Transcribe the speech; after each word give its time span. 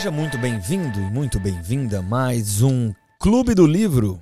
Seja 0.00 0.10
muito 0.10 0.38
bem-vindo 0.38 0.98
e 0.98 1.10
muito 1.10 1.38
bem-vinda 1.38 1.98
a 1.98 2.02
mais 2.02 2.62
um 2.62 2.90
Clube 3.18 3.54
do 3.54 3.66
Livro. 3.66 4.18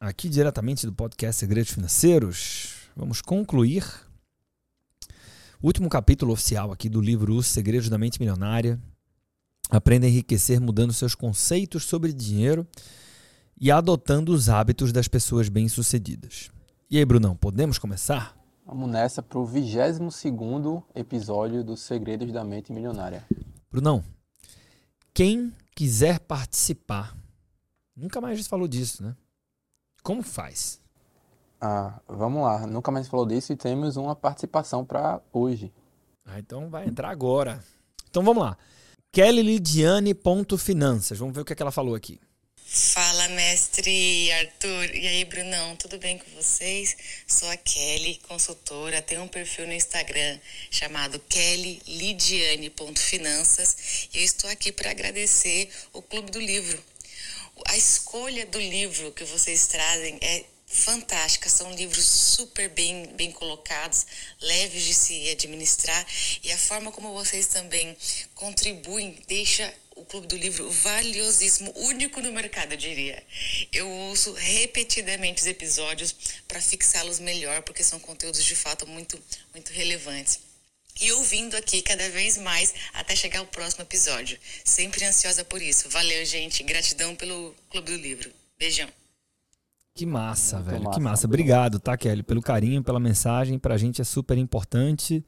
Aqui 0.00 0.30
diretamente 0.30 0.86
do 0.86 0.94
podcast 0.94 1.40
Segredos 1.40 1.72
Financeiros. 1.72 2.88
Vamos 2.96 3.20
concluir 3.20 3.84
o 5.62 5.66
último 5.66 5.90
capítulo 5.90 6.32
oficial 6.32 6.72
aqui 6.72 6.88
do 6.88 7.02
livro 7.02 7.34
Os 7.34 7.48
Segredos 7.48 7.90
da 7.90 7.98
Mente 7.98 8.18
Milionária. 8.18 8.80
Aprenda 9.68 10.06
a 10.06 10.08
enriquecer 10.08 10.58
mudando 10.58 10.94
seus 10.94 11.14
conceitos 11.14 11.84
sobre 11.84 12.10
dinheiro 12.10 12.66
e 13.60 13.70
adotando 13.70 14.32
os 14.32 14.48
hábitos 14.48 14.90
das 14.90 15.06
pessoas 15.06 15.50
bem-sucedidas. 15.50 16.50
E 16.90 16.96
aí, 16.96 17.04
Brunão, 17.04 17.36
podemos 17.36 17.78
começar? 17.78 18.34
Vamos 18.64 18.90
nessa 18.90 19.22
para 19.22 19.38
o 19.38 19.44
22 19.44 20.14
episódio 20.94 21.62
dos 21.62 21.82
Segredos 21.82 22.32
da 22.32 22.42
Mente 22.42 22.72
Milionária. 22.72 23.22
Brunão, 23.70 24.02
quem 25.14 25.54
quiser 25.74 26.20
participar, 26.20 27.16
nunca 27.96 28.20
mais 28.20 28.46
falou 28.46 28.68
disso, 28.68 29.02
né? 29.02 29.16
Como 30.02 30.22
faz? 30.22 30.80
Ah, 31.60 32.00
vamos 32.08 32.42
lá, 32.42 32.66
nunca 32.66 32.90
mais 32.90 33.06
falou 33.06 33.24
disso 33.24 33.52
e 33.52 33.56
temos 33.56 33.96
uma 33.96 34.16
participação 34.16 34.84
para 34.84 35.20
hoje. 35.32 35.72
Ah, 36.24 36.38
então 36.38 36.68
vai 36.68 36.88
entrar 36.88 37.10
agora. 37.10 37.62
Então 38.10 38.22
vamos 38.22 38.42
lá. 38.42 38.58
KellyLidiane.finanças. 39.12 41.18
Vamos 41.18 41.34
ver 41.34 41.42
o 41.42 41.44
que, 41.44 41.52
é 41.52 41.56
que 41.56 41.62
ela 41.62 41.70
falou 41.70 41.94
aqui. 41.94 42.18
Fala, 42.74 43.28
mestre 43.28 44.32
Arthur. 44.32 44.94
E 44.94 45.06
aí, 45.06 45.26
Brunão, 45.26 45.76
tudo 45.76 45.98
bem 45.98 46.16
com 46.16 46.30
vocês? 46.30 46.96
Sou 47.26 47.50
a 47.50 47.56
Kelly, 47.58 48.18
consultora. 48.26 49.02
Tenho 49.02 49.24
um 49.24 49.28
perfil 49.28 49.66
no 49.66 49.74
Instagram 49.74 50.40
chamado 50.70 51.18
kellylidiane.finanças 51.28 54.08
e 54.14 54.20
eu 54.20 54.24
estou 54.24 54.48
aqui 54.48 54.72
para 54.72 54.90
agradecer 54.90 55.68
o 55.92 56.00
Clube 56.00 56.30
do 56.30 56.40
Livro. 56.40 56.82
A 57.68 57.76
escolha 57.76 58.46
do 58.46 58.58
livro 58.58 59.12
que 59.12 59.24
vocês 59.24 59.66
trazem 59.66 60.16
é 60.22 60.42
fantástica, 60.72 61.48
são 61.48 61.72
livros 61.74 62.06
super 62.06 62.68
bem, 62.70 63.06
bem 63.14 63.30
colocados, 63.30 64.06
leves 64.40 64.82
de 64.84 64.94
se 64.94 65.28
administrar 65.30 66.06
e 66.42 66.50
a 66.50 66.58
forma 66.58 66.90
como 66.90 67.12
vocês 67.12 67.46
também 67.46 67.96
contribuem 68.34 69.22
deixa 69.28 69.72
o 69.94 70.04
Clube 70.04 70.26
do 70.26 70.36
Livro 70.36 70.70
valiosíssimo, 70.70 71.72
único 71.76 72.20
no 72.20 72.32
mercado, 72.32 72.72
eu 72.72 72.78
diria. 72.78 73.22
Eu 73.70 73.88
ouço 73.88 74.32
repetidamente 74.32 75.42
os 75.42 75.46
episódios 75.46 76.14
para 76.48 76.62
fixá-los 76.62 77.18
melhor, 77.18 77.62
porque 77.62 77.84
são 77.84 78.00
conteúdos 78.00 78.42
de 78.44 78.56
fato 78.56 78.86
muito, 78.86 79.22
muito 79.52 79.70
relevantes. 79.72 80.40
E 81.00 81.12
ouvindo 81.12 81.56
aqui 81.56 81.82
cada 81.82 82.08
vez 82.10 82.36
mais 82.38 82.72
até 82.92 83.16
chegar 83.16 83.40
ao 83.40 83.46
próximo 83.46 83.82
episódio. 83.82 84.38
Sempre 84.64 85.04
ansiosa 85.04 85.44
por 85.44 85.60
isso. 85.60 85.88
Valeu, 85.88 86.24
gente. 86.24 86.62
Gratidão 86.62 87.16
pelo 87.16 87.54
Clube 87.70 87.92
do 87.92 87.96
Livro. 87.96 88.32
Beijão. 88.58 89.01
Que 89.94 90.06
massa, 90.06 90.56
muito 90.56 90.70
velho. 90.70 90.84
Massa, 90.84 90.94
que 90.98 91.02
massa. 91.02 91.26
Obrigado, 91.26 91.78
tá, 91.78 91.96
Kelly, 91.96 92.22
pelo 92.22 92.40
carinho, 92.40 92.82
pela 92.82 92.98
mensagem. 92.98 93.58
Pra 93.58 93.76
gente 93.76 94.00
é 94.00 94.04
super 94.04 94.38
importante. 94.38 95.24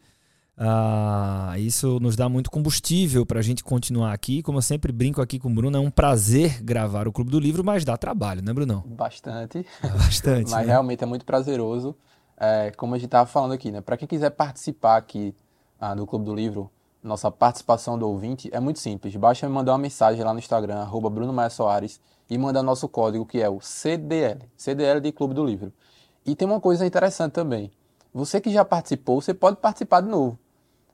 Ah, 0.56 1.54
isso 1.58 1.98
nos 2.00 2.14
dá 2.14 2.28
muito 2.28 2.50
combustível 2.50 3.26
para 3.26 3.40
a 3.40 3.42
gente 3.42 3.62
continuar 3.62 4.12
aqui. 4.12 4.42
Como 4.42 4.58
eu 4.58 4.62
sempre 4.62 4.92
brinco 4.92 5.20
aqui 5.20 5.38
com 5.38 5.48
o 5.48 5.54
Bruno, 5.54 5.76
é 5.76 5.80
um 5.80 5.90
prazer 5.90 6.62
gravar 6.62 7.08
o 7.08 7.12
Clube 7.12 7.30
do 7.30 7.40
Livro, 7.40 7.64
mas 7.64 7.84
dá 7.84 7.96
trabalho, 7.96 8.42
né, 8.42 8.52
Brunão? 8.52 8.82
Bastante. 8.86 9.66
É 9.82 9.88
bastante. 9.88 10.50
mas 10.52 10.66
né? 10.66 10.72
realmente 10.72 11.02
é 11.02 11.06
muito 11.06 11.24
prazeroso. 11.26 11.94
É, 12.36 12.72
como 12.76 12.94
a 12.94 12.98
gente 12.98 13.06
estava 13.06 13.26
falando 13.26 13.52
aqui, 13.52 13.70
né? 13.70 13.80
Para 13.80 13.96
quem 13.96 14.08
quiser 14.08 14.30
participar 14.30 14.96
aqui 14.96 15.34
ah, 15.78 15.94
do 15.94 16.06
Clube 16.06 16.24
do 16.24 16.34
Livro, 16.34 16.70
nossa 17.02 17.30
participação 17.30 17.98
do 17.98 18.08
ouvinte 18.08 18.48
é 18.52 18.60
muito 18.60 18.78
simples. 18.78 19.14
Basta 19.16 19.46
me 19.46 19.52
mandar 19.52 19.72
uma 19.72 19.78
mensagem 19.78 20.24
lá 20.24 20.32
no 20.32 20.38
Instagram, 20.38 20.76
arroba 20.76 21.10
Bruno 21.10 21.32
Maia 21.32 21.50
Soares, 21.50 22.00
e 22.28 22.38
mandar 22.38 22.62
nosso 22.62 22.88
código 22.88 23.26
que 23.26 23.40
é 23.40 23.48
o 23.48 23.60
CDL. 23.60 24.40
CDL 24.56 25.00
de 25.00 25.12
Clube 25.12 25.34
do 25.34 25.44
Livro. 25.44 25.72
E 26.24 26.34
tem 26.34 26.46
uma 26.48 26.60
coisa 26.60 26.86
interessante 26.86 27.32
também. 27.32 27.70
Você 28.12 28.40
que 28.40 28.50
já 28.50 28.64
participou, 28.64 29.20
você 29.20 29.34
pode 29.34 29.56
participar 29.56 30.00
de 30.00 30.08
novo. 30.08 30.38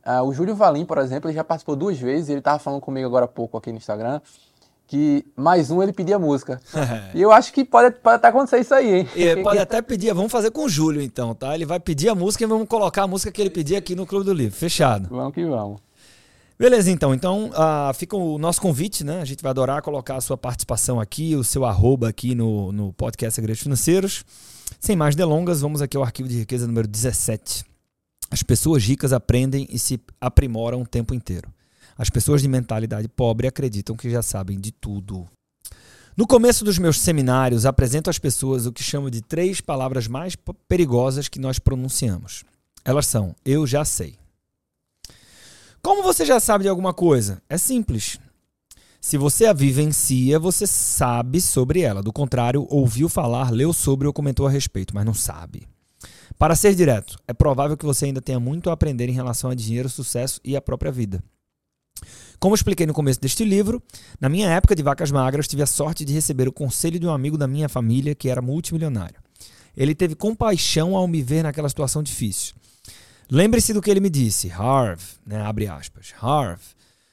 Uh, 0.04 0.24
o 0.24 0.32
Júlio 0.32 0.56
Valim, 0.56 0.86
por 0.86 0.98
exemplo, 0.98 1.28
ele 1.28 1.36
já 1.36 1.44
participou 1.44 1.76
duas 1.76 1.98
vezes, 1.98 2.30
ele 2.30 2.38
estava 2.38 2.58
falando 2.58 2.80
comigo 2.80 3.06
agora 3.06 3.26
há 3.26 3.28
pouco 3.28 3.58
aqui 3.58 3.70
no 3.70 3.76
Instagram, 3.76 4.20
que 4.86 5.26
mais 5.36 5.70
um 5.70 5.82
ele 5.82 5.92
pedia 5.92 6.18
música. 6.18 6.60
e 7.14 7.20
eu 7.20 7.30
acho 7.30 7.52
que 7.52 7.64
pode, 7.64 7.94
pode 7.96 8.16
até 8.16 8.28
acontecer 8.28 8.60
isso 8.60 8.74
aí, 8.74 9.00
hein? 9.00 9.08
E 9.14 9.42
pode 9.42 9.58
até 9.58 9.82
pedir, 9.82 10.12
vamos 10.14 10.32
fazer 10.32 10.50
com 10.50 10.64
o 10.64 10.68
Júlio 10.68 11.02
então, 11.02 11.34
tá? 11.34 11.54
Ele 11.54 11.66
vai 11.66 11.78
pedir 11.78 12.08
a 12.08 12.14
música 12.14 12.42
e 12.42 12.46
vamos 12.46 12.66
colocar 12.66 13.02
a 13.02 13.06
música 13.06 13.30
que 13.30 13.40
ele 13.40 13.50
pedir 13.50 13.76
aqui 13.76 13.94
no 13.94 14.06
Clube 14.06 14.24
do 14.24 14.32
Livro. 14.32 14.56
Fechado. 14.56 15.08
Vamos 15.10 15.34
que 15.34 15.44
vamos. 15.44 15.80
Beleza, 16.60 16.90
então. 16.90 17.14
Então, 17.14 17.48
uh, 17.48 17.94
fica 17.94 18.14
o 18.14 18.36
nosso 18.36 18.60
convite, 18.60 19.02
né? 19.02 19.22
A 19.22 19.24
gente 19.24 19.42
vai 19.42 19.48
adorar 19.48 19.80
colocar 19.80 20.16
a 20.16 20.20
sua 20.20 20.36
participação 20.36 21.00
aqui, 21.00 21.34
o 21.34 21.42
seu 21.42 21.64
arroba 21.64 22.06
aqui 22.06 22.34
no, 22.34 22.70
no 22.70 22.92
podcast 22.92 23.34
Segredos 23.34 23.62
Financeiros. 23.62 24.26
Sem 24.78 24.94
mais 24.94 25.16
delongas, 25.16 25.62
vamos 25.62 25.80
aqui 25.80 25.96
ao 25.96 26.02
arquivo 26.02 26.28
de 26.28 26.40
riqueza 26.40 26.66
número 26.66 26.86
17. 26.86 27.64
As 28.30 28.42
pessoas 28.42 28.84
ricas 28.84 29.10
aprendem 29.10 29.66
e 29.70 29.78
se 29.78 29.98
aprimoram 30.20 30.82
o 30.82 30.86
tempo 30.86 31.14
inteiro. 31.14 31.48
As 31.96 32.10
pessoas 32.10 32.42
de 32.42 32.48
mentalidade 32.48 33.08
pobre 33.08 33.48
acreditam 33.48 33.96
que 33.96 34.10
já 34.10 34.20
sabem 34.20 34.60
de 34.60 34.70
tudo. 34.70 35.26
No 36.14 36.26
começo 36.26 36.62
dos 36.62 36.76
meus 36.76 37.00
seminários, 37.00 37.64
apresento 37.64 38.10
às 38.10 38.18
pessoas 38.18 38.66
o 38.66 38.72
que 38.72 38.82
chamo 38.82 39.10
de 39.10 39.22
três 39.22 39.62
palavras 39.62 40.06
mais 40.06 40.36
perigosas 40.68 41.26
que 41.26 41.40
nós 41.40 41.58
pronunciamos. 41.58 42.44
Elas 42.84 43.06
são: 43.06 43.34
eu 43.46 43.66
já 43.66 43.82
sei. 43.82 44.19
Como 45.82 46.02
você 46.02 46.26
já 46.26 46.38
sabe 46.38 46.64
de 46.64 46.68
alguma 46.68 46.92
coisa? 46.92 47.42
É 47.48 47.56
simples. 47.56 48.18
Se 49.00 49.16
você 49.16 49.46
a 49.46 49.52
vivencia, 49.54 50.38
você 50.38 50.66
sabe 50.66 51.40
sobre 51.40 51.80
ela. 51.80 52.02
Do 52.02 52.12
contrário, 52.12 52.66
ouviu 52.68 53.08
falar, 53.08 53.50
leu 53.50 53.72
sobre 53.72 54.06
ou 54.06 54.12
comentou 54.12 54.46
a 54.46 54.50
respeito, 54.50 54.94
mas 54.94 55.06
não 55.06 55.14
sabe. 55.14 55.66
Para 56.38 56.54
ser 56.54 56.74
direto, 56.74 57.18
é 57.26 57.32
provável 57.32 57.78
que 57.78 57.84
você 57.84 58.04
ainda 58.04 58.20
tenha 58.20 58.38
muito 58.38 58.68
a 58.68 58.74
aprender 58.74 59.08
em 59.08 59.12
relação 59.12 59.50
a 59.50 59.54
dinheiro, 59.54 59.88
sucesso 59.88 60.38
e 60.44 60.54
a 60.54 60.60
própria 60.60 60.92
vida. 60.92 61.22
Como 62.38 62.54
expliquei 62.54 62.86
no 62.86 62.94
começo 62.94 63.20
deste 63.20 63.44
livro, 63.44 63.82
na 64.20 64.28
minha 64.28 64.50
época 64.50 64.74
de 64.74 64.82
vacas 64.82 65.10
magras, 65.10 65.48
tive 65.48 65.62
a 65.62 65.66
sorte 65.66 66.04
de 66.04 66.12
receber 66.12 66.48
o 66.48 66.52
conselho 66.52 66.98
de 66.98 67.06
um 67.06 67.12
amigo 67.12 67.38
da 67.38 67.46
minha 67.46 67.68
família 67.68 68.14
que 68.14 68.28
era 68.28 68.42
multimilionário. 68.42 69.20
Ele 69.74 69.94
teve 69.94 70.14
compaixão 70.14 70.94
ao 70.94 71.08
me 71.08 71.22
ver 71.22 71.42
naquela 71.42 71.68
situação 71.68 72.02
difícil. 72.02 72.54
Lembre-se 73.30 73.72
do 73.72 73.80
que 73.80 73.90
ele 73.90 74.00
me 74.00 74.10
disse, 74.10 74.50
Harv, 74.50 75.00
né, 75.24 75.40
abre 75.40 75.68
aspas, 75.68 76.12
Harv, 76.20 76.60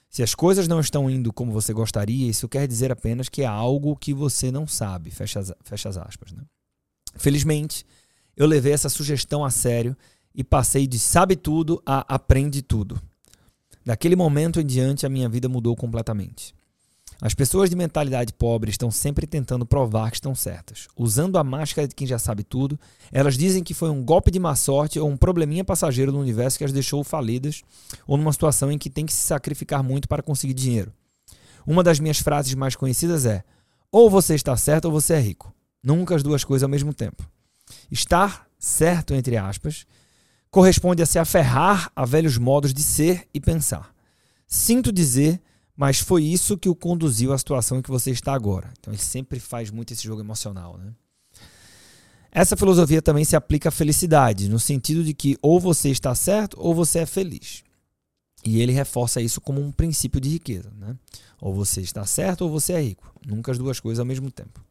se 0.09 0.23
as 0.23 0.33
coisas 0.33 0.67
não 0.67 0.79
estão 0.79 1.07
indo 1.07 1.31
como 1.31 1.51
você 1.51 1.71
gostaria, 1.71 2.27
isso 2.27 2.49
quer 2.49 2.67
dizer 2.67 2.91
apenas 2.91 3.29
que 3.29 3.43
é 3.43 3.45
algo 3.45 3.95
que 3.95 4.15
você 4.15 4.51
não 4.51 4.65
sabe, 4.65 5.11
fecha 5.11 5.39
as, 5.39 5.53
fecha 5.61 5.89
as 5.89 5.97
aspas. 5.97 6.31
Né? 6.31 6.41
Felizmente, 7.15 7.85
eu 8.35 8.47
levei 8.47 8.73
essa 8.73 8.89
sugestão 8.89 9.45
a 9.45 9.51
sério 9.51 9.95
e 10.33 10.43
passei 10.43 10.87
de 10.87 10.97
sabe 10.97 11.35
tudo 11.35 11.81
a 11.85 12.15
aprende 12.15 12.63
tudo. 12.63 12.99
Daquele 13.85 14.15
momento 14.15 14.59
em 14.59 14.65
diante, 14.65 15.05
a 15.05 15.09
minha 15.09 15.29
vida 15.29 15.47
mudou 15.47 15.75
completamente. 15.75 16.53
As 17.19 17.33
pessoas 17.33 17.69
de 17.69 17.75
mentalidade 17.75 18.31
pobre 18.31 18.69
estão 18.69 18.91
sempre 18.91 19.25
tentando 19.25 19.65
provar 19.65 20.11
que 20.11 20.17
estão 20.17 20.35
certas. 20.35 20.87
Usando 20.95 21.37
a 21.37 21.43
máscara 21.43 21.87
de 21.87 21.95
quem 21.95 22.05
já 22.05 22.19
sabe 22.19 22.43
tudo, 22.43 22.79
elas 23.11 23.35
dizem 23.35 23.63
que 23.63 23.73
foi 23.73 23.89
um 23.89 24.03
golpe 24.03 24.29
de 24.29 24.39
má 24.39 24.55
sorte 24.55 24.99
ou 24.99 25.09
um 25.09 25.17
probleminha 25.17 25.63
passageiro 25.63 26.11
no 26.11 26.19
universo 26.19 26.59
que 26.59 26.63
as 26.63 26.71
deixou 26.71 27.03
falidas 27.03 27.63
ou 28.05 28.17
numa 28.17 28.31
situação 28.31 28.71
em 28.71 28.77
que 28.77 28.89
tem 28.89 29.05
que 29.05 29.13
se 29.13 29.25
sacrificar 29.25 29.81
muito 29.81 30.07
para 30.07 30.21
conseguir 30.21 30.53
dinheiro. 30.53 30.93
Uma 31.65 31.83
das 31.83 31.99
minhas 31.99 32.19
frases 32.19 32.53
mais 32.53 32.75
conhecidas 32.75 33.25
é: 33.25 33.43
ou 33.91 34.11
você 34.11 34.35
está 34.35 34.55
certo 34.55 34.85
ou 34.85 34.91
você 34.91 35.13
é 35.13 35.19
rico. 35.19 35.51
Nunca 35.83 36.15
as 36.15 36.21
duas 36.21 36.43
coisas 36.43 36.63
ao 36.63 36.69
mesmo 36.69 36.93
tempo. 36.93 37.27
Estar 37.91 38.47
certo, 38.59 39.15
entre 39.15 39.37
aspas, 39.37 39.85
corresponde 40.51 41.01
a 41.01 41.05
se 41.05 41.17
aferrar 41.17 41.91
a 41.95 42.05
velhos 42.05 42.37
modos 42.37 42.73
de 42.73 42.83
ser 42.83 43.27
e 43.33 43.39
pensar. 43.39 43.91
Sinto 44.45 44.91
dizer, 44.91 45.41
mas 45.77 45.99
foi 45.99 46.23
isso 46.23 46.57
que 46.57 46.67
o 46.67 46.75
conduziu 46.75 47.31
à 47.31 47.37
situação 47.37 47.77
em 47.77 47.81
que 47.83 47.89
você 47.91 48.09
está 48.09 48.33
agora. 48.33 48.73
Então 48.79 48.91
ele 48.91 49.01
sempre 49.01 49.39
faz 49.39 49.69
muito 49.69 49.93
esse 49.93 50.03
jogo 50.03 50.19
emocional, 50.19 50.75
né? 50.75 50.91
Essa 52.31 52.57
filosofia 52.57 53.01
também 53.01 53.23
se 53.23 53.35
aplica 53.35 53.69
à 53.69 53.71
felicidade, 53.71 54.49
no 54.49 54.59
sentido 54.59 55.03
de 55.03 55.13
que 55.13 55.37
ou 55.41 55.59
você 55.59 55.89
está 55.89 56.13
certo 56.13 56.57
ou 56.59 56.73
você 56.73 56.99
é 56.99 57.05
feliz. 57.05 57.63
E 58.43 58.61
ele 58.61 58.71
reforça 58.71 59.21
isso 59.21 59.39
como 59.39 59.61
um 59.61 59.71
princípio 59.71 60.19
de 60.19 60.29
riqueza. 60.29 60.71
Né? 60.77 60.95
Ou 61.39 61.53
você 61.53 61.81
está 61.81 62.05
certo 62.05 62.41
ou 62.41 62.49
você 62.49 62.73
é 62.73 62.81
rico. 62.81 63.11
Nunca 63.25 63.51
as 63.51 63.57
duas 63.57 63.79
coisas 63.79 63.99
ao 63.99 64.05
mesmo 64.05 64.29
tempo. 64.29 64.63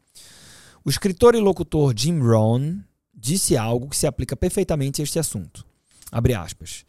O 0.84 0.90
escritor 0.90 1.34
e 1.34 1.40
locutor 1.40 1.92
Jim 1.96 2.20
Rohn 2.20 2.78
disse 3.12 3.56
algo 3.56 3.88
que 3.88 3.96
se 3.96 4.06
aplica 4.06 4.36
perfeitamente 4.36 5.00
a 5.00 5.04
este 5.04 5.18
assunto. 5.18 5.66
Abre 6.12 6.34
aspas. 6.34 6.84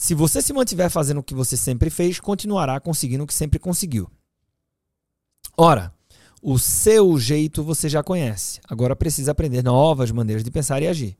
Se 0.00 0.14
você 0.14 0.40
se 0.40 0.52
mantiver 0.52 0.88
fazendo 0.88 1.18
o 1.18 1.22
que 1.24 1.34
você 1.34 1.56
sempre 1.56 1.90
fez, 1.90 2.20
continuará 2.20 2.78
conseguindo 2.78 3.24
o 3.24 3.26
que 3.26 3.34
sempre 3.34 3.58
conseguiu. 3.58 4.08
Ora, 5.56 5.92
o 6.40 6.56
seu 6.56 7.18
jeito 7.18 7.64
você 7.64 7.88
já 7.88 8.00
conhece. 8.00 8.60
Agora 8.68 8.94
precisa 8.94 9.32
aprender 9.32 9.60
novas 9.60 10.12
maneiras 10.12 10.44
de 10.44 10.52
pensar 10.52 10.80
e 10.80 10.86
agir. 10.86 11.16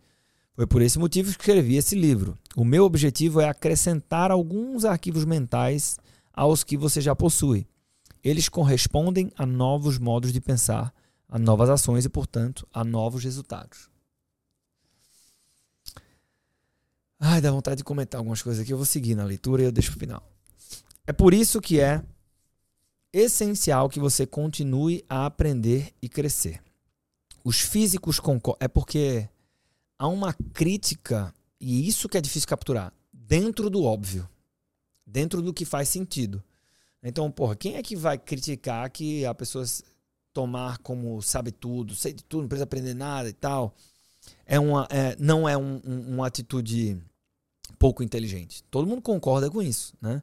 Foi 0.55 0.65
por 0.65 0.81
esse 0.81 0.97
motivo 0.97 1.27
que 1.27 1.41
escrevi 1.41 1.75
esse 1.75 1.97
livro. 1.97 2.39
O 2.55 2.65
meu 2.65 2.85
objetivo 2.85 3.41
é 3.41 3.49
acrescentar 3.49 4.31
alguns 4.31 4.85
arquivos 4.85 5.25
mentais 5.25 5.99
aos 6.33 6.63
que 6.63 6.77
você 6.77 7.01
já 7.01 7.17
possui. 7.17 7.67
eles 8.23 8.49
correspondem 8.49 9.33
a 9.37 9.45
novos 9.45 9.99
modos 9.99 10.33
de 10.33 10.41
pensar, 10.41 10.95
a 11.29 11.37
novas 11.37 11.69
ações 11.69 12.05
e, 12.05 12.09
portanto, 12.09 12.67
a 12.73 12.85
novos 12.85 13.25
resultados. 13.25 13.91
Ai, 17.21 17.41
dá 17.41 17.51
vontade 17.51 17.79
de 17.79 17.85
comentar 17.85 18.19
algumas 18.19 18.43
coisas 18.43 18.63
aqui. 18.63 18.73
Eu 18.73 18.77
vou 18.77 18.87
seguir 18.87 19.15
na 19.15 19.25
leitura 19.25 19.63
e 19.63 19.65
eu 19.65 19.73
deixo 19.73 19.91
pro 19.91 20.01
final. 20.01 20.23
É 21.07 21.13
por 21.13 21.35
isso 21.35 21.61
que 21.61 21.81
é 21.81 22.03
essencial 23.13 23.89
que 23.89 23.99
você 23.99 24.27
continue 24.27 25.05
a 25.09 25.27
aprender 25.27 25.93
e 26.01 26.09
crescer. 26.09 26.63
Os 27.43 27.61
físicos 27.61 28.21
concordam. 28.21 28.59
É 28.65 28.69
porque 28.69 29.29
há 29.99 30.07
uma 30.07 30.33
crítica, 30.53 31.35
e 31.61 31.89
isso 31.89 32.09
que 32.09 32.19
é 32.19 32.21
difícil 32.21 32.49
capturar, 32.49 32.93
dentro 33.13 33.69
do 33.69 33.83
óbvio, 33.83 34.29
dentro 35.05 35.43
do 35.43 35.53
que 35.53 35.65
faz 35.65 35.89
sentido. 35.89 36.43
Então, 37.03 37.31
porra, 37.31 37.57
quem 37.57 37.77
é 37.77 37.83
que 37.83 37.97
vai 37.97 38.19
criticar 38.19 38.89
que 38.91 39.25
a 39.25 39.35
pessoa 39.35 39.65
tomar 40.33 40.79
como 40.79 41.21
sabe 41.23 41.51
tudo, 41.51 41.95
sei 41.95 42.13
de 42.13 42.23
tudo, 42.23 42.43
não 42.43 42.49
precisa 42.49 42.65
aprender 42.65 42.95
nada 42.95 43.29
e 43.29 43.33
tal? 43.33 43.75
É 44.47 44.59
uma, 44.59 44.87
é, 44.91 45.17
não 45.19 45.49
é 45.49 45.57
um, 45.57 45.81
um, 45.85 46.15
uma 46.15 46.27
atitude 46.27 47.01
pouco 47.79 48.03
inteligente. 48.03 48.63
Todo 48.71 48.87
mundo 48.87 49.03
concorda 49.03 49.51
com 49.51 49.63
isso, 49.63 49.95
né? 50.01 50.23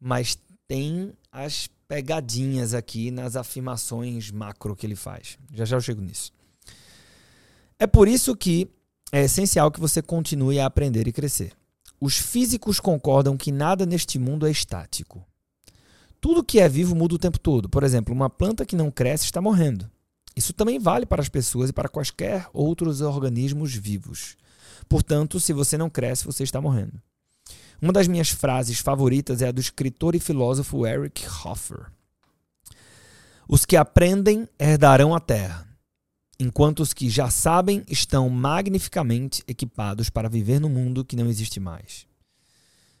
Mas 0.00 0.38
tem 0.66 1.12
as 1.30 1.68
pegadinhas 1.88 2.74
aqui 2.74 3.10
nas 3.10 3.36
afirmações 3.36 4.30
macro 4.30 4.74
que 4.74 4.86
ele 4.86 4.96
faz. 4.96 5.38
Já 5.52 5.64
já 5.64 5.76
eu 5.76 5.80
chego 5.80 6.00
nisso. 6.00 6.32
É 7.78 7.86
por 7.86 8.08
isso 8.08 8.34
que 8.36 8.70
é 9.10 9.24
essencial 9.24 9.70
que 9.70 9.80
você 9.80 10.00
continue 10.00 10.58
a 10.58 10.66
aprender 10.66 11.06
e 11.06 11.12
crescer. 11.12 11.52
Os 12.00 12.16
físicos 12.16 12.80
concordam 12.80 13.36
que 13.36 13.52
nada 13.52 13.84
neste 13.84 14.18
mundo 14.18 14.46
é 14.46 14.50
estático. 14.50 15.24
Tudo 16.20 16.42
que 16.42 16.60
é 16.60 16.68
vivo 16.68 16.94
muda 16.94 17.16
o 17.16 17.18
tempo 17.18 17.38
todo. 17.38 17.68
Por 17.68 17.82
exemplo, 17.82 18.14
uma 18.14 18.30
planta 18.30 18.64
que 18.64 18.74
não 18.74 18.90
cresce 18.90 19.24
está 19.24 19.42
morrendo. 19.42 19.90
Isso 20.34 20.52
também 20.52 20.78
vale 20.78 21.04
para 21.04 21.20
as 21.20 21.28
pessoas 21.28 21.70
e 21.70 21.72
para 21.72 21.88
quaisquer 21.88 22.48
outros 22.52 23.00
organismos 23.00 23.74
vivos. 23.74 24.36
Portanto, 24.88 25.38
se 25.38 25.52
você 25.52 25.76
não 25.76 25.90
cresce, 25.90 26.24
você 26.24 26.42
está 26.42 26.60
morrendo. 26.60 27.00
Uma 27.80 27.92
das 27.92 28.06
minhas 28.06 28.30
frases 28.30 28.78
favoritas 28.78 29.42
é 29.42 29.48
a 29.48 29.52
do 29.52 29.60
escritor 29.60 30.14
e 30.14 30.20
filósofo 30.20 30.86
Eric 30.86 31.24
Hoffer. 31.26 31.90
Os 33.48 33.66
que 33.66 33.76
aprendem 33.76 34.48
herdarão 34.58 35.14
a 35.14 35.20
terra, 35.20 35.66
enquanto 36.38 36.80
os 36.80 36.92
que 36.92 37.10
já 37.10 37.28
sabem 37.28 37.84
estão 37.88 38.28
magnificamente 38.30 39.42
equipados 39.46 40.08
para 40.08 40.28
viver 40.28 40.60
no 40.60 40.68
mundo 40.68 41.04
que 41.04 41.16
não 41.16 41.28
existe 41.28 41.58
mais. 41.58 42.06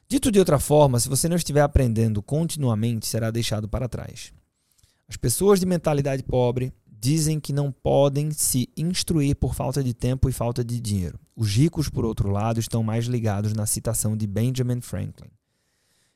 Dito 0.08 0.30
de 0.30 0.38
outra 0.38 0.58
forma, 0.58 1.00
se 1.00 1.08
você 1.08 1.28
não 1.28 1.36
estiver 1.36 1.62
aprendendo 1.62 2.22
continuamente, 2.22 3.06
será 3.06 3.30
deixado 3.30 3.68
para 3.68 3.88
trás. 3.88 4.32
As 5.08 5.16
pessoas 5.16 5.60
de 5.60 5.66
mentalidade 5.66 6.22
pobre 6.22 6.72
dizem 7.02 7.40
que 7.40 7.52
não 7.52 7.72
podem 7.72 8.30
se 8.30 8.68
instruir 8.76 9.34
por 9.34 9.56
falta 9.56 9.82
de 9.82 9.92
tempo 9.92 10.28
e 10.28 10.32
falta 10.32 10.64
de 10.64 10.80
dinheiro. 10.80 11.18
Os 11.34 11.52
ricos, 11.52 11.88
por 11.88 12.04
outro 12.04 12.30
lado, 12.30 12.60
estão 12.60 12.80
mais 12.80 13.06
ligados 13.06 13.52
na 13.54 13.66
citação 13.66 14.16
de 14.16 14.24
Benjamin 14.24 14.80
Franklin. 14.80 15.28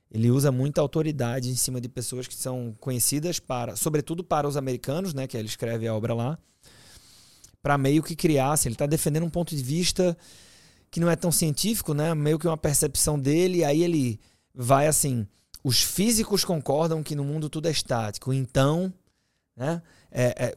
Ele 0.08 0.30
usa 0.30 0.52
muita 0.52 0.80
autoridade 0.80 1.50
em 1.50 1.56
cima 1.56 1.80
de 1.80 1.88
pessoas 1.88 2.28
que 2.28 2.36
são 2.36 2.72
conhecidas 2.78 3.40
para, 3.40 3.74
sobretudo 3.74 4.22
para 4.22 4.46
os 4.46 4.56
americanos, 4.56 5.12
né, 5.12 5.26
que 5.26 5.36
ele 5.36 5.48
escreve 5.48 5.88
a 5.88 5.94
obra 5.94 6.14
lá, 6.14 6.38
para 7.60 7.76
meio 7.76 8.00
que 8.00 8.14
criar, 8.14 8.52
assim, 8.52 8.68
ele 8.68 8.76
está 8.76 8.86
defendendo 8.86 9.24
um 9.24 9.30
ponto 9.30 9.56
de 9.56 9.62
vista 9.64 10.16
que 10.88 11.00
não 11.00 11.10
é 11.10 11.16
tão 11.16 11.32
científico, 11.32 11.94
né, 11.94 12.14
meio 12.14 12.38
que 12.38 12.46
uma 12.46 12.56
percepção 12.56 13.18
dele, 13.18 13.64
aí 13.64 13.82
ele 13.82 14.20
vai 14.54 14.86
assim, 14.86 15.26
os 15.64 15.82
físicos 15.82 16.44
concordam 16.44 17.02
que 17.02 17.16
no 17.16 17.24
mundo 17.24 17.50
tudo 17.50 17.66
é 17.66 17.72
estático, 17.72 18.32
então, 18.32 18.94
né, 19.56 19.82
é, 20.10 20.46
é, 20.46 20.56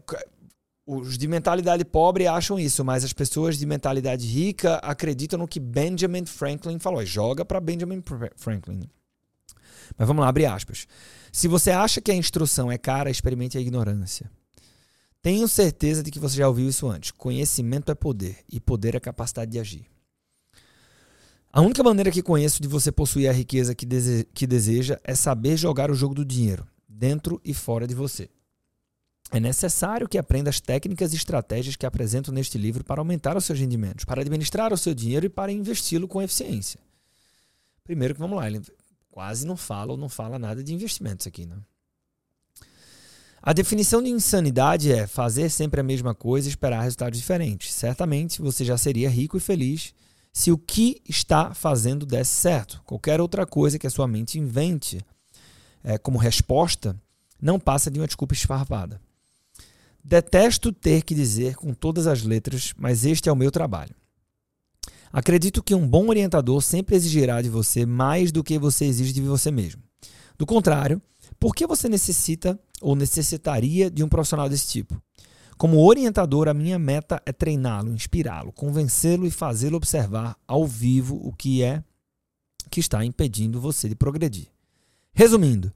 os 0.86 1.18
de 1.18 1.28
mentalidade 1.28 1.86
pobre 1.86 2.26
acham 2.26 2.60
isso, 2.60 2.84
mas 2.84 3.04
as 3.04 3.14
pessoas 3.14 3.58
de 3.58 3.66
mentalidade 3.66 4.26
rica 4.26 4.78
acreditam 4.78 5.38
no 5.38 5.48
que 5.48 5.60
Benjamin 5.60 6.26
Franklin 6.26 6.80
falou. 6.80 7.06
Joga 7.06 7.46
para 7.46 7.60
Benjamin 7.60 8.04
Franklin. 8.36 8.90
Mas 9.96 10.08
vamos 10.08 10.22
lá, 10.24 10.30
abre 10.30 10.48
aspas. 10.48 10.88
Se 11.32 11.48
você 11.48 11.70
acha 11.70 12.02
que 12.02 12.12
a 12.12 12.16
instrução 12.16 12.72
é 12.72 12.78
cara, 12.78 13.12
experimente 13.12 13.56
a 13.56 13.62
ignorância. 13.62 14.32
Tenho 15.22 15.48
certeza 15.48 16.02
de 16.02 16.10
que 16.10 16.20
você 16.20 16.38
já 16.38 16.48
ouviu 16.48 16.68
isso 16.68 16.88
antes. 16.88 17.12
Conhecimento 17.12 17.92
é 17.92 17.96
poder 17.96 18.38
e 18.52 18.60
poder 18.60 18.96
é 18.96 19.00
capacidade 19.00 19.52
de 19.52 19.60
agir. 19.60 19.86
A 21.52 21.62
única 21.62 21.84
maneira 21.84 22.12
que 22.12 22.24
conheço 22.24 22.62
de 22.62 22.68
você 22.68 22.92
possuir 22.92 23.30
a 23.30 23.34
riqueza 23.34 23.76
que, 23.76 23.86
que 24.34 24.48
deseja 24.48 25.00
é 25.04 25.14
saber 25.14 25.58
jogar 25.58 25.92
o 25.92 25.96
jogo 25.96 26.16
do 26.16 26.26
dinheiro, 26.26 26.66
dentro 26.88 27.40
e 27.44 27.54
fora 27.54 27.86
de 27.86 27.94
você. 27.94 28.30
É 29.32 29.40
necessário 29.40 30.10
que 30.10 30.18
aprenda 30.18 30.50
as 30.50 30.60
técnicas 30.60 31.14
e 31.14 31.16
estratégias 31.16 31.76
que 31.76 31.86
apresento 31.86 32.32
neste 32.32 32.58
livro 32.58 32.84
para 32.84 33.00
aumentar 33.00 33.38
os 33.38 33.46
seus 33.46 33.60
rendimentos, 33.60 34.04
para 34.04 34.22
administrar 34.22 34.74
o 34.74 34.78
seu 34.78 34.94
dinheiro 34.94 35.26
e 35.26 35.30
para 35.30 35.52
investi-lo 35.52 36.08
com 36.08 36.22
eficiência. 36.22 36.80
Primeiro 37.84 38.16
que 38.16 38.20
vamos 38.20 38.38
lá, 38.38 38.48
ele 38.48 38.62
quase 39.12 39.46
não 39.46 39.56
fala 39.56 39.92
ou 39.92 39.98
não 39.98 40.10
fala 40.10 40.40
nada 40.40 40.64
de 40.64 40.74
investimentos 40.74 41.28
aqui, 41.28 41.46
né? 41.46 41.58
A 43.42 43.54
definição 43.54 44.04
de 44.04 44.10
insanidade 44.10 44.92
é 44.92 45.08
fazer 45.08 45.50
sempre 45.50 45.80
a 45.80 45.84
mesma 45.84 46.14
coisa 46.14 46.48
e 46.48 46.52
esperar 46.52 46.82
resultados 46.82 47.18
diferentes. 47.18 47.74
Certamente 47.74 48.42
você 48.42 48.66
já 48.66 48.78
seria 48.78 49.10
rico 49.10 49.38
e 49.38 49.40
feliz 49.40 49.94
se 50.34 50.52
o 50.52 50.58
que 50.58 51.02
está 51.08 51.54
fazendo 51.54 52.06
desse 52.06 52.32
certo. 52.32 52.82
Qualquer 52.86 53.22
outra 53.22 53.46
coisa 53.46 53.80
que 53.80 53.88
a 53.88 53.90
sua 53.90 54.08
mente 54.08 54.38
invente 54.38 55.00
é, 55.84 55.98
como 55.98 56.18
resposta 56.18 57.00
não 57.42 57.60
passa 57.60 57.90
de 57.90 58.00
uma 58.00 58.08
desculpa 58.08 58.34
esfarrapada. 58.34 59.02
Detesto 60.10 60.72
ter 60.72 61.04
que 61.04 61.14
dizer 61.14 61.54
com 61.54 61.72
todas 61.72 62.08
as 62.08 62.24
letras, 62.24 62.74
mas 62.76 63.06
este 63.06 63.30
é 63.30 63.32
o 63.32 63.36
meu 63.36 63.52
trabalho. 63.52 63.94
Acredito 65.14 65.62
que 65.62 65.76
um 65.76 65.88
bom 65.88 66.08
orientador 66.08 66.64
sempre 66.64 66.96
exigirá 66.96 67.40
de 67.44 67.48
você 67.48 67.86
mais 67.86 68.32
do 68.32 68.44
que 68.44 68.58
você 68.58 68.86
exige 68.86 69.14
de 69.14 69.22
você 69.22 69.52
mesmo. 69.52 69.84
Do 70.36 70.48
contrário, 70.48 71.00
por 71.40 71.54
que 71.54 71.68
você 71.68 71.88
necessita 71.88 72.60
ou 72.82 72.96
necessitaria 72.96 73.88
de 73.88 74.04
um 74.04 74.10
profissional 74.10 74.50
desse 74.50 74.70
tipo? 74.70 75.00
Como 75.60 75.86
orientador, 75.86 76.48
a 76.48 76.56
minha 76.56 76.80
meta 76.80 77.22
é 77.24 77.32
treiná-lo, 77.32 77.94
inspirá-lo, 77.94 78.52
convencê-lo 78.52 79.28
e 79.28 79.32
fazê-lo 79.32 79.78
observar 79.78 80.36
ao 80.48 80.66
vivo 80.66 81.22
o 81.24 81.32
que 81.32 81.62
é 81.62 81.84
que 82.72 82.80
está 82.80 83.06
impedindo 83.06 83.62
você 83.62 83.88
de 83.88 83.94
progredir. 83.94 84.48
Resumindo, 85.14 85.72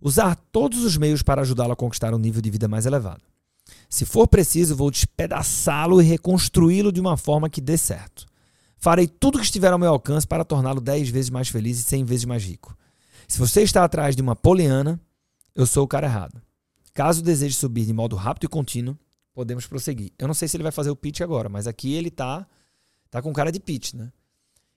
usar 0.00 0.36
todos 0.52 0.84
os 0.84 0.96
meios 0.96 1.20
para 1.20 1.42
ajudá-lo 1.42 1.72
a 1.72 1.76
conquistar 1.76 2.14
um 2.14 2.18
nível 2.18 2.40
de 2.40 2.48
vida 2.48 2.68
mais 2.68 2.86
elevado. 2.86 3.31
Se 3.92 4.06
for 4.06 4.26
preciso, 4.26 4.74
vou 4.74 4.90
despedaçá-lo 4.90 6.00
e 6.00 6.04
reconstruí-lo 6.06 6.90
de 6.90 6.98
uma 6.98 7.14
forma 7.18 7.50
que 7.50 7.60
dê 7.60 7.76
certo. 7.76 8.24
Farei 8.78 9.06
tudo 9.06 9.36
que 9.38 9.44
estiver 9.44 9.70
ao 9.70 9.78
meu 9.78 9.90
alcance 9.90 10.26
para 10.26 10.46
torná-lo 10.46 10.80
10 10.80 11.10
vezes 11.10 11.28
mais 11.28 11.50
feliz 11.50 11.78
e 11.78 11.82
100 11.82 12.04
vezes 12.06 12.24
mais 12.24 12.42
rico. 12.42 12.74
Se 13.28 13.38
você 13.38 13.60
está 13.60 13.84
atrás 13.84 14.16
de 14.16 14.22
uma 14.22 14.34
poliana, 14.34 14.98
eu 15.54 15.66
sou 15.66 15.84
o 15.84 15.86
cara 15.86 16.06
errado. 16.06 16.40
Caso 16.94 17.22
deseje 17.22 17.54
subir 17.54 17.84
de 17.84 17.92
modo 17.92 18.16
rápido 18.16 18.44
e 18.44 18.48
contínuo, 18.48 18.98
podemos 19.34 19.66
prosseguir. 19.66 20.10
Eu 20.18 20.26
não 20.26 20.32
sei 20.32 20.48
se 20.48 20.56
ele 20.56 20.62
vai 20.62 20.72
fazer 20.72 20.88
o 20.88 20.96
pitch 20.96 21.20
agora, 21.20 21.50
mas 21.50 21.66
aqui 21.66 21.92
ele 21.92 22.10
tá 22.10 22.46
tá 23.10 23.20
com 23.20 23.30
cara 23.30 23.52
de 23.52 23.60
pitch, 23.60 23.92
né? 23.92 24.10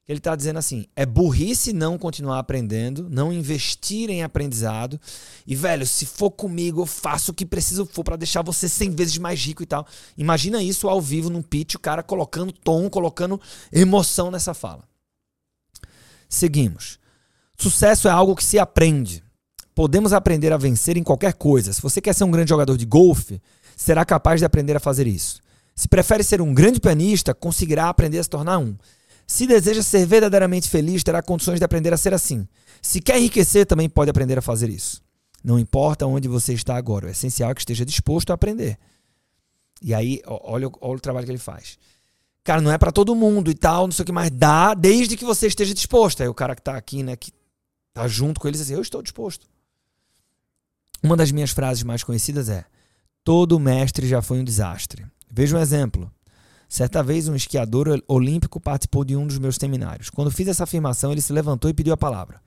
Ele 0.08 0.20
está 0.20 0.36
dizendo 0.36 0.60
assim: 0.60 0.86
é 0.96 1.06
burrice 1.06 1.74
não 1.74 1.98
continuar 1.98 2.40
aprendendo, 2.40 3.08
não 3.10 3.34
investir 3.34 4.10
em 4.10 4.22
aprendizado. 4.24 5.00
E, 5.46 5.56
velho, 5.56 5.86
se 5.86 6.06
for 6.06 6.30
comigo, 6.30 6.82
eu 6.82 6.86
faço 6.86 7.32
o 7.32 7.34
que 7.34 7.46
preciso 7.46 7.86
for 7.86 8.04
para 8.04 8.16
deixar 8.16 8.44
você 8.44 8.70
100 8.70 8.92
vezes 8.92 9.18
mais 9.18 9.44
rico 9.44 9.64
e 9.64 9.66
tal. 9.66 9.86
Imagina 10.18 10.62
isso 10.62 10.88
ao 10.88 11.02
vivo 11.02 11.30
num 11.30 11.42
pitch, 11.42 11.76
o 11.76 11.80
cara 11.80 12.04
colocando 12.04 12.52
tom, 12.52 12.90
colocando 12.90 13.42
emoção 13.72 14.30
nessa 14.30 14.54
fala. 14.54 14.84
Seguimos. 16.30 17.00
Sucesso 17.58 18.08
é 18.08 18.12
algo 18.12 18.36
que 18.36 18.44
se 18.44 18.60
aprende. 18.60 19.24
Podemos 19.74 20.14
aprender 20.14 20.54
a 20.54 20.58
vencer 20.58 20.98
em 20.98 21.04
qualquer 21.04 21.34
coisa. 21.34 21.74
Se 21.74 21.82
você 21.82 22.00
quer 22.00 22.14
ser 22.14 22.24
um 22.24 22.32
grande 22.32 22.50
jogador 22.50 22.78
de 22.78 22.86
golfe, 22.86 23.42
será 23.76 24.06
capaz 24.06 24.40
de 24.40 24.46
aprender 24.46 24.76
a 24.76 24.80
fazer 24.80 25.08
isso. 25.08 25.42
Se 25.76 25.88
prefere 25.88 26.24
ser 26.24 26.42
um 26.42 26.54
grande 26.54 26.80
pianista, 26.80 27.34
conseguirá 27.34 27.90
aprender 27.90 28.20
a 28.20 28.24
se 28.24 28.30
tornar 28.30 28.58
um. 28.60 28.78
Se 29.28 29.48
deseja 29.48 29.82
ser 29.82 30.06
verdadeiramente 30.06 30.70
feliz, 30.70 31.04
terá 31.04 31.22
condições 31.22 31.60
de 31.60 31.66
aprender 31.66 31.94
a 31.94 31.98
ser 31.98 32.14
assim. 32.14 32.48
Se 32.82 33.02
quer 33.02 33.18
enriquecer, 33.18 33.66
também 33.66 33.90
pode 33.90 34.10
aprender 34.10 34.38
a 34.38 34.42
fazer 34.42 34.70
isso. 34.70 35.02
Não 35.44 35.60
importa 35.60 36.06
onde 36.06 36.28
você 36.28 36.54
está 36.54 36.76
agora, 36.76 37.08
o 37.08 37.10
essencial 37.10 37.52
é 37.52 37.54
que 37.54 37.62
esteja 37.62 37.86
disposto 37.86 38.32
a 38.32 38.34
aprender. 38.34 38.78
E 39.82 39.94
aí, 39.94 40.22
olha, 40.26 40.70
olha 40.82 40.98
o 40.98 41.00
trabalho 41.00 41.26
que 41.26 41.32
ele 41.32 41.40
faz. 41.40 41.78
Cara, 42.44 42.62
não 42.62 42.72
é 42.72 42.78
para 42.78 42.92
todo 42.92 43.16
mundo 43.16 43.50
e 43.50 43.56
tal, 43.56 43.88
não 43.88 43.92
sei 43.92 44.04
o 44.04 44.06
que 44.06 44.12
mais. 44.12 44.30
Dá, 44.32 44.74
desde 44.74 45.18
que 45.18 45.26
você 45.26 45.48
esteja 45.48 45.74
disposto. 45.74 46.22
Aí 46.22 46.30
o 46.30 46.34
cara 46.34 46.56
que 46.56 46.62
tá 46.62 46.78
aqui, 46.78 47.02
né, 47.02 47.16
que 47.16 47.32
tá 47.94 48.08
junto 48.08 48.40
com 48.40 48.48
eles, 48.48 48.62
assim, 48.62 48.74
eu 48.74 48.82
estou 48.82 49.02
disposto. 49.02 49.48
Uma 51.02 51.18
das 51.18 51.32
minhas 51.32 51.52
frases 51.52 51.84
mais 51.84 52.04
conhecidas 52.04 52.50
é: 52.50 52.66
Todo 53.24 53.60
mestre 53.60 54.08
já 54.08 54.22
foi 54.22 54.40
um 54.40 54.44
desastre. 54.44 55.06
Veja 55.30 55.58
um 55.58 55.60
exemplo. 55.60 56.12
Certa 56.68 57.04
vez, 57.04 57.28
um 57.28 57.36
esquiador 57.36 58.02
olímpico 58.08 58.60
participou 58.60 59.06
de 59.06 59.16
um 59.16 59.26
dos 59.26 59.38
meus 59.38 59.56
seminários. 59.56 60.10
Quando 60.10 60.32
fiz 60.32 60.48
essa 60.48 60.64
afirmação, 60.64 61.12
ele 61.12 61.22
se 61.22 61.34
levantou 61.34 61.70
e 61.70 61.74
pediu 61.74 61.94
a 61.94 61.98
palavra. 61.98 62.42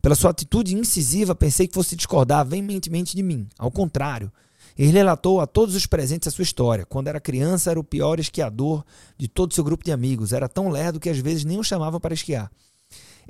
Pela 0.00 0.14
sua 0.14 0.30
atitude 0.30 0.74
incisiva, 0.74 1.34
pensei 1.34 1.66
que 1.66 1.74
fosse 1.74 1.96
discordar 1.96 2.46
veementemente 2.46 3.16
de 3.16 3.22
mim. 3.22 3.48
Ao 3.58 3.70
contrário, 3.70 4.30
ele 4.78 4.92
relatou 4.92 5.40
a 5.40 5.46
todos 5.46 5.74
os 5.74 5.86
presentes 5.86 6.28
a 6.28 6.30
sua 6.30 6.42
história. 6.42 6.86
Quando 6.86 7.08
era 7.08 7.20
criança, 7.20 7.70
era 7.70 7.80
o 7.80 7.84
pior 7.84 8.18
esquiador 8.18 8.84
de 9.18 9.28
todo 9.28 9.54
seu 9.54 9.64
grupo 9.64 9.84
de 9.84 9.92
amigos. 9.92 10.32
Era 10.32 10.48
tão 10.48 10.68
lerdo 10.68 11.00
que 11.00 11.10
às 11.10 11.18
vezes 11.18 11.44
nem 11.44 11.58
o 11.58 11.64
chamavam 11.64 12.00
para 12.00 12.14
esquiar. 12.14 12.50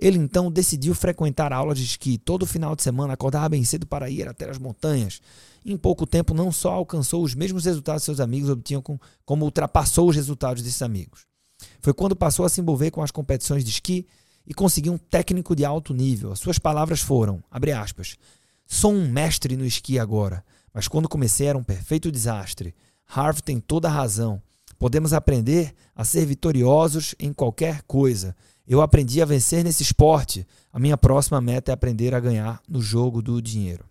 Ele 0.00 0.18
então 0.18 0.50
decidiu 0.50 0.94
frequentar 0.94 1.52
aulas 1.52 1.78
de 1.78 1.84
esqui. 1.84 2.16
Todo 2.16 2.46
final 2.46 2.74
de 2.74 2.82
semana 2.82 3.12
acordava 3.12 3.50
bem 3.50 3.62
cedo 3.62 3.86
para 3.86 4.08
ir 4.08 4.26
até 4.26 4.48
as 4.48 4.58
montanhas. 4.58 5.20
Em 5.64 5.76
pouco 5.76 6.06
tempo, 6.06 6.32
não 6.32 6.50
só 6.50 6.72
alcançou 6.72 7.22
os 7.22 7.34
mesmos 7.34 7.66
resultados 7.66 8.02
que 8.02 8.06
seus 8.06 8.20
amigos 8.20 8.48
obtinham, 8.48 8.82
como 9.26 9.44
ultrapassou 9.44 10.08
os 10.08 10.16
resultados 10.16 10.62
desses 10.62 10.80
amigos. 10.80 11.26
Foi 11.82 11.92
quando 11.92 12.16
passou 12.16 12.46
a 12.46 12.48
se 12.48 12.60
envolver 12.62 12.90
com 12.90 13.02
as 13.02 13.10
competições 13.10 13.62
de 13.62 13.70
esqui 13.70 14.06
e 14.46 14.54
conseguiu 14.54 14.94
um 14.94 14.98
técnico 14.98 15.54
de 15.54 15.64
alto 15.64 15.92
nível. 15.92 16.32
As 16.32 16.38
suas 16.38 16.58
palavras 16.58 17.00
foram, 17.00 17.42
abre 17.50 17.72
aspas, 17.72 18.16
sou 18.66 18.92
um 18.92 19.06
mestre 19.06 19.54
no 19.54 19.66
esqui 19.66 19.98
agora, 19.98 20.42
mas 20.72 20.88
quando 20.88 21.08
comecei 21.08 21.46
era 21.46 21.58
um 21.58 21.62
perfeito 21.62 22.10
desastre. 22.10 22.74
Harv 23.06 23.40
tem 23.40 23.60
toda 23.60 23.88
a 23.88 23.92
razão. 23.92 24.40
Podemos 24.78 25.12
aprender 25.12 25.74
a 25.94 26.04
ser 26.04 26.24
vitoriosos 26.24 27.14
em 27.18 27.34
qualquer 27.34 27.82
coisa. 27.82 28.34
Eu 28.70 28.80
aprendi 28.80 29.20
a 29.20 29.24
vencer 29.24 29.64
nesse 29.64 29.82
esporte. 29.82 30.46
A 30.72 30.78
minha 30.78 30.96
próxima 30.96 31.40
meta 31.40 31.72
é 31.72 31.74
aprender 31.74 32.14
a 32.14 32.20
ganhar 32.20 32.62
no 32.68 32.80
jogo 32.80 33.20
do 33.20 33.42
dinheiro. 33.42 33.84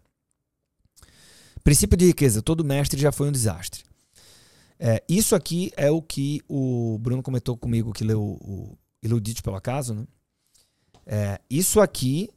Princípio 1.61 1.97
de 1.97 2.05
riqueza: 2.05 2.41
todo 2.41 2.63
mestre 2.63 2.97
já 2.97 3.11
foi 3.11 3.27
um 3.27 3.31
desastre. 3.33 3.83
É, 4.79 5.03
isso 5.09 5.35
aqui 5.35 5.69
é 5.75 5.91
o 5.91 6.01
que 6.01 6.41
o 6.47 6.97
Bruno 7.01 7.21
comentou 7.21 7.57
comigo, 7.57 7.91
que 7.91 8.05
leu 8.05 8.21
o 8.21 8.77
Iludido 9.03 9.43
pelo 9.43 9.57
Acaso. 9.57 9.93
Né? 9.95 10.07
É, 11.05 11.41
isso 11.49 11.81
aqui, 11.81 12.29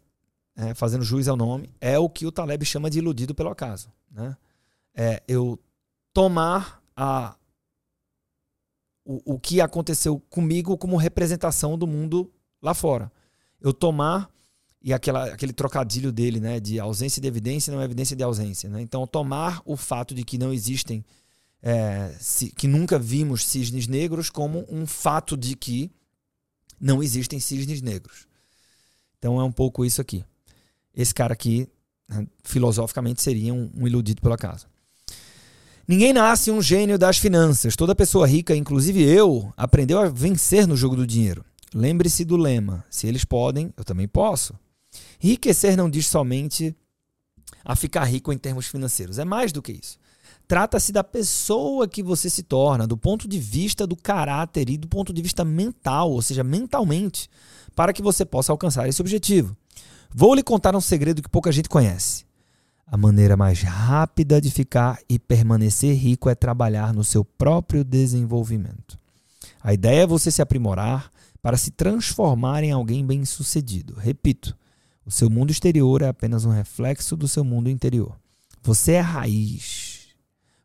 é, 0.56 0.74
fazendo 0.74 1.04
juiz 1.04 1.28
ao 1.28 1.36
nome, 1.36 1.70
é 1.80 1.96
o 1.96 2.10
que 2.10 2.26
o 2.26 2.32
Taleb 2.32 2.64
chama 2.64 2.90
de 2.90 2.98
iludido 2.98 3.36
pelo 3.36 3.50
acaso. 3.50 3.88
Né? 4.10 4.36
É 4.96 5.22
eu 5.28 5.60
tomar 6.12 6.82
a, 6.96 7.36
o, 9.04 9.34
o 9.34 9.38
que 9.38 9.60
aconteceu 9.60 10.20
comigo 10.30 10.76
como 10.76 10.96
representação 10.96 11.76
do 11.76 11.86
mundo 11.86 12.30
lá 12.60 12.74
fora. 12.74 13.10
Eu 13.60 13.72
tomar 13.72 14.30
e 14.82 14.92
aquela, 14.92 15.26
aquele 15.26 15.52
trocadilho 15.52 16.10
dele, 16.10 16.40
né, 16.40 16.58
de 16.58 16.80
ausência 16.80 17.22
de 17.22 17.28
evidência 17.28 17.72
não 17.72 17.80
é 17.80 17.84
evidência 17.84 18.16
de 18.16 18.22
ausência, 18.22 18.68
né? 18.68 18.80
Então 18.82 19.06
tomar 19.06 19.62
o 19.64 19.76
fato 19.76 20.14
de 20.14 20.24
que 20.24 20.36
não 20.36 20.52
existem, 20.52 21.04
é, 21.62 22.12
que 22.56 22.66
nunca 22.66 22.98
vimos 22.98 23.46
cisnes 23.46 23.86
negros 23.86 24.28
como 24.28 24.66
um 24.68 24.84
fato 24.86 25.36
de 25.36 25.54
que 25.54 25.90
não 26.80 27.00
existem 27.02 27.38
cisnes 27.38 27.80
negros. 27.80 28.26
Então 29.18 29.40
é 29.40 29.44
um 29.44 29.52
pouco 29.52 29.84
isso 29.84 30.00
aqui. 30.00 30.24
Esse 30.92 31.14
cara 31.14 31.32
aqui, 31.32 31.68
né, 32.08 32.26
filosoficamente, 32.42 33.22
seria 33.22 33.54
um, 33.54 33.70
um 33.76 33.86
iludido 33.86 34.20
pelo 34.20 34.34
acaso. 34.34 34.66
Ninguém 35.86 36.12
nasce 36.12 36.50
um 36.50 36.62
gênio 36.62 36.98
das 36.98 37.18
finanças. 37.18 37.74
Toda 37.74 37.94
pessoa 37.94 38.26
rica, 38.26 38.54
inclusive 38.54 39.02
eu, 39.02 39.52
aprendeu 39.56 39.98
a 39.98 40.08
vencer 40.08 40.66
no 40.66 40.76
jogo 40.76 40.94
do 40.94 41.06
dinheiro. 41.06 41.44
Lembre-se 41.74 42.24
do 42.24 42.36
lema: 42.36 42.84
se 42.88 43.06
eles 43.06 43.24
podem, 43.24 43.72
eu 43.76 43.84
também 43.84 44.06
posso. 44.06 44.54
Enriquecer 45.22 45.76
não 45.76 45.90
diz 45.90 46.06
somente 46.06 46.74
a 47.64 47.74
ficar 47.74 48.04
rico 48.04 48.32
em 48.32 48.38
termos 48.38 48.66
financeiros, 48.66 49.18
é 49.18 49.24
mais 49.24 49.52
do 49.52 49.62
que 49.62 49.72
isso. 49.72 49.98
Trata-se 50.46 50.92
da 50.92 51.02
pessoa 51.02 51.88
que 51.88 52.02
você 52.02 52.28
se 52.28 52.42
torna, 52.42 52.86
do 52.86 52.96
ponto 52.96 53.26
de 53.26 53.38
vista 53.38 53.86
do 53.86 53.96
caráter 53.96 54.68
e 54.68 54.76
do 54.76 54.88
ponto 54.88 55.12
de 55.12 55.22
vista 55.22 55.44
mental, 55.44 56.10
ou 56.10 56.20
seja, 56.20 56.44
mentalmente, 56.44 57.28
para 57.74 57.92
que 57.92 58.02
você 58.02 58.24
possa 58.24 58.52
alcançar 58.52 58.88
esse 58.88 59.00
objetivo. 59.00 59.56
Vou 60.14 60.34
lhe 60.34 60.42
contar 60.42 60.76
um 60.76 60.80
segredo 60.80 61.22
que 61.22 61.28
pouca 61.28 61.50
gente 61.50 61.68
conhece. 61.68 62.24
A 62.92 62.96
maneira 62.98 63.38
mais 63.38 63.62
rápida 63.62 64.38
de 64.38 64.50
ficar 64.50 64.98
e 65.08 65.18
permanecer 65.18 65.96
rico 65.96 66.28
é 66.28 66.34
trabalhar 66.34 66.92
no 66.92 67.02
seu 67.02 67.24
próprio 67.24 67.82
desenvolvimento. 67.82 68.98
A 69.62 69.72
ideia 69.72 70.02
é 70.02 70.06
você 70.06 70.30
se 70.30 70.42
aprimorar 70.42 71.10
para 71.40 71.56
se 71.56 71.70
transformar 71.70 72.62
em 72.62 72.70
alguém 72.70 73.02
bem-sucedido. 73.02 73.94
Repito, 73.94 74.54
o 75.06 75.10
seu 75.10 75.30
mundo 75.30 75.50
exterior 75.50 76.02
é 76.02 76.08
apenas 76.08 76.44
um 76.44 76.50
reflexo 76.50 77.16
do 77.16 77.26
seu 77.26 77.42
mundo 77.42 77.70
interior. 77.70 78.14
Você 78.62 78.92
é 78.92 79.00
raiz. 79.00 80.08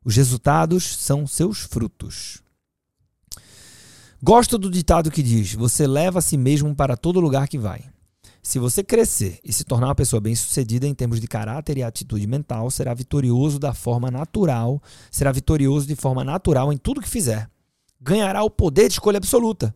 Os 0.03 0.17
resultados 0.17 0.83
são 0.97 1.25
seus 1.25 1.59
frutos. 1.59 2.43
Gosto 4.21 4.57
do 4.57 4.69
ditado 4.69 5.09
que 5.09 5.23
diz: 5.23 5.53
Você 5.53 5.87
leva 5.87 6.19
a 6.19 6.21
si 6.21 6.35
mesmo 6.35 6.75
para 6.75 6.97
todo 6.97 7.21
lugar 7.21 7.47
que 7.47 7.57
vai. 7.57 7.85
Se 8.41 8.59
você 8.59 8.83
crescer 8.83 9.39
e 9.43 9.51
se 9.51 9.63
tornar 9.63 9.87
uma 9.87 9.95
pessoa 9.95 10.19
bem-sucedida 10.21 10.87
em 10.87 10.93
termos 10.93 11.19
de 11.19 11.27
caráter 11.27 11.77
e 11.77 11.83
atitude 11.83 12.25
mental, 12.27 12.71
será 12.71 12.93
vitorioso 12.93 13.59
da 13.59 13.73
forma 13.73 14.09
natural, 14.09 14.81
será 15.11 15.31
vitorioso 15.31 15.87
de 15.87 15.95
forma 15.95 16.23
natural 16.23 16.71
em 16.71 16.77
tudo 16.77 17.01
que 17.01 17.09
fizer. 17.09 17.49
Ganhará 17.99 18.43
o 18.43 18.49
poder 18.49 18.87
de 18.87 18.93
escolha 18.93 19.17
absoluta 19.17 19.73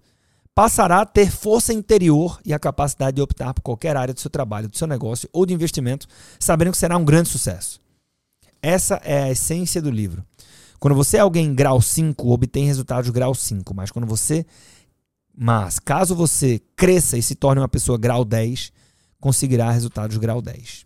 passará 0.53 1.01
a 1.01 1.05
ter 1.05 1.31
força 1.31 1.73
interior 1.73 2.39
e 2.45 2.53
a 2.53 2.59
capacidade 2.59 3.15
de 3.15 3.21
optar 3.21 3.53
por 3.53 3.61
qualquer 3.61 3.95
área 3.95 4.13
do 4.13 4.19
seu 4.19 4.29
trabalho, 4.29 4.67
do 4.67 4.77
seu 4.77 4.87
negócio 4.87 5.29
ou 5.31 5.45
de 5.45 5.53
investimento, 5.53 6.07
sabendo 6.39 6.71
que 6.71 6.77
será 6.77 6.97
um 6.97 7.05
grande 7.05 7.29
sucesso. 7.29 7.79
Essa 8.61 9.01
é 9.03 9.23
a 9.23 9.31
essência 9.31 9.81
do 9.81 9.89
livro. 9.89 10.23
Quando 10.79 10.95
você 10.95 11.17
é 11.17 11.19
alguém 11.19 11.53
grau 11.53 11.81
5, 11.81 12.29
obtém 12.29 12.65
resultados 12.65 13.09
grau 13.09 13.33
5, 13.33 13.73
mas 13.73 13.91
quando 13.91 14.07
você 14.07 14.45
mas 15.35 15.79
caso 15.79 16.15
você 16.15 16.61
cresça 16.75 17.17
e 17.17 17.23
se 17.23 17.35
torne 17.35 17.61
uma 17.61 17.67
pessoa 17.67 17.97
grau 17.97 18.25
10, 18.25 18.71
conseguirá 19.19 19.71
resultados 19.71 20.17
grau 20.17 20.41
10. 20.41 20.85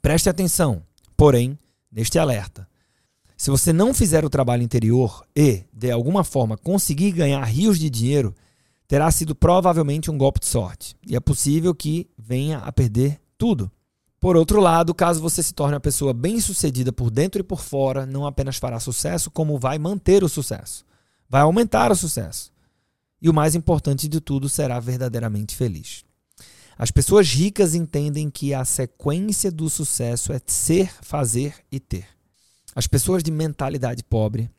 Preste 0.00 0.28
atenção, 0.28 0.82
porém, 1.16 1.58
neste 1.90 2.18
alerta. 2.18 2.68
Se 3.36 3.50
você 3.50 3.72
não 3.72 3.94
fizer 3.94 4.24
o 4.24 4.30
trabalho 4.30 4.62
interior 4.62 5.24
e, 5.34 5.64
de 5.72 5.90
alguma 5.90 6.22
forma, 6.22 6.58
conseguir 6.58 7.12
ganhar 7.12 7.42
rios 7.44 7.78
de 7.78 7.88
dinheiro, 7.88 8.34
terá 8.86 9.10
sido 9.10 9.34
provavelmente 9.34 10.10
um 10.10 10.18
golpe 10.18 10.40
de 10.40 10.46
sorte 10.46 10.96
e 11.06 11.16
é 11.16 11.20
possível 11.20 11.74
que 11.74 12.08
venha 12.18 12.58
a 12.58 12.70
perder 12.70 13.20
tudo. 13.38 13.70
Por 14.20 14.36
outro 14.36 14.60
lado, 14.60 14.94
caso 14.94 15.22
você 15.22 15.42
se 15.42 15.54
torne 15.54 15.74
uma 15.74 15.80
pessoa 15.80 16.12
bem-sucedida 16.12 16.92
por 16.92 17.10
dentro 17.10 17.40
e 17.40 17.42
por 17.42 17.62
fora, 17.62 18.04
não 18.04 18.26
apenas 18.26 18.58
fará 18.58 18.78
sucesso, 18.78 19.30
como 19.30 19.58
vai 19.58 19.78
manter 19.78 20.22
o 20.22 20.28
sucesso. 20.28 20.84
Vai 21.26 21.40
aumentar 21.40 21.90
o 21.90 21.96
sucesso. 21.96 22.52
E 23.20 23.28
o 23.28 23.34
mais 23.34 23.54
importante 23.54 24.08
de 24.08 24.20
tudo, 24.20 24.48
será 24.48 24.80
verdadeiramente 24.80 25.54
feliz. 25.54 26.04
As 26.78 26.90
pessoas 26.90 27.30
ricas 27.30 27.74
entendem 27.74 28.30
que 28.30 28.54
a 28.54 28.64
sequência 28.64 29.50
do 29.50 29.68
sucesso 29.68 30.32
é 30.32 30.40
ser, 30.46 30.90
fazer 31.02 31.54
e 31.70 31.78
ter. 31.78 32.06
As 32.74 32.86
pessoas 32.86 33.22
de 33.22 33.30
mentalidade 33.30 34.02
pobre 34.02 34.50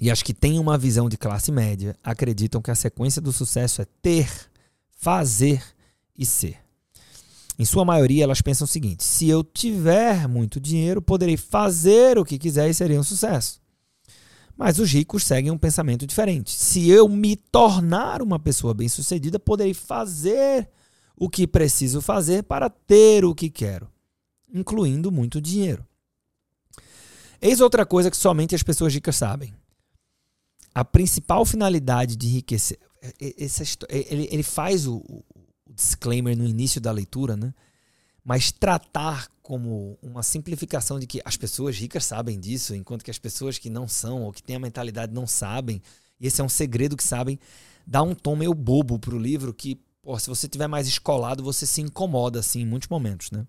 e 0.00 0.10
as 0.10 0.22
que 0.22 0.34
têm 0.34 0.58
uma 0.58 0.76
visão 0.76 1.08
de 1.08 1.16
classe 1.16 1.52
média 1.52 1.96
acreditam 2.02 2.60
que 2.60 2.70
a 2.70 2.74
sequência 2.74 3.22
do 3.22 3.32
sucesso 3.32 3.80
é 3.80 3.86
ter, 4.02 4.28
fazer 4.96 5.62
e 6.18 6.26
ser. 6.26 6.58
Em 7.56 7.64
sua 7.64 7.84
maioria, 7.84 8.24
elas 8.24 8.42
pensam 8.42 8.64
o 8.64 8.68
seguinte: 8.68 9.04
se 9.04 9.28
eu 9.28 9.44
tiver 9.44 10.26
muito 10.26 10.58
dinheiro, 10.58 11.00
poderei 11.00 11.36
fazer 11.36 12.18
o 12.18 12.24
que 12.24 12.38
quiser 12.38 12.68
e 12.68 12.74
seria 12.74 12.98
um 12.98 13.04
sucesso. 13.04 13.60
Mas 14.56 14.78
os 14.78 14.90
ricos 14.92 15.24
seguem 15.24 15.50
um 15.50 15.58
pensamento 15.58 16.06
diferente. 16.06 16.50
Se 16.50 16.88
eu 16.88 17.08
me 17.08 17.36
tornar 17.36 18.22
uma 18.22 18.38
pessoa 18.38 18.72
bem-sucedida, 18.72 19.38
poderei 19.38 19.74
fazer 19.74 20.68
o 21.16 21.28
que 21.28 21.46
preciso 21.46 22.00
fazer 22.00 22.44
para 22.44 22.70
ter 22.70 23.24
o 23.24 23.34
que 23.34 23.50
quero, 23.50 23.88
incluindo 24.52 25.10
muito 25.10 25.40
dinheiro. 25.40 25.84
Eis 27.40 27.60
outra 27.60 27.84
coisa 27.84 28.10
que 28.10 28.16
somente 28.16 28.54
as 28.54 28.62
pessoas 28.62 28.94
ricas 28.94 29.16
sabem 29.16 29.54
a 30.74 30.84
principal 30.84 31.44
finalidade 31.44 32.16
de 32.16 32.26
enriquecer. 32.26 32.78
Essa, 33.38 33.62
ele, 33.88 34.28
ele 34.30 34.42
faz 34.42 34.86
o, 34.86 35.02
disclaimer 35.74 36.36
no 36.36 36.44
início 36.44 36.80
da 36.80 36.92
leitura, 36.92 37.36
né? 37.36 37.52
Mas 38.24 38.50
tratar 38.50 39.28
como 39.42 39.98
uma 40.02 40.22
simplificação 40.22 40.98
de 40.98 41.06
que 41.06 41.20
as 41.24 41.36
pessoas 41.36 41.76
ricas 41.76 42.04
sabem 42.06 42.40
disso, 42.40 42.74
enquanto 42.74 43.04
que 43.04 43.10
as 43.10 43.18
pessoas 43.18 43.58
que 43.58 43.68
não 43.68 43.86
são 43.86 44.22
ou 44.22 44.32
que 44.32 44.42
têm 44.42 44.56
a 44.56 44.60
mentalidade 44.60 45.12
não 45.12 45.26
sabem, 45.26 45.82
esse 46.18 46.40
é 46.40 46.44
um 46.44 46.48
segredo 46.48 46.96
que 46.96 47.04
sabem, 47.04 47.38
dá 47.86 48.02
um 48.02 48.14
tom 48.14 48.34
meio 48.34 48.54
bobo 48.54 48.98
pro 48.98 49.18
livro 49.18 49.52
que, 49.52 49.78
pô, 50.00 50.18
se 50.18 50.28
você 50.28 50.48
tiver 50.48 50.66
mais 50.66 50.88
escolado, 50.88 51.42
você 51.42 51.66
se 51.66 51.82
incomoda 51.82 52.40
assim 52.40 52.62
em 52.62 52.66
muitos 52.66 52.88
momentos, 52.88 53.30
né? 53.30 53.46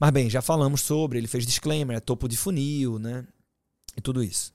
Mas 0.00 0.10
bem, 0.10 0.28
já 0.28 0.42
falamos 0.42 0.80
sobre, 0.80 1.18
ele 1.18 1.28
fez 1.28 1.46
disclaimer, 1.46 1.96
é 1.96 2.00
topo 2.00 2.28
de 2.28 2.36
funil, 2.36 2.98
né? 2.98 3.24
E 3.96 4.00
tudo 4.00 4.24
isso. 4.24 4.52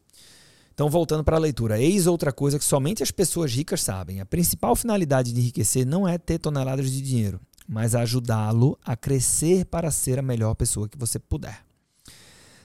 Então, 0.74 0.90
voltando 0.90 1.24
para 1.24 1.38
a 1.38 1.40
leitura, 1.40 1.80
eis 1.80 2.08
outra 2.08 2.32
coisa 2.32 2.60
que 2.60 2.66
somente 2.66 3.04
as 3.04 3.12
pessoas 3.12 3.54
ricas 3.54 3.82
sabem. 3.82 4.20
A 4.22 4.26
principal 4.26 4.76
finalidade 4.76 5.34
de 5.34 5.40
enriquecer 5.40 5.86
não 5.86 6.08
é 6.08 6.18
ter 6.18 6.40
toneladas 6.40 6.92
de 6.92 7.02
dinheiro, 7.02 7.40
mas 7.70 7.94
ajudá-lo 7.94 8.76
a 8.84 8.96
crescer 8.96 9.64
para 9.64 9.92
ser 9.92 10.18
a 10.18 10.24
melhor 10.24 10.56
pessoa 10.56 10.90
que 10.90 10.98
você 10.98 11.20
puder. 11.20 11.64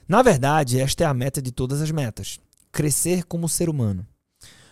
Na 0.07 0.23
verdade, 0.23 0.79
esta 0.79 1.03
é 1.03 1.07
a 1.07 1.13
meta 1.13 1.39
de 1.39 1.51
todas 1.51 1.79
as 1.79 1.91
metas: 1.91 2.39
crescer 2.71 3.23
como 3.25 3.47
ser 3.47 3.69
humano. 3.69 4.03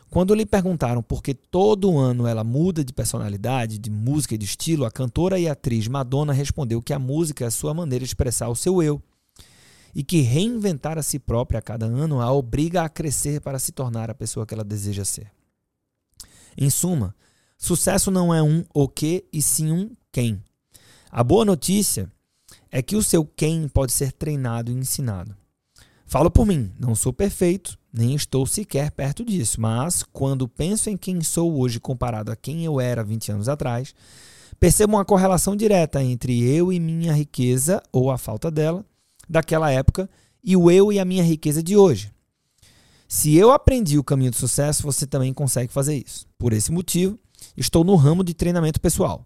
Quando 0.09 0.33
lhe 0.33 0.45
perguntaram 0.45 1.03
por 1.03 1.21
que 1.21 1.35
todo 1.35 1.97
ano 1.99 2.25
ela 2.25 2.43
muda 2.43 2.83
de 2.83 2.91
personalidade, 2.91 3.77
de 3.77 3.91
música 3.91 4.33
e 4.33 4.37
de 4.37 4.45
estilo, 4.45 4.85
a 4.85 4.91
cantora 4.91 5.39
e 5.39 5.47
atriz 5.47 5.87
Madonna 5.87 6.33
respondeu 6.33 6.81
que 6.81 6.93
a 6.93 6.99
música 6.99 7.43
é 7.43 7.47
a 7.47 7.51
sua 7.51 7.73
maneira 7.73 8.03
de 8.03 8.09
expressar 8.09 8.49
o 8.49 8.55
seu 8.55 8.81
eu 8.81 9.01
e 9.93 10.03
que 10.03 10.21
reinventar 10.21 10.97
a 10.97 11.03
si 11.03 11.19
própria 11.19 11.59
a 11.59 11.63
cada 11.63 11.85
ano 11.85 12.21
a 12.21 12.31
obriga 12.31 12.81
a 12.81 12.89
crescer 12.89 13.39
para 13.39 13.59
se 13.59 13.71
tornar 13.71 14.09
a 14.09 14.15
pessoa 14.15 14.45
que 14.45 14.53
ela 14.53 14.63
deseja 14.63 15.05
ser. 15.05 15.31
Em 16.57 16.69
suma, 16.69 17.15
sucesso 17.55 18.09
não 18.09 18.33
é 18.33 18.41
um 18.41 18.63
o 18.73 18.87
que 18.87 19.25
e 19.31 19.41
sim 19.41 19.71
um 19.71 19.91
quem. 20.13 20.39
A 21.11 21.23
boa 21.23 21.43
notícia 21.43 22.09
é 22.71 22.83
que 22.83 22.95
o 22.95 23.01
seu 23.01 23.25
quem 23.25 23.67
pode 23.67 23.91
ser 23.91 24.11
treinado 24.11 24.71
e 24.71 24.75
ensinado. 24.75 25.35
Falo 26.05 26.29
por 26.29 26.45
mim, 26.45 26.71
não 26.79 26.93
sou 26.93 27.11
perfeito, 27.11 27.77
nem 27.91 28.13
estou 28.13 28.45
sequer 28.45 28.91
perto 28.91 29.25
disso, 29.25 29.59
mas 29.59 30.03
quando 30.03 30.47
penso 30.47 30.87
em 30.87 30.95
quem 30.95 31.21
sou 31.21 31.59
hoje 31.59 31.79
comparado 31.79 32.31
a 32.31 32.35
quem 32.35 32.63
eu 32.63 32.79
era 32.79 33.03
20 33.03 33.31
anos 33.31 33.49
atrás, 33.49 33.95
percebo 34.59 34.93
uma 34.93 35.05
correlação 35.05 35.55
direta 35.55 36.03
entre 36.03 36.43
eu 36.43 36.71
e 36.71 36.79
minha 36.79 37.13
riqueza, 37.13 37.81
ou 37.91 38.11
a 38.11 38.17
falta 38.17 38.51
dela, 38.51 38.85
daquela 39.27 39.71
época, 39.71 40.07
e 40.43 40.55
o 40.55 40.69
eu 40.69 40.93
e 40.93 40.99
a 40.99 41.05
minha 41.05 41.23
riqueza 41.23 41.63
de 41.63 41.75
hoje. 41.75 42.11
Se 43.07 43.35
eu 43.35 43.51
aprendi 43.51 43.97
o 43.97 44.03
caminho 44.03 44.31
do 44.31 44.37
sucesso, 44.37 44.83
você 44.83 45.07
também 45.07 45.33
consegue 45.33 45.73
fazer 45.73 46.03
isso. 46.05 46.27
Por 46.37 46.53
esse 46.53 46.71
motivo, 46.71 47.17
estou 47.57 47.83
no 47.83 47.95
ramo 47.95 48.23
de 48.23 48.35
treinamento 48.35 48.79
pessoal. 48.79 49.25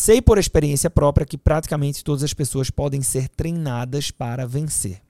Sei 0.00 0.22
por 0.22 0.38
experiência 0.38 0.88
própria 0.88 1.26
que 1.26 1.36
praticamente 1.36 2.02
todas 2.02 2.22
as 2.22 2.32
pessoas 2.32 2.70
podem 2.70 3.02
ser 3.02 3.28
treinadas 3.28 4.10
para 4.10 4.46
vencer. 4.46 5.02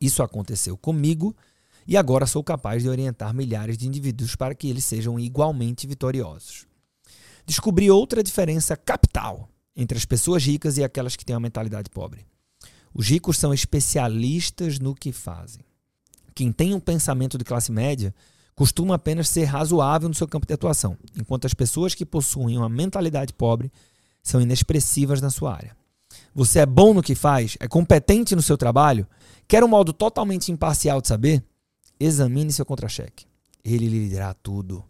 Isso 0.00 0.20
aconteceu 0.20 0.76
comigo 0.76 1.32
e 1.86 1.96
agora 1.96 2.26
sou 2.26 2.42
capaz 2.42 2.82
de 2.82 2.88
orientar 2.88 3.32
milhares 3.32 3.78
de 3.78 3.86
indivíduos 3.86 4.34
para 4.34 4.52
que 4.52 4.68
eles 4.68 4.82
sejam 4.82 5.16
igualmente 5.16 5.86
vitoriosos. 5.86 6.66
Descobri 7.46 7.88
outra 7.88 8.20
diferença 8.20 8.76
capital 8.76 9.48
entre 9.76 9.96
as 9.96 10.04
pessoas 10.04 10.44
ricas 10.44 10.76
e 10.76 10.82
aquelas 10.82 11.14
que 11.14 11.24
têm 11.24 11.36
uma 11.36 11.42
mentalidade 11.42 11.88
pobre. 11.88 12.26
Os 12.92 13.06
ricos 13.06 13.38
são 13.38 13.54
especialistas 13.54 14.80
no 14.80 14.92
que 14.92 15.12
fazem. 15.12 15.64
Quem 16.34 16.50
tem 16.50 16.74
um 16.74 16.80
pensamento 16.80 17.38
de 17.38 17.44
classe 17.44 17.70
média 17.70 18.12
costuma 18.56 18.96
apenas 18.96 19.28
ser 19.28 19.44
razoável 19.44 20.08
no 20.08 20.14
seu 20.16 20.26
campo 20.26 20.48
de 20.48 20.52
atuação, 20.52 20.98
enquanto 21.16 21.46
as 21.46 21.54
pessoas 21.54 21.94
que 21.94 22.04
possuem 22.04 22.58
uma 22.58 22.68
mentalidade 22.68 23.32
pobre 23.32 23.70
são 24.22 24.40
inexpressivas 24.40 25.20
na 25.20 25.30
sua 25.30 25.54
área. 25.54 25.76
Você 26.34 26.60
é 26.60 26.66
bom 26.66 26.94
no 26.94 27.02
que 27.02 27.14
faz? 27.14 27.56
É 27.60 27.66
competente 27.66 28.36
no 28.36 28.42
seu 28.42 28.56
trabalho? 28.56 29.06
Quer 29.48 29.64
um 29.64 29.68
modo 29.68 29.92
totalmente 29.92 30.52
imparcial 30.52 31.00
de 31.00 31.08
saber? 31.08 31.42
Examine 31.98 32.52
seu 32.52 32.64
contra-cheque. 32.64 33.26
Ele 33.64 33.88
lhe 33.88 34.08
dirá 34.08 34.32
tudo. 34.34 34.84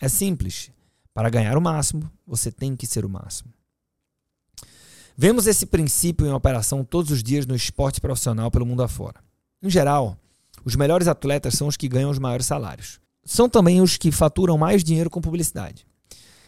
É 0.00 0.08
simples. 0.08 0.70
Para 1.12 1.28
ganhar 1.28 1.56
o 1.56 1.60
máximo, 1.60 2.10
você 2.26 2.50
tem 2.50 2.74
que 2.74 2.86
ser 2.86 3.04
o 3.04 3.08
máximo. 3.08 3.52
Vemos 5.16 5.46
esse 5.46 5.66
princípio 5.66 6.26
em 6.26 6.32
operação 6.32 6.82
todos 6.82 7.10
os 7.10 7.22
dias 7.22 7.46
no 7.46 7.54
esporte 7.54 8.00
profissional 8.00 8.50
pelo 8.50 8.64
mundo 8.64 8.82
afora. 8.82 9.20
Em 9.62 9.68
geral, 9.68 10.16
os 10.64 10.76
melhores 10.76 11.08
atletas 11.08 11.54
são 11.54 11.68
os 11.68 11.76
que 11.76 11.88
ganham 11.88 12.10
os 12.10 12.18
maiores 12.18 12.46
salários. 12.46 12.98
São 13.24 13.48
também 13.48 13.82
os 13.82 13.98
que 13.98 14.10
faturam 14.10 14.56
mais 14.56 14.82
dinheiro 14.82 15.10
com 15.10 15.20
publicidade. 15.20 15.86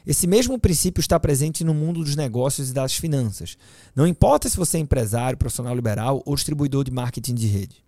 Esse 0.07 0.27
mesmo 0.27 0.59
princípio 0.59 1.01
está 1.01 1.19
presente 1.19 1.63
no 1.63 1.73
mundo 1.73 2.03
dos 2.03 2.17
negócios 2.17 2.71
e 2.71 2.73
das 2.73 2.95
finanças. 2.95 3.57
Não 3.95 4.07
importa 4.07 4.49
se 4.49 4.57
você 4.57 4.79
é 4.79 4.81
empresário, 4.81 5.39
profissional 5.39 5.75
liberal 5.75 6.23
ou 6.27 6.35
distribuidor 6.35 6.85
de 6.85 6.91
marketing 6.91 7.35
de 7.35 7.47
rede. 7.47 7.85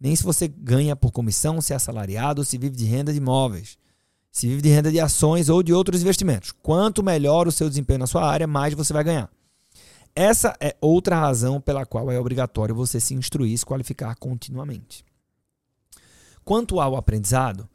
Nem 0.00 0.16
se 0.16 0.24
você 0.24 0.48
ganha 0.48 0.96
por 0.96 1.12
comissão, 1.12 1.60
se 1.60 1.72
é 1.72 1.76
assalariado 1.76 2.40
ou 2.40 2.44
se 2.44 2.58
vive 2.58 2.74
de 2.74 2.84
renda 2.84 3.12
de 3.12 3.18
imóveis. 3.18 3.78
Se 4.32 4.48
vive 4.48 4.62
de 4.62 4.68
renda 4.68 4.90
de 4.90 4.98
ações 4.98 5.48
ou 5.48 5.62
de 5.62 5.72
outros 5.72 6.02
investimentos. 6.02 6.50
Quanto 6.50 7.02
melhor 7.02 7.46
o 7.46 7.52
seu 7.52 7.68
desempenho 7.68 8.00
na 8.00 8.06
sua 8.06 8.28
área, 8.28 8.46
mais 8.46 8.74
você 8.74 8.92
vai 8.92 9.04
ganhar. 9.04 9.30
Essa 10.14 10.56
é 10.60 10.76
outra 10.80 11.18
razão 11.18 11.60
pela 11.60 11.86
qual 11.86 12.10
é 12.10 12.18
obrigatório 12.18 12.74
você 12.74 12.98
se 12.98 13.14
instruir 13.14 13.52
e 13.52 13.58
se 13.58 13.64
qualificar 13.64 14.14
continuamente. 14.16 15.04
Quanto 16.44 16.80
ao 16.80 16.96
aprendizado, 16.96 17.68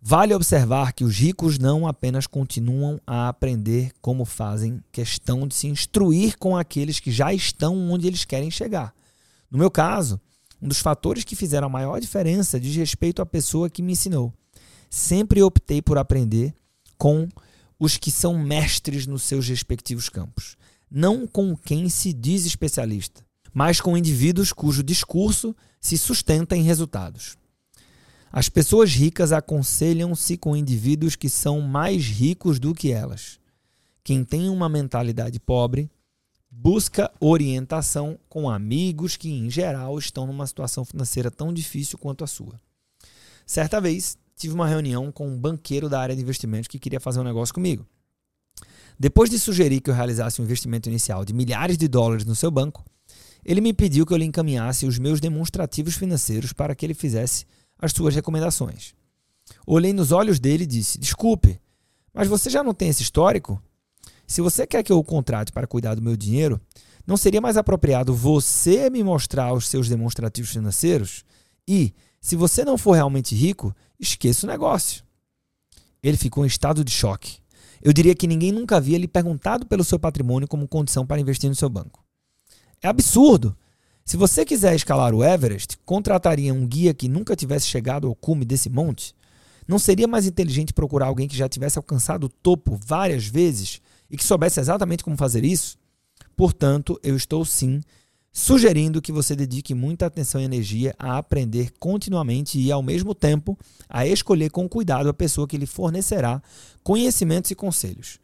Vale 0.00 0.32
observar 0.32 0.92
que 0.92 1.02
os 1.02 1.16
ricos 1.16 1.58
não 1.58 1.86
apenas 1.86 2.26
continuam 2.26 3.00
a 3.04 3.28
aprender 3.28 3.92
como 4.00 4.24
fazem 4.24 4.82
questão 4.92 5.46
de 5.46 5.54
se 5.54 5.66
instruir 5.66 6.38
com 6.38 6.56
aqueles 6.56 7.00
que 7.00 7.10
já 7.10 7.34
estão 7.34 7.90
onde 7.90 8.06
eles 8.06 8.24
querem 8.24 8.50
chegar. 8.50 8.94
No 9.50 9.58
meu 9.58 9.70
caso, 9.70 10.20
um 10.62 10.68
dos 10.68 10.78
fatores 10.78 11.24
que 11.24 11.34
fizeram 11.34 11.66
a 11.66 11.70
maior 11.70 12.00
diferença 12.00 12.60
diz 12.60 12.76
respeito 12.76 13.20
à 13.20 13.26
pessoa 13.26 13.68
que 13.68 13.82
me 13.82 13.92
ensinou. 13.92 14.32
Sempre 14.88 15.42
optei 15.42 15.82
por 15.82 15.98
aprender 15.98 16.54
com 16.96 17.28
os 17.78 17.96
que 17.96 18.10
são 18.10 18.38
mestres 18.38 19.06
nos 19.06 19.22
seus 19.22 19.48
respectivos 19.48 20.08
campos, 20.08 20.56
não 20.90 21.26
com 21.26 21.56
quem 21.56 21.88
se 21.88 22.12
diz 22.12 22.46
especialista, 22.46 23.24
mas 23.52 23.80
com 23.80 23.96
indivíduos 23.96 24.52
cujo 24.52 24.82
discurso 24.82 25.54
se 25.80 25.98
sustenta 25.98 26.56
em 26.56 26.62
resultados. 26.62 27.36
As 28.30 28.48
pessoas 28.48 28.92
ricas 28.92 29.32
aconselham-se 29.32 30.36
com 30.36 30.56
indivíduos 30.56 31.16
que 31.16 31.28
são 31.28 31.60
mais 31.60 32.04
ricos 32.04 32.58
do 32.58 32.74
que 32.74 32.92
elas. 32.92 33.38
Quem 34.04 34.24
tem 34.24 34.48
uma 34.50 34.68
mentalidade 34.68 35.40
pobre 35.40 35.90
busca 36.50 37.10
orientação 37.20 38.18
com 38.28 38.50
amigos 38.50 39.16
que, 39.16 39.30
em 39.30 39.50
geral, 39.50 39.98
estão 39.98 40.26
numa 40.26 40.46
situação 40.46 40.84
financeira 40.84 41.30
tão 41.30 41.52
difícil 41.52 41.98
quanto 41.98 42.24
a 42.24 42.26
sua. 42.26 42.60
Certa 43.46 43.80
vez, 43.80 44.18
tive 44.36 44.54
uma 44.54 44.66
reunião 44.66 45.10
com 45.10 45.26
um 45.26 45.38
banqueiro 45.38 45.88
da 45.88 46.00
área 46.00 46.14
de 46.14 46.22
investimentos 46.22 46.68
que 46.68 46.78
queria 46.78 47.00
fazer 47.00 47.20
um 47.20 47.24
negócio 47.24 47.54
comigo. 47.54 47.86
Depois 48.98 49.30
de 49.30 49.38
sugerir 49.38 49.80
que 49.80 49.88
eu 49.88 49.94
realizasse 49.94 50.40
um 50.40 50.44
investimento 50.44 50.88
inicial 50.88 51.24
de 51.24 51.32
milhares 51.32 51.78
de 51.78 51.86
dólares 51.86 52.24
no 52.24 52.34
seu 52.34 52.50
banco, 52.50 52.84
ele 53.44 53.60
me 53.60 53.72
pediu 53.72 54.04
que 54.04 54.12
eu 54.12 54.16
lhe 54.16 54.24
encaminhasse 54.24 54.86
os 54.86 54.98
meus 54.98 55.20
demonstrativos 55.20 55.94
financeiros 55.94 56.52
para 56.52 56.74
que 56.74 56.84
ele 56.84 56.94
fizesse 56.94 57.46
as 57.78 57.92
suas 57.92 58.14
recomendações. 58.14 58.94
Olhei 59.66 59.92
nos 59.92 60.12
olhos 60.12 60.38
dele 60.38 60.64
e 60.64 60.66
disse: 60.66 60.98
Desculpe, 60.98 61.60
mas 62.12 62.28
você 62.28 62.50
já 62.50 62.62
não 62.62 62.74
tem 62.74 62.88
esse 62.88 63.02
histórico? 63.02 63.62
Se 64.26 64.40
você 64.40 64.66
quer 64.66 64.82
que 64.82 64.92
eu 64.92 64.98
o 64.98 65.04
contrate 65.04 65.52
para 65.52 65.66
cuidar 65.66 65.94
do 65.94 66.02
meu 66.02 66.16
dinheiro, 66.16 66.60
não 67.06 67.16
seria 67.16 67.40
mais 67.40 67.56
apropriado 67.56 68.14
você 68.14 68.90
me 68.90 69.02
mostrar 69.02 69.54
os 69.54 69.66
seus 69.66 69.88
demonstrativos 69.88 70.50
financeiros? 70.50 71.24
E, 71.66 71.94
se 72.20 72.36
você 72.36 72.64
não 72.64 72.76
for 72.76 72.92
realmente 72.92 73.34
rico, 73.34 73.74
esqueça 73.98 74.46
o 74.46 74.50
negócio. 74.50 75.02
Ele 76.02 76.16
ficou 76.16 76.44
em 76.44 76.48
estado 76.48 76.84
de 76.84 76.90
choque. 76.90 77.38
Eu 77.80 77.92
diria 77.92 78.14
que 78.14 78.26
ninguém 78.26 78.52
nunca 78.52 78.76
havia 78.76 78.98
lhe 78.98 79.08
perguntado 79.08 79.64
pelo 79.66 79.84
seu 79.84 79.98
patrimônio 79.98 80.48
como 80.48 80.68
condição 80.68 81.06
para 81.06 81.20
investir 81.20 81.48
no 81.48 81.56
seu 81.56 81.68
banco. 81.68 82.04
É 82.82 82.88
absurdo! 82.88 83.56
Se 84.08 84.16
você 84.16 84.42
quiser 84.42 84.74
escalar 84.74 85.14
o 85.14 85.22
Everest, 85.22 85.76
contrataria 85.84 86.54
um 86.54 86.66
guia 86.66 86.94
que 86.94 87.10
nunca 87.10 87.36
tivesse 87.36 87.66
chegado 87.66 88.06
ao 88.06 88.14
cume 88.14 88.42
desse 88.42 88.70
monte? 88.70 89.14
Não 89.68 89.78
seria 89.78 90.08
mais 90.08 90.26
inteligente 90.26 90.72
procurar 90.72 91.08
alguém 91.08 91.28
que 91.28 91.36
já 91.36 91.46
tivesse 91.46 91.76
alcançado 91.76 92.24
o 92.24 92.28
topo 92.30 92.80
várias 92.82 93.26
vezes 93.26 93.82
e 94.10 94.16
que 94.16 94.24
soubesse 94.24 94.60
exatamente 94.60 95.04
como 95.04 95.14
fazer 95.14 95.44
isso? 95.44 95.76
Portanto, 96.34 96.98
eu 97.02 97.14
estou 97.16 97.44
sim 97.44 97.82
sugerindo 98.32 99.02
que 99.02 99.12
você 99.12 99.36
dedique 99.36 99.74
muita 99.74 100.06
atenção 100.06 100.40
e 100.40 100.44
energia 100.44 100.94
a 100.98 101.18
aprender 101.18 101.74
continuamente 101.78 102.58
e, 102.58 102.72
ao 102.72 102.82
mesmo 102.82 103.14
tempo, 103.14 103.58
a 103.90 104.06
escolher 104.06 104.50
com 104.50 104.66
cuidado 104.66 105.10
a 105.10 105.14
pessoa 105.14 105.46
que 105.46 105.58
lhe 105.58 105.66
fornecerá 105.66 106.42
conhecimentos 106.82 107.50
e 107.50 107.54
conselhos. 107.54 108.18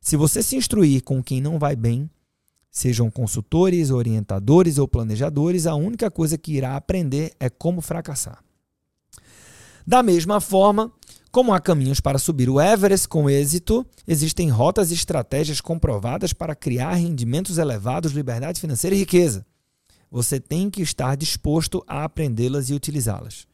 Se 0.00 0.16
você 0.16 0.42
se 0.42 0.56
instruir 0.56 1.04
com 1.04 1.22
quem 1.22 1.40
não 1.40 1.56
vai 1.56 1.76
bem, 1.76 2.10
Sejam 2.70 3.10
consultores, 3.10 3.90
orientadores 3.90 4.78
ou 4.78 4.86
planejadores, 4.86 5.66
a 5.66 5.74
única 5.74 6.10
coisa 6.10 6.38
que 6.38 6.52
irá 6.52 6.76
aprender 6.76 7.32
é 7.40 7.50
como 7.50 7.80
fracassar. 7.80 8.42
Da 9.86 10.02
mesma 10.02 10.40
forma, 10.40 10.92
como 11.32 11.52
há 11.52 11.60
caminhos 11.60 12.00
para 12.00 12.18
subir 12.18 12.48
o 12.48 12.60
Everest 12.60 13.08
com 13.08 13.28
êxito, 13.28 13.84
existem 14.06 14.48
rotas 14.50 14.90
e 14.90 14.94
estratégias 14.94 15.60
comprovadas 15.60 16.32
para 16.32 16.54
criar 16.54 16.94
rendimentos 16.94 17.58
elevados, 17.58 18.12
liberdade 18.12 18.60
financeira 18.60 18.94
e 18.94 19.00
riqueza. 19.00 19.44
Você 20.10 20.38
tem 20.38 20.70
que 20.70 20.82
estar 20.82 21.16
disposto 21.16 21.84
a 21.88 22.04
aprendê-las 22.04 22.70
e 22.70 22.74
utilizá-las. 22.74 23.46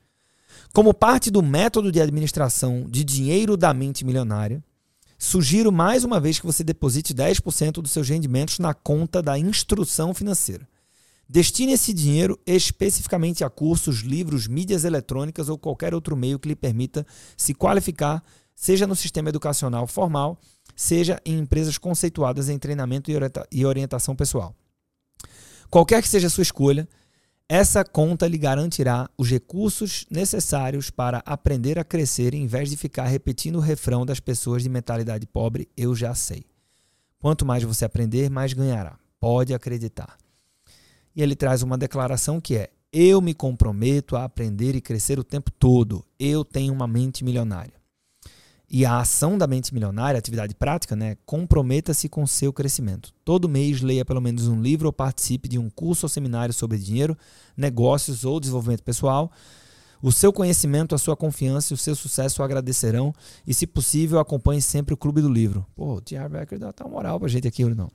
Como 0.72 0.94
parte 0.94 1.30
do 1.30 1.42
método 1.42 1.92
de 1.92 2.00
administração 2.00 2.86
de 2.88 3.04
dinheiro 3.04 3.56
da 3.56 3.72
mente 3.74 4.04
milionária, 4.04 4.62
Sugiro 5.18 5.72
mais 5.72 6.04
uma 6.04 6.20
vez 6.20 6.38
que 6.38 6.46
você 6.46 6.62
deposite 6.62 7.14
10% 7.14 7.72
dos 7.82 7.90
seus 7.90 8.08
rendimentos 8.08 8.58
na 8.58 8.74
conta 8.74 9.22
da 9.22 9.38
instrução 9.38 10.12
financeira. 10.12 10.68
Destine 11.28 11.72
esse 11.72 11.92
dinheiro 11.92 12.38
especificamente 12.46 13.42
a 13.42 13.50
cursos, 13.50 14.00
livros, 14.00 14.46
mídias 14.46 14.84
eletrônicas 14.84 15.48
ou 15.48 15.58
qualquer 15.58 15.94
outro 15.94 16.16
meio 16.16 16.38
que 16.38 16.48
lhe 16.48 16.54
permita 16.54 17.04
se 17.36 17.52
qualificar, 17.54 18.22
seja 18.54 18.86
no 18.86 18.94
sistema 18.94 19.30
educacional 19.30 19.86
formal, 19.86 20.38
seja 20.76 21.20
em 21.24 21.38
empresas 21.38 21.78
conceituadas 21.78 22.48
em 22.48 22.58
treinamento 22.58 23.10
e 23.50 23.66
orientação 23.66 24.14
pessoal. 24.14 24.54
Qualquer 25.68 26.00
que 26.00 26.08
seja 26.08 26.28
a 26.28 26.30
sua 26.30 26.42
escolha, 26.42 26.88
Essa 27.48 27.84
conta 27.84 28.26
lhe 28.26 28.36
garantirá 28.36 29.08
os 29.16 29.30
recursos 29.30 30.04
necessários 30.10 30.90
para 30.90 31.22
aprender 31.24 31.78
a 31.78 31.84
crescer 31.84 32.34
em 32.34 32.44
vez 32.44 32.68
de 32.68 32.76
ficar 32.76 33.06
repetindo 33.06 33.56
o 33.56 33.60
refrão 33.60 34.04
das 34.04 34.18
pessoas 34.18 34.64
de 34.64 34.68
mentalidade 34.68 35.28
pobre, 35.28 35.68
eu 35.76 35.94
já 35.94 36.12
sei. 36.12 36.44
Quanto 37.20 37.46
mais 37.46 37.62
você 37.62 37.84
aprender, 37.84 38.28
mais 38.28 38.52
ganhará. 38.52 38.98
Pode 39.20 39.54
acreditar. 39.54 40.16
E 41.14 41.22
ele 41.22 41.36
traz 41.36 41.62
uma 41.62 41.78
declaração 41.78 42.40
que 42.40 42.56
é: 42.56 42.70
Eu 42.92 43.20
me 43.20 43.32
comprometo 43.32 44.16
a 44.16 44.24
aprender 44.24 44.74
e 44.74 44.80
crescer 44.80 45.18
o 45.18 45.24
tempo 45.24 45.52
todo. 45.52 46.04
Eu 46.18 46.44
tenho 46.44 46.72
uma 46.72 46.88
mente 46.88 47.24
milionária. 47.24 47.74
E 48.68 48.84
a 48.84 48.98
ação 48.98 49.38
da 49.38 49.46
mente 49.46 49.72
milionária, 49.72 50.18
atividade 50.18 50.54
prática, 50.54 50.96
né? 50.96 51.16
Comprometa-se 51.24 52.08
com 52.08 52.26
seu 52.26 52.52
crescimento. 52.52 53.12
Todo 53.24 53.48
mês 53.48 53.80
leia 53.80 54.04
pelo 54.04 54.20
menos 54.20 54.48
um 54.48 54.60
livro 54.60 54.86
ou 54.86 54.92
participe 54.92 55.48
de 55.48 55.58
um 55.58 55.70
curso 55.70 56.06
ou 56.06 56.10
seminário 56.10 56.52
sobre 56.52 56.76
dinheiro, 56.76 57.16
negócios 57.56 58.24
ou 58.24 58.40
desenvolvimento 58.40 58.82
pessoal. 58.82 59.30
O 60.02 60.10
seu 60.10 60.32
conhecimento, 60.32 60.94
a 60.94 60.98
sua 60.98 61.16
confiança 61.16 61.72
e 61.72 61.74
o 61.74 61.78
seu 61.78 61.94
sucesso 61.94 62.42
o 62.42 62.44
agradecerão. 62.44 63.14
E, 63.46 63.54
se 63.54 63.66
possível, 63.66 64.18
acompanhe 64.18 64.60
sempre 64.60 64.92
o 64.92 64.96
Clube 64.96 65.22
do 65.22 65.28
Livro. 65.28 65.64
Pô, 65.74 65.94
o 65.94 66.00
T.R. 66.00 66.28
Becker 66.28 66.58
dá 66.58 66.72
uma 66.80 66.90
moral 66.90 67.20
pra 67.20 67.28
gente 67.28 67.46
aqui, 67.46 67.64
não. 67.64 67.90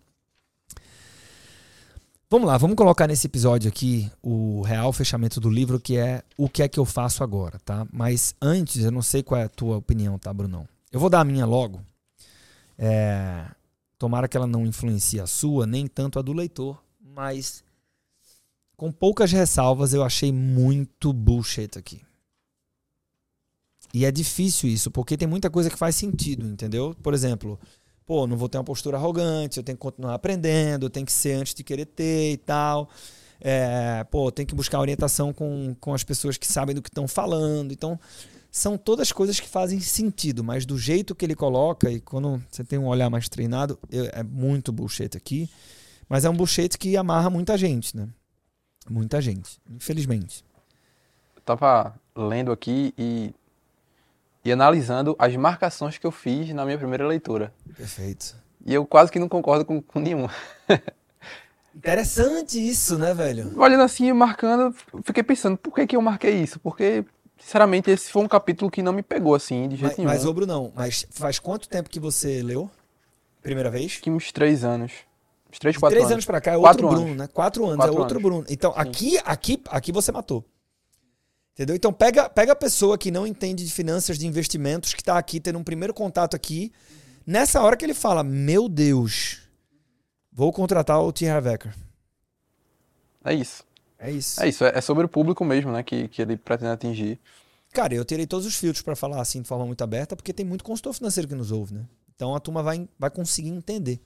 Vamos 2.31 2.47
lá, 2.47 2.57
vamos 2.57 2.77
colocar 2.77 3.07
nesse 3.07 3.27
episódio 3.27 3.67
aqui 3.67 4.09
o 4.23 4.61
real 4.61 4.93
fechamento 4.93 5.37
do 5.37 5.49
livro, 5.49 5.77
que 5.77 5.97
é 5.97 6.23
o 6.37 6.47
que 6.47 6.63
é 6.63 6.69
que 6.69 6.79
eu 6.79 6.85
faço 6.85 7.25
agora, 7.25 7.59
tá? 7.59 7.85
Mas 7.91 8.33
antes, 8.41 8.85
eu 8.85 8.89
não 8.89 9.01
sei 9.01 9.21
qual 9.21 9.41
é 9.41 9.43
a 9.43 9.49
tua 9.49 9.75
opinião, 9.75 10.17
tá, 10.17 10.33
Brunão? 10.33 10.65
Eu 10.93 10.97
vou 10.97 11.09
dar 11.09 11.19
a 11.19 11.25
minha 11.25 11.45
logo. 11.45 11.81
É, 12.77 13.45
tomara 13.99 14.29
que 14.29 14.37
ela 14.37 14.47
não 14.47 14.65
influencie 14.65 15.19
a 15.19 15.27
sua, 15.27 15.67
nem 15.67 15.87
tanto 15.87 16.19
a 16.19 16.21
do 16.21 16.31
leitor, 16.31 16.81
mas 17.01 17.65
com 18.77 18.93
poucas 18.93 19.29
ressalvas 19.33 19.93
eu 19.93 20.01
achei 20.01 20.31
muito 20.31 21.11
bullshit 21.11 21.77
aqui. 21.77 22.01
E 23.93 24.05
é 24.05 24.11
difícil 24.11 24.69
isso, 24.69 24.89
porque 24.89 25.17
tem 25.17 25.27
muita 25.27 25.49
coisa 25.49 25.69
que 25.69 25.75
faz 25.75 25.97
sentido, 25.97 26.47
entendeu? 26.47 26.95
Por 27.03 27.13
exemplo, 27.13 27.59
pô, 28.05 28.27
não 28.27 28.37
vou 28.37 28.49
ter 28.49 28.57
uma 28.57 28.63
postura 28.63 28.97
arrogante, 28.97 29.57
eu 29.57 29.63
tenho 29.63 29.77
que 29.77 29.81
continuar 29.81 30.13
aprendendo, 30.13 30.85
eu 30.85 30.89
tenho 30.89 31.05
que 31.05 31.11
ser 31.11 31.33
antes 31.33 31.53
de 31.53 31.63
querer 31.63 31.85
ter 31.85 32.33
e 32.33 32.37
tal. 32.37 32.89
É, 33.39 34.03
pô, 34.11 34.31
tem 34.31 34.45
que 34.45 34.53
buscar 34.53 34.79
orientação 34.79 35.33
com, 35.33 35.75
com 35.79 35.93
as 35.93 36.03
pessoas 36.03 36.37
que 36.37 36.47
sabem 36.47 36.75
do 36.75 36.81
que 36.81 36.89
estão 36.89 37.07
falando. 37.07 37.71
Então, 37.71 37.99
são 38.51 38.77
todas 38.77 39.11
coisas 39.11 39.39
que 39.39 39.47
fazem 39.47 39.79
sentido, 39.79 40.43
mas 40.43 40.65
do 40.65 40.77
jeito 40.77 41.15
que 41.15 41.25
ele 41.25 41.35
coloca, 41.35 41.89
e 41.89 42.01
quando 42.01 42.43
você 42.49 42.63
tem 42.63 42.77
um 42.77 42.87
olhar 42.87 43.09
mais 43.09 43.29
treinado, 43.29 43.79
é 43.91 44.21
muito 44.21 44.71
bullshit 44.71 45.15
aqui. 45.15 45.49
Mas 46.07 46.25
é 46.25 46.29
um 46.29 46.35
bullshit 46.35 46.77
que 46.77 46.97
amarra 46.97 47.29
muita 47.29 47.57
gente, 47.57 47.95
né? 47.95 48.09
Muita 48.89 49.21
gente, 49.21 49.57
infelizmente. 49.69 50.43
Eu 51.33 51.41
tava 51.43 51.95
lendo 52.13 52.51
aqui 52.51 52.93
e 52.97 53.33
e 54.43 54.51
analisando 54.51 55.15
as 55.19 55.35
marcações 55.35 55.97
que 55.97 56.05
eu 56.05 56.11
fiz 56.11 56.49
na 56.53 56.65
minha 56.65 56.77
primeira 56.77 57.07
leitura. 57.07 57.53
Perfeito. 57.75 58.35
E 58.65 58.73
eu 58.73 58.85
quase 58.85 59.11
que 59.11 59.19
não 59.19 59.29
concordo 59.29 59.65
com, 59.65 59.81
com 59.81 59.99
nenhuma. 59.99 60.29
Interessante 61.75 62.59
isso, 62.59 62.97
né, 62.97 63.13
velho? 63.13 63.57
Olhando 63.57 63.83
assim, 63.83 64.11
marcando, 64.11 64.75
fiquei 65.03 65.23
pensando, 65.23 65.57
por 65.57 65.73
que, 65.73 65.87
que 65.87 65.95
eu 65.95 66.01
marquei 66.01 66.41
isso? 66.41 66.59
Porque, 66.59 67.05
sinceramente, 67.37 67.89
esse 67.89 68.11
foi 68.11 68.21
um 68.21 68.27
capítulo 68.27 68.69
que 68.69 68.83
não 68.83 68.91
me 68.91 69.01
pegou 69.01 69.33
assim, 69.33 69.69
de 69.69 69.77
jeito 69.77 69.91
mas, 69.91 69.97
nenhum. 69.97 70.09
Mas, 70.09 70.25
ô 70.25 70.33
Brunão, 70.33 70.71
mas 70.75 71.07
faz 71.11 71.39
quanto 71.39 71.69
tempo 71.69 71.89
que 71.89 71.99
você 71.99 72.41
leu? 72.43 72.69
Primeira 73.41 73.71
vez? 73.71 73.97
Que 73.97 74.11
uns 74.11 74.31
três 74.31 74.63
anos. 74.63 74.91
Uns 75.49 75.59
três, 75.59 75.77
quatro 75.77 75.95
três 75.95 76.05
anos. 76.05 76.13
anos 76.13 76.25
pra 76.25 76.41
cá 76.41 76.53
é 76.53 76.59
quatro 76.59 76.85
outro 76.85 76.87
anos. 76.87 77.03
Bruno, 77.03 77.15
né? 77.15 77.29
Quatro 77.33 77.65
anos, 77.65 77.77
Quatro 77.77 77.95
é 77.95 77.99
outro 77.99 78.17
anos. 78.17 78.23
Bruno. 78.23 78.45
Então, 78.49 78.73
aqui, 78.75 79.17
aqui, 79.23 79.61
aqui 79.69 79.91
você 79.91 80.11
matou. 80.11 80.45
Entendeu? 81.61 81.75
Então 81.75 81.93
pega, 81.93 82.27
pega 82.27 82.53
a 82.53 82.55
pessoa 82.55 82.97
que 82.97 83.11
não 83.11 83.27
entende 83.27 83.63
de 83.63 83.71
finanças, 83.71 84.17
de 84.17 84.25
investimentos, 84.25 84.95
que 84.95 85.01
está 85.01 85.15
aqui 85.15 85.39
tendo 85.39 85.59
um 85.59 85.63
primeiro 85.63 85.93
contato 85.93 86.35
aqui. 86.35 86.71
Nessa 87.23 87.61
hora 87.61 87.77
que 87.77 87.85
ele 87.85 87.93
fala, 87.93 88.23
meu 88.23 88.67
Deus, 88.67 89.43
vou 90.33 90.51
contratar 90.51 90.99
o 90.99 91.13
T. 91.13 91.29
Harvecker. 91.29 91.71
É 93.23 93.35
isso. 93.35 93.63
É 93.99 94.09
isso. 94.09 94.41
É 94.41 94.49
isso. 94.49 94.65
É 94.65 94.71
é 94.75 94.81
sobre 94.81 95.05
o 95.05 95.07
público 95.07 95.45
mesmo, 95.45 95.71
né? 95.71 95.83
Que, 95.83 96.07
que 96.07 96.19
ele 96.23 96.35
pretende 96.35 96.71
atingir. 96.71 97.19
Cara, 97.71 97.93
eu 97.93 98.03
tirei 98.03 98.25
todos 98.25 98.47
os 98.47 98.55
filtros 98.55 98.81
para 98.81 98.95
falar 98.95 99.21
assim 99.21 99.43
de 99.43 99.47
forma 99.47 99.63
muito 99.63 99.83
aberta, 99.83 100.15
porque 100.15 100.33
tem 100.33 100.43
muito 100.43 100.63
consultor 100.63 100.95
financeiro 100.95 101.29
que 101.29 101.35
nos 101.35 101.51
ouve, 101.51 101.75
né? 101.75 101.85
Então 102.15 102.33
a 102.33 102.39
turma 102.39 102.63
vai, 102.63 102.89
vai 102.97 103.11
conseguir 103.11 103.49
entender. 103.49 104.01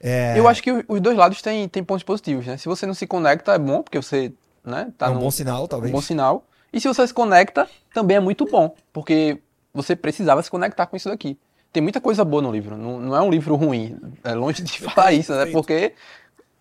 É, 0.00 0.38
Eu 0.38 0.46
acho 0.46 0.62
que 0.62 0.70
os 0.86 1.00
dois 1.00 1.16
lados 1.16 1.42
têm, 1.42 1.68
têm 1.68 1.82
pontos 1.82 2.04
positivos, 2.04 2.46
né? 2.46 2.56
Se 2.56 2.66
você 2.66 2.86
não 2.86 2.94
se 2.94 3.04
conecta, 3.04 3.52
é 3.52 3.58
bom, 3.58 3.82
porque 3.82 4.00
você, 4.00 4.32
né? 4.64 4.92
Tá 4.98 5.06
é 5.06 5.10
um 5.10 5.14
num- 5.14 5.20
bom 5.20 5.30
sinal, 5.30 5.66
talvez. 5.68 5.90
um 5.92 5.96
bom 5.96 6.02
sinal. 6.02 6.46
E 6.72 6.80
se 6.80 6.86
você 6.88 7.06
se 7.06 7.12
conecta, 7.14 7.68
também 7.92 8.16
é 8.16 8.20
muito 8.20 8.44
bom, 8.46 8.74
porque 8.92 9.40
você 9.74 9.94
precisava 9.96 10.42
se 10.42 10.50
conectar 10.50 10.86
com 10.86 10.96
isso 10.96 11.08
daqui. 11.08 11.38
Tem 11.72 11.82
muita 11.82 12.00
coisa 12.00 12.24
boa 12.24 12.42
no 12.42 12.50
livro, 12.52 12.76
não, 12.76 12.98
não 13.00 13.16
é 13.16 13.22
um 13.22 13.30
livro 13.30 13.54
ruim. 13.56 13.96
É 14.24 14.34
longe 14.34 14.62
de 14.62 14.78
falar 14.80 15.12
isso, 15.12 15.32
né? 15.32 15.46
Porque 15.46 15.94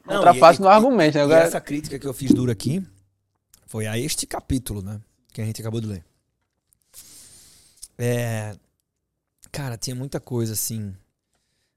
Não, 0.06 0.16
ultrapassa 0.18 0.62
no 0.62 0.68
argumento, 0.68 1.16
né? 1.18 1.24
Agora- 1.24 1.42
essa 1.44 1.60
crítica 1.62 1.98
que 2.00 2.06
eu 2.08 2.14
fiz 2.14 2.32
dura 2.32 2.52
aqui 2.52 2.84
foi 3.68 3.86
a 3.88 3.98
este 3.98 4.26
capítulo, 4.28 4.82
né? 4.82 5.00
Que 5.34 5.42
a 5.42 5.46
gente 5.46 5.62
acabou 5.62 5.80
de 5.82 5.88
ler. 5.88 6.04
É, 7.98 8.56
cara, 9.52 9.78
tinha 9.78 9.96
muita 9.96 10.20
coisa 10.20 10.54
assim. 10.54 10.96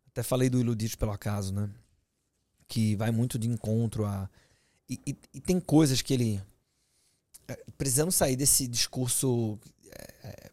Até 0.09 0.23
falei 0.23 0.49
do 0.49 0.61
Iludidos 0.61 0.95
pelo 0.95 1.11
Acaso, 1.13 1.53
né? 1.55 1.69
Que 2.69 2.95
vai 2.97 3.11
muito 3.11 3.39
de 3.39 3.49
encontro 3.49 4.05
a. 4.05 4.29
E, 4.89 5.01
e- 5.07 5.17
e 5.35 5.41
tem 5.41 5.59
coisas 5.61 6.03
que 6.03 6.13
ele. 6.15 6.43
é, 7.49 7.57
Precisamos 7.79 8.15
sair 8.15 8.37
desse 8.37 8.67
discurso 8.69 9.59
é, 9.91 10.29
é, 10.29 10.51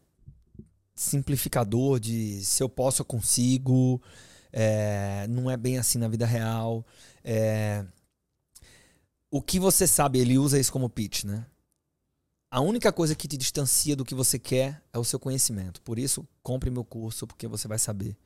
simplificador 0.94 1.98
de 2.00 2.44
se 2.44 2.62
eu 2.62 2.68
posso, 2.68 3.02
eu 3.02 3.06
consigo. 3.06 4.00
é, 4.52 5.26
não 5.28 5.50
é 5.50 5.56
bem 5.56 5.78
assim 5.78 5.98
na 5.98 6.08
vida 6.08 6.26
real. 6.26 6.84
É, 7.24 7.84
o 9.30 9.40
que 9.40 9.60
você 9.60 9.86
sabe, 9.86 10.18
ele 10.18 10.38
usa 10.38 10.58
isso 10.58 10.72
como 10.72 10.88
pitch, 10.90 11.24
né? 11.24 11.46
A 12.50 12.60
única 12.60 12.92
coisa 12.92 13.14
que 13.14 13.28
te 13.28 13.36
distancia 13.36 13.94
do 13.94 14.04
que 14.04 14.14
você 14.14 14.36
quer 14.38 14.82
é 14.92 14.98
o 14.98 15.04
seu 15.04 15.20
conhecimento. 15.20 15.80
Por 15.82 15.98
isso, 16.00 16.26
compre 16.42 16.68
meu 16.68 16.84
curso, 16.84 17.24
porque 17.26 17.46
você 17.46 17.68
vai 17.68 17.78
saber. 17.78 18.16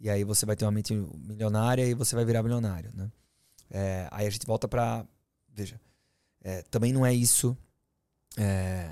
E 0.00 0.08
aí 0.08 0.24
você 0.24 0.46
vai 0.46 0.56
ter 0.56 0.64
uma 0.64 0.70
mente 0.72 0.94
milionária 0.94 1.84
e 1.86 1.92
você 1.94 2.16
vai 2.16 2.24
virar 2.24 2.42
milionário, 2.42 2.90
né? 2.94 3.10
É, 3.70 4.08
aí 4.10 4.26
a 4.26 4.30
gente 4.30 4.46
volta 4.46 4.66
pra... 4.66 5.06
Veja, 5.52 5.80
é, 6.42 6.62
também 6.62 6.92
não 6.92 7.04
é 7.04 7.12
isso. 7.12 7.56
É, 8.36 8.88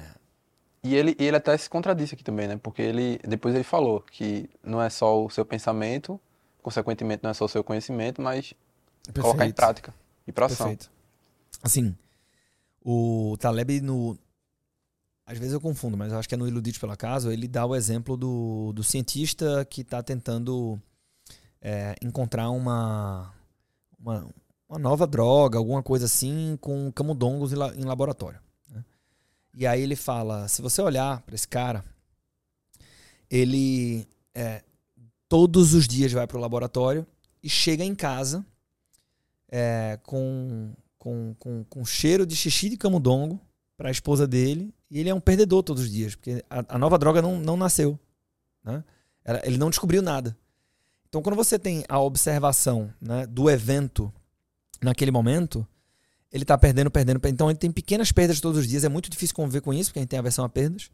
E 0.83 0.95
ele, 0.95 1.17
e 1.19 1.25
ele 1.25 1.37
até 1.37 1.57
se 1.57 1.69
contradisse 1.69 2.15
aqui 2.15 2.25
também, 2.25 2.49
né? 2.49 2.57
Porque 2.57 2.83
ele 2.83 3.19
depois 3.27 3.55
ele 3.55 3.65
falou 3.65 4.01
que 4.01 4.49
não 4.63 4.81
é 4.81 4.89
só 4.91 5.25
o 5.25 5.31
seu 5.31 5.45
pensamento, 5.45 6.21
consequentemente 6.63 7.23
não 7.23 7.31
é 7.31 7.35
só 7.35 7.45
o 7.45 7.49
seu 7.49 7.63
conhecimento, 7.65 8.21
mas 8.23 8.55
colocar 9.15 9.45
em 9.47 9.53
perfeito. 9.53 9.57
prática 9.57 9.95
e 10.27 10.33
para 10.33 10.47
ação. 10.47 10.69
Perfeito. 10.69 10.91
Assim, 11.63 11.97
o 12.83 13.37
Taleb 13.39 13.81
no. 13.81 14.19
Às 15.27 15.39
vezes 15.39 15.53
eu 15.53 15.61
confundo, 15.61 15.97
mas 15.97 16.13
eu 16.13 16.19
acho 16.19 16.29
que 16.29 16.35
é 16.35 16.39
no 16.39 16.49
Iludidos 16.49 16.81
pelo 16.81 16.93
Acaso, 16.93 17.31
ele 17.31 17.47
dá 17.47 17.65
o 17.65 17.77
exemplo 17.77 18.17
do, 18.17 18.73
do 18.73 18.83
cientista 18.83 19.65
que 19.65 19.83
está 19.83 20.03
tentando 20.03 20.81
é, 21.61 21.95
encontrar 22.03 22.51
uma, 22.51 23.33
uma, 23.99 24.29
uma 24.71 24.79
nova 24.79 25.07
droga, 25.07 25.59
alguma 25.59 25.83
coisa 25.83 26.07
assim, 26.07 26.57
com 26.61 26.93
camundongos 26.93 27.53
em, 27.53 27.57
la- 27.57 27.75
em 27.75 27.83
laboratório. 27.85 28.39
né? 28.69 28.85
E 29.53 29.67
aí 29.67 29.83
ele 29.83 29.97
fala: 29.97 30.47
se 30.49 30.63
você 30.63 30.81
olhar 30.81 31.21
para 31.23 31.35
esse 31.35 31.49
cara, 31.49 31.85
ele 33.29 34.07
é, 34.35 34.63
todos 35.29 35.75
os 35.75 35.87
dias 35.87 36.13
vai 36.13 36.27
para 36.27 36.37
o 36.37 36.41
laboratório 36.41 37.07
e 37.43 37.49
chega 37.49 37.85
em 37.85 37.95
casa 37.95 38.45
é, 39.51 39.99
com, 40.05 40.73
com, 40.99 41.35
com, 41.39 41.65
com 41.65 41.85
cheiro 41.85 42.25
de 42.25 42.37
xixi 42.37 42.69
de 42.69 42.77
camundongo 42.77 43.41
para 43.77 43.89
a 43.89 43.93
esposa 43.93 44.27
dele. 44.27 44.73
E 44.91 44.99
ele 44.99 45.09
é 45.09 45.15
um 45.15 45.21
perdedor 45.21 45.63
todos 45.63 45.85
os 45.85 45.91
dias, 45.91 46.15
porque 46.15 46.45
a, 46.51 46.75
a 46.77 46.79
nova 46.79 46.99
droga 46.99 47.23
não, 47.23 47.39
não 47.39 47.57
nasceu. 47.57 47.99
Né? 48.65 48.85
Ele 49.45 49.59
não 49.59 49.71
descobriu 49.71 50.03
nada. 50.03 50.37
Então, 51.09 51.23
quando 51.23 51.37
você 51.37 51.59
tem 51.59 51.85
a 51.89 51.99
observação 52.01 52.93
né, 53.01 53.27
do 53.27 53.49
evento 53.51 54.13
naquele 54.83 55.11
momento, 55.11 55.67
ele 56.33 56.45
está 56.45 56.57
perdendo, 56.57 56.91
perdendo, 56.91 57.21
perdendo. 57.21 57.35
Então, 57.35 57.51
ele 57.51 57.59
tem 57.59 57.71
pequenas 57.71 58.13
perdas 58.13 58.41
todos 58.41 58.61
os 58.61 58.67
dias. 58.67 58.85
É 58.85 58.89
muito 58.89 59.11
difícil 59.11 59.35
conviver 59.35 59.61
com 59.61 59.73
isso, 59.73 59.91
porque 59.91 59.99
a 59.99 60.03
gente 60.03 60.11
tem 60.11 60.19
aversão 60.19 60.45
a 60.45 60.49
perdas. 60.49 60.91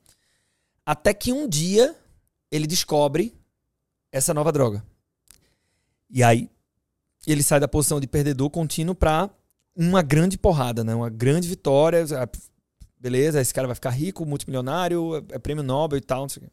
Até 0.85 1.13
que 1.13 1.33
um 1.33 1.49
dia 1.49 1.95
ele 2.51 2.67
descobre 2.67 3.35
essa 4.11 4.33
nova 4.33 4.53
droga. 4.53 4.85
E 6.09 6.23
aí 6.23 6.49
ele 7.27 7.43
sai 7.43 7.59
da 7.59 7.67
posição 7.69 8.01
de 8.01 8.07
perdedor 8.07 8.49
contínuo 8.51 8.95
para 8.95 9.29
uma 9.75 10.01
grande 10.01 10.39
porrada, 10.39 10.85
né? 10.85 10.95
Uma 10.95 11.11
grande 11.11 11.49
vitória. 11.49 12.05
Ah, 12.17 12.29
Beleza, 12.99 13.41
esse 13.41 13.53
cara 13.53 13.69
vai 13.69 13.75
ficar 13.75 13.91
rico, 13.91 14.25
multimilionário, 14.25 15.25
é 15.31 15.39
prêmio 15.39 15.63
Nobel 15.63 15.99
e 15.99 16.01
tal, 16.01 16.23
não 16.23 16.29
sei 16.29 16.43
o 16.43 16.47
quê. 16.47 16.53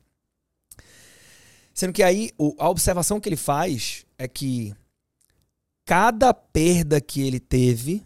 Sendo 1.74 1.94
que 1.94 2.04
aí 2.04 2.32
a 2.60 2.70
observação 2.70 3.20
que 3.20 3.28
ele 3.28 3.38
faz 3.38 4.06
é 4.18 4.28
que 4.28 4.76
cada 5.86 6.34
perda 6.34 7.02
que 7.02 7.22
ele 7.22 7.40
teve 7.40 8.04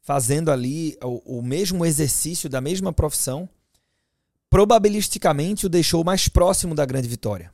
fazendo 0.00 0.50
ali 0.50 0.96
o, 1.02 1.38
o 1.38 1.42
mesmo 1.42 1.84
exercício 1.84 2.48
da 2.48 2.60
mesma 2.60 2.92
profissão, 2.92 3.48
probabilisticamente 4.50 5.64
o 5.64 5.68
deixou 5.68 6.04
mais 6.04 6.28
próximo 6.28 6.74
da 6.74 6.84
grande 6.84 7.08
vitória. 7.08 7.50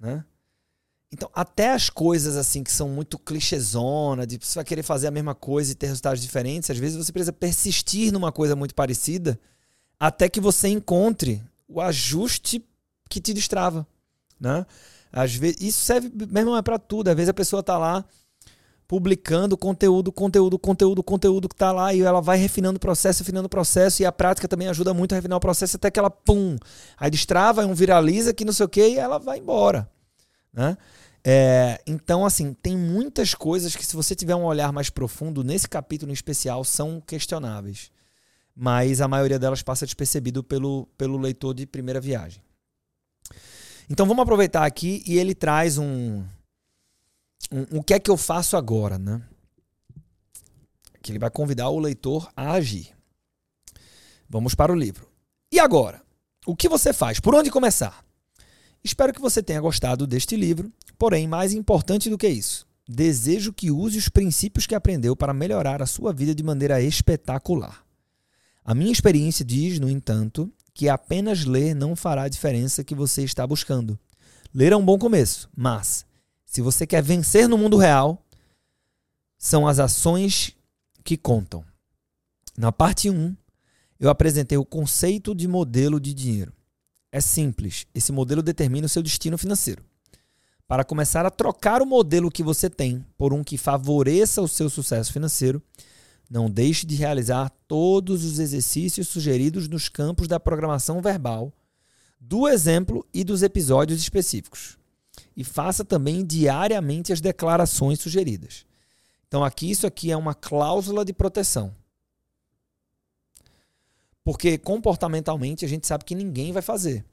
Né? 0.00 0.24
Então, 1.12 1.30
até 1.32 1.72
as 1.72 1.90
coisas 1.90 2.36
assim 2.36 2.64
que 2.64 2.72
são 2.72 2.88
muito 2.88 3.18
clichêzona, 3.18 4.26
de 4.26 4.38
você 4.40 4.56
vai 4.56 4.64
querer 4.64 4.82
fazer 4.82 5.06
a 5.06 5.10
mesma 5.10 5.34
coisa 5.34 5.70
e 5.70 5.74
ter 5.74 5.86
resultados 5.86 6.20
diferentes, 6.20 6.70
às 6.70 6.78
vezes 6.78 6.96
você 6.96 7.12
precisa 7.12 7.32
persistir 7.32 8.10
numa 8.12 8.32
coisa 8.32 8.56
muito 8.56 8.74
parecida 8.74 9.38
até 10.00 10.28
que 10.28 10.40
você 10.40 10.68
encontre 10.68 11.42
o 11.68 11.80
ajuste 11.80 12.64
que 13.08 13.20
te 13.20 13.32
destrava, 13.32 13.86
né? 14.40 14.66
Às 15.12 15.34
vezes, 15.34 15.58
isso 15.60 15.84
serve 15.84 16.10
mesmo 16.28 16.56
é 16.56 16.62
para 16.62 16.78
tudo. 16.78 17.08
Às 17.08 17.14
vezes 17.14 17.28
a 17.28 17.34
pessoa 17.34 17.62
tá 17.62 17.78
lá 17.78 18.04
publicando 18.86 19.56
conteúdo, 19.56 20.12
conteúdo, 20.12 20.58
conteúdo, 20.58 21.02
conteúdo 21.02 21.48
que 21.48 21.56
tá 21.56 21.72
lá 21.72 21.94
e 21.94 22.02
ela 22.02 22.20
vai 22.20 22.36
refinando 22.36 22.76
o 22.76 22.80
processo, 22.80 23.20
refinando 23.22 23.46
o 23.46 23.50
processo 23.50 24.02
e 24.02 24.06
a 24.06 24.12
prática 24.12 24.46
também 24.46 24.68
ajuda 24.68 24.92
muito 24.92 25.12
a 25.12 25.16
refinar 25.16 25.36
o 25.36 25.40
processo 25.40 25.76
até 25.76 25.90
que 25.90 25.98
ela 25.98 26.10
pum, 26.10 26.56
aí 26.96 27.10
destrava, 27.10 27.64
um 27.66 27.74
viraliza 27.74 28.34
que 28.34 28.44
não 28.44 28.52
sei 28.52 28.66
o 28.66 28.68
que 28.68 28.86
e 28.86 28.98
ela 28.98 29.18
vai 29.18 29.38
embora, 29.38 29.88
né? 30.52 30.76
É, 31.26 31.80
então, 31.86 32.26
assim, 32.26 32.52
tem 32.52 32.76
muitas 32.76 33.32
coisas 33.34 33.74
que, 33.74 33.86
se 33.86 33.96
você 33.96 34.14
tiver 34.14 34.34
um 34.34 34.44
olhar 34.44 34.70
mais 34.70 34.90
profundo, 34.90 35.42
nesse 35.42 35.66
capítulo 35.66 36.10
em 36.10 36.14
especial, 36.14 36.62
são 36.64 37.00
questionáveis. 37.00 37.90
Mas 38.54 39.00
a 39.00 39.08
maioria 39.08 39.38
delas 39.38 39.62
passa 39.62 39.86
despercebido 39.86 40.44
pelo, 40.44 40.86
pelo 40.98 41.16
leitor 41.16 41.54
de 41.54 41.66
primeira 41.66 41.98
viagem. 41.98 42.42
Então, 43.88 44.06
vamos 44.06 44.22
aproveitar 44.22 44.66
aqui 44.66 45.02
e 45.06 45.18
ele 45.18 45.34
traz 45.34 45.78
um, 45.78 46.22
um. 47.52 47.78
O 47.78 47.82
que 47.82 47.94
é 47.94 47.98
que 47.98 48.10
eu 48.10 48.16
faço 48.16 48.56
agora, 48.56 48.98
né? 48.98 49.22
Que 51.02 51.12
ele 51.12 51.18
vai 51.18 51.30
convidar 51.30 51.68
o 51.68 51.78
leitor 51.78 52.30
a 52.36 52.52
agir. 52.52 52.94
Vamos 54.28 54.54
para 54.54 54.72
o 54.72 54.76
livro. 54.76 55.08
E 55.52 55.60
agora? 55.60 56.02
O 56.46 56.56
que 56.56 56.68
você 56.68 56.92
faz? 56.92 57.20
Por 57.20 57.34
onde 57.34 57.50
começar? 57.50 58.04
Espero 58.82 59.12
que 59.12 59.20
você 59.20 59.42
tenha 59.42 59.60
gostado 59.60 60.06
deste 60.06 60.36
livro 60.36 60.72
Porém, 60.98 61.26
mais 61.26 61.52
importante 61.52 62.08
do 62.08 62.16
que 62.16 62.28
isso, 62.28 62.66
desejo 62.88 63.52
que 63.52 63.70
use 63.70 63.98
os 63.98 64.08
princípios 64.08 64.66
que 64.66 64.74
aprendeu 64.74 65.16
para 65.16 65.34
melhorar 65.34 65.82
a 65.82 65.86
sua 65.86 66.12
vida 66.12 66.34
de 66.34 66.42
maneira 66.42 66.80
espetacular. 66.80 67.84
A 68.64 68.74
minha 68.74 68.92
experiência 68.92 69.44
diz, 69.44 69.78
no 69.78 69.90
entanto, 69.90 70.50
que 70.72 70.88
apenas 70.88 71.44
ler 71.44 71.74
não 71.74 71.94
fará 71.94 72.22
a 72.22 72.28
diferença 72.28 72.84
que 72.84 72.94
você 72.94 73.22
está 73.22 73.46
buscando. 73.46 73.98
Ler 74.54 74.72
é 74.72 74.76
um 74.76 74.84
bom 74.84 74.98
começo, 74.98 75.48
mas 75.54 76.06
se 76.54 76.62
você 76.62 76.86
quer 76.86 77.02
vencer 77.02 77.48
no 77.48 77.58
mundo 77.58 77.76
real, 77.76 78.24
são 79.36 79.66
as 79.66 79.80
ações 79.80 80.52
que 81.02 81.16
contam. 81.16 81.64
Na 82.56 82.70
parte 82.70 83.10
1, 83.10 83.36
eu 83.98 84.08
apresentei 84.08 84.56
o 84.56 84.64
conceito 84.64 85.34
de 85.34 85.48
modelo 85.48 85.98
de 85.98 86.14
dinheiro. 86.14 86.52
É 87.10 87.20
simples, 87.20 87.88
esse 87.92 88.12
modelo 88.12 88.40
determina 88.40 88.86
o 88.86 88.88
seu 88.88 89.02
destino 89.02 89.36
financeiro 89.36 89.84
para 90.68 90.84
começar 90.84 91.26
a 91.26 91.30
trocar 91.30 91.82
o 91.82 91.86
modelo 91.86 92.30
que 92.30 92.44
você 92.44 92.70
tem 92.70 93.04
por 93.18 93.34
um 93.34 93.42
que 93.42 93.58
favoreça 93.58 94.40
o 94.40 94.46
seu 94.46 94.70
sucesso 94.70 95.12
financeiro, 95.12 95.60
não 96.30 96.48
deixe 96.48 96.86
de 96.86 96.94
realizar 96.94 97.50
todos 97.66 98.22
os 98.22 98.38
exercícios 98.38 99.08
sugeridos 99.08 99.66
nos 99.66 99.88
campos 99.88 100.28
da 100.28 100.38
programação 100.38 101.02
verbal, 101.02 101.52
do 102.20 102.46
exemplo 102.46 103.04
e 103.12 103.24
dos 103.24 103.42
episódios 103.42 104.00
específicos. 104.00 104.78
E 105.36 105.42
faça 105.42 105.84
também 105.84 106.24
diariamente 106.24 107.12
as 107.12 107.20
declarações 107.20 108.00
sugeridas. 108.00 108.64
Então 109.26 109.42
aqui 109.42 109.70
isso 109.70 109.86
aqui 109.86 110.10
é 110.10 110.16
uma 110.16 110.34
cláusula 110.34 111.04
de 111.04 111.12
proteção. 111.12 111.74
Porque 114.22 114.56
comportamentalmente 114.56 115.64
a 115.64 115.68
gente 115.68 115.86
sabe 115.86 116.04
que 116.04 116.14
ninguém 116.14 116.52
vai 116.52 116.62
fazer. 116.62 117.04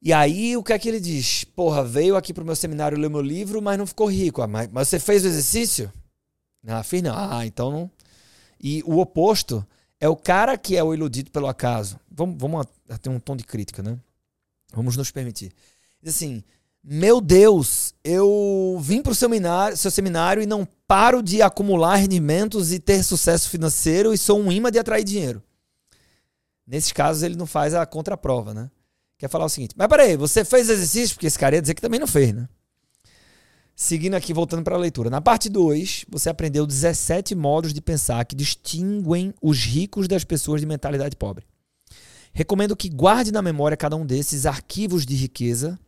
E 0.00 0.12
aí, 0.12 0.56
o 0.56 0.62
que 0.62 0.72
é 0.72 0.78
que 0.78 0.88
ele 0.88 1.00
diz? 1.00 1.42
Porra, 1.42 1.82
veio 1.82 2.16
aqui 2.16 2.32
pro 2.32 2.44
meu 2.44 2.54
seminário 2.54 2.96
ler 2.96 3.10
meu 3.10 3.20
livro, 3.20 3.60
mas 3.60 3.76
não 3.76 3.86
ficou 3.86 4.08
rico. 4.08 4.40
Ah, 4.40 4.46
mas, 4.46 4.68
mas 4.70 4.88
você 4.88 5.00
fez 5.00 5.24
o 5.24 5.26
exercício? 5.26 5.92
Ah, 6.64 6.84
fiz 6.84 7.02
não. 7.02 7.14
Ah, 7.16 7.44
então 7.44 7.70
não. 7.70 7.90
E 8.60 8.82
o 8.86 8.98
oposto 8.98 9.66
é 10.00 10.08
o 10.08 10.14
cara 10.14 10.56
que 10.56 10.76
é 10.76 10.84
o 10.84 10.94
iludido 10.94 11.32
pelo 11.32 11.48
acaso. 11.48 11.98
Vamos, 12.08 12.36
vamos 12.38 12.66
ter 13.02 13.08
um 13.08 13.18
tom 13.18 13.34
de 13.34 13.42
crítica, 13.42 13.82
né? 13.82 13.98
Vamos 14.72 14.96
nos 14.96 15.10
permitir. 15.10 15.52
Assim, 16.06 16.44
meu 16.82 17.20
Deus, 17.20 17.94
eu 18.02 18.78
vim 18.80 19.02
pro 19.02 19.14
seminário, 19.14 19.76
seu 19.76 19.90
seminário 19.90 20.42
e 20.42 20.46
não 20.46 20.66
paro 20.86 21.22
de 21.22 21.42
acumular 21.42 21.96
rendimentos 21.96 22.72
e 22.72 22.78
ter 22.78 23.02
sucesso 23.02 23.50
financeiro 23.50 24.12
e 24.12 24.18
sou 24.18 24.40
um 24.40 24.50
imã 24.50 24.70
de 24.70 24.78
atrair 24.78 25.04
dinheiro. 25.04 25.42
Nesses 26.66 26.92
casos, 26.92 27.22
ele 27.22 27.36
não 27.36 27.46
faz 27.46 27.74
a 27.74 27.84
contraprova, 27.84 28.54
né? 28.54 28.70
quer 29.18 29.28
falar 29.28 29.44
o 29.44 29.48
seguinte: 29.48 29.74
Mas 29.76 29.88
peraí, 29.88 30.16
você 30.16 30.44
fez 30.44 30.70
exercício? 30.70 31.16
Porque 31.16 31.26
esse 31.26 31.38
cara 31.38 31.56
ia 31.56 31.60
dizer 31.60 31.74
que 31.74 31.82
também 31.82 32.00
não 32.00 32.06
fez, 32.06 32.32
né? 32.32 32.48
Seguindo 33.74 34.14
aqui, 34.14 34.32
voltando 34.32 34.64
para 34.64 34.74
a 34.74 34.78
leitura. 34.78 35.10
Na 35.10 35.20
parte 35.20 35.48
2, 35.48 36.06
você 36.08 36.28
aprendeu 36.28 36.66
17 36.66 37.34
modos 37.34 37.72
de 37.72 37.80
pensar 37.80 38.24
que 38.24 38.34
distinguem 38.34 39.32
os 39.40 39.58
ricos 39.64 40.08
das 40.08 40.24
pessoas 40.24 40.60
de 40.60 40.66
mentalidade 40.66 41.14
pobre. 41.14 41.46
Recomendo 42.32 42.76
que 42.76 42.88
guarde 42.88 43.30
na 43.30 43.40
memória 43.40 43.76
cada 43.76 43.94
um 43.94 44.04
desses 44.04 44.46
arquivos 44.46 45.06
de 45.06 45.14
riqueza, 45.14 45.78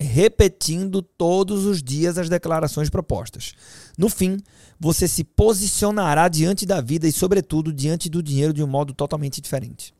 repetindo 0.00 1.00
todos 1.02 1.64
os 1.64 1.82
dias 1.82 2.18
as 2.18 2.28
declarações 2.28 2.90
propostas. 2.90 3.52
No 3.96 4.08
fim, 4.08 4.38
você 4.78 5.06
se 5.06 5.24
posicionará 5.24 6.28
diante 6.28 6.66
da 6.66 6.80
vida 6.80 7.06
e, 7.06 7.12
sobretudo, 7.12 7.72
diante 7.72 8.08
do 8.08 8.22
dinheiro 8.22 8.52
de 8.52 8.62
um 8.62 8.66
modo 8.66 8.92
totalmente 8.92 9.40
diferente. 9.40 9.94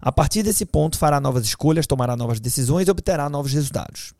A 0.00 0.10
partir 0.10 0.42
desse 0.42 0.66
ponto, 0.66 0.98
fará 0.98 1.20
novas 1.20 1.44
escolhas, 1.44 1.86
tomará 1.86 2.16
novas 2.16 2.40
decisões 2.40 2.88
e 2.88 2.90
obterá 2.90 3.28
novos 3.28 3.52
resultados. 3.52 4.12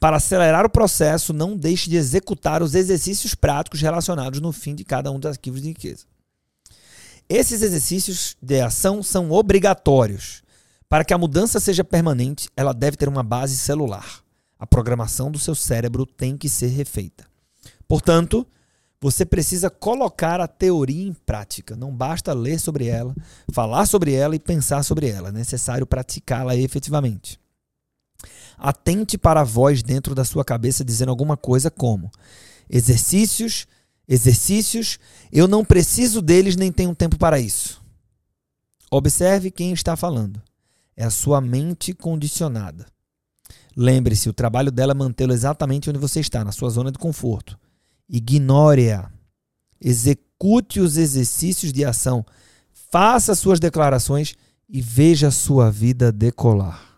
Para 0.00 0.16
acelerar 0.16 0.64
o 0.64 0.70
processo, 0.70 1.32
não 1.32 1.56
deixe 1.56 1.88
de 1.88 1.96
executar 1.96 2.62
os 2.62 2.74
exercícios 2.74 3.34
práticos 3.34 3.80
relacionados 3.80 4.40
no 4.40 4.52
fim 4.52 4.74
de 4.74 4.84
cada 4.84 5.10
um 5.10 5.18
dos 5.18 5.30
arquivos 5.30 5.62
de 5.62 5.68
riqueza. 5.68 6.04
Esses 7.28 7.62
exercícios 7.62 8.36
de 8.42 8.60
ação 8.60 9.02
são 9.02 9.30
obrigatórios. 9.30 10.42
Para 10.88 11.04
que 11.04 11.14
a 11.14 11.18
mudança 11.18 11.58
seja 11.58 11.82
permanente, 11.82 12.48
ela 12.56 12.72
deve 12.72 12.96
ter 12.96 13.08
uma 13.08 13.22
base 13.22 13.56
celular. 13.56 14.23
A 14.64 14.66
programação 14.66 15.30
do 15.30 15.38
seu 15.38 15.54
cérebro 15.54 16.06
tem 16.06 16.38
que 16.38 16.48
ser 16.48 16.68
refeita. 16.68 17.26
Portanto, 17.86 18.46
você 18.98 19.26
precisa 19.26 19.68
colocar 19.68 20.40
a 20.40 20.48
teoria 20.48 21.06
em 21.06 21.12
prática. 21.12 21.76
Não 21.76 21.94
basta 21.94 22.32
ler 22.32 22.58
sobre 22.58 22.86
ela, 22.86 23.14
falar 23.52 23.84
sobre 23.84 24.14
ela 24.14 24.34
e 24.34 24.38
pensar 24.38 24.82
sobre 24.82 25.06
ela. 25.06 25.28
É 25.28 25.32
necessário 25.32 25.86
praticá-la 25.86 26.56
efetivamente. 26.56 27.38
Atente 28.56 29.18
para 29.18 29.42
a 29.42 29.44
voz 29.44 29.82
dentro 29.82 30.14
da 30.14 30.24
sua 30.24 30.42
cabeça 30.42 30.82
dizendo 30.82 31.10
alguma 31.10 31.36
coisa 31.36 31.70
como: 31.70 32.10
exercícios, 32.66 33.66
exercícios, 34.08 34.98
eu 35.30 35.46
não 35.46 35.62
preciso 35.62 36.22
deles 36.22 36.56
nem 36.56 36.72
tenho 36.72 36.94
tempo 36.94 37.18
para 37.18 37.38
isso. 37.38 37.84
Observe 38.90 39.50
quem 39.50 39.74
está 39.74 39.94
falando. 39.94 40.40
É 40.96 41.04
a 41.04 41.10
sua 41.10 41.38
mente 41.38 41.92
condicionada. 41.92 42.93
Lembre-se, 43.76 44.28
o 44.28 44.32
trabalho 44.32 44.70
dela 44.70 44.92
é 44.92 44.94
mantê-lo 44.94 45.32
exatamente 45.32 45.90
onde 45.90 45.98
você 45.98 46.20
está, 46.20 46.44
na 46.44 46.52
sua 46.52 46.70
zona 46.70 46.92
de 46.92 46.98
conforto. 46.98 47.58
Ignore-a. 48.08 49.10
Execute 49.80 50.80
os 50.80 50.96
exercícios 50.96 51.72
de 51.72 51.84
ação. 51.84 52.24
Faça 52.90 53.34
suas 53.34 53.58
declarações 53.58 54.36
e 54.68 54.80
veja 54.80 55.28
a 55.28 55.32
sua 55.32 55.70
vida 55.70 56.12
decolar. 56.12 56.94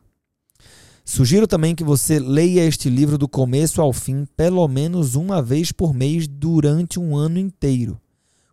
Sugiro 1.04 1.46
também 1.46 1.74
que 1.74 1.84
você 1.84 2.18
leia 2.18 2.64
este 2.64 2.90
livro 2.90 3.16
do 3.16 3.28
começo 3.28 3.80
ao 3.80 3.92
fim, 3.92 4.26
pelo 4.36 4.66
menos 4.66 5.14
uma 5.14 5.40
vez 5.40 5.70
por 5.70 5.94
mês 5.94 6.26
durante 6.26 6.98
um 6.98 7.16
ano 7.16 7.38
inteiro. 7.38 8.00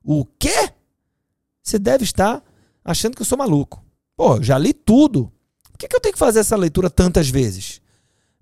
O 0.03 0.23
quê? 0.23 0.69
Você 1.63 1.79
deve 1.79 2.03
estar 2.03 2.43
achando 2.85 3.15
que 3.15 3.21
eu 3.21 3.25
sou 3.25 3.37
maluco. 3.37 3.83
Pô, 4.15 4.41
já 4.41 4.57
li 4.57 4.71
tudo. 4.71 5.31
Por 5.71 5.79
que, 5.79 5.87
que 5.87 5.95
eu 5.95 5.99
tenho 5.99 6.13
que 6.13 6.19
fazer 6.19 6.39
essa 6.39 6.55
leitura 6.55 6.89
tantas 6.89 7.27
vezes? 7.27 7.81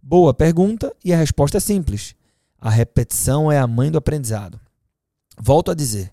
Boa 0.02 0.34
pergunta 0.34 0.96
e 1.04 1.14
a 1.14 1.18
resposta 1.18 1.58
é 1.58 1.60
simples. 1.60 2.16
A 2.60 2.70
repetição 2.70 3.52
é 3.52 3.60
a 3.60 3.68
mãe 3.68 3.92
do 3.92 3.98
aprendizado. 3.98 4.60
Volto 5.38 5.72
a 5.72 5.76
dizer: 5.76 6.12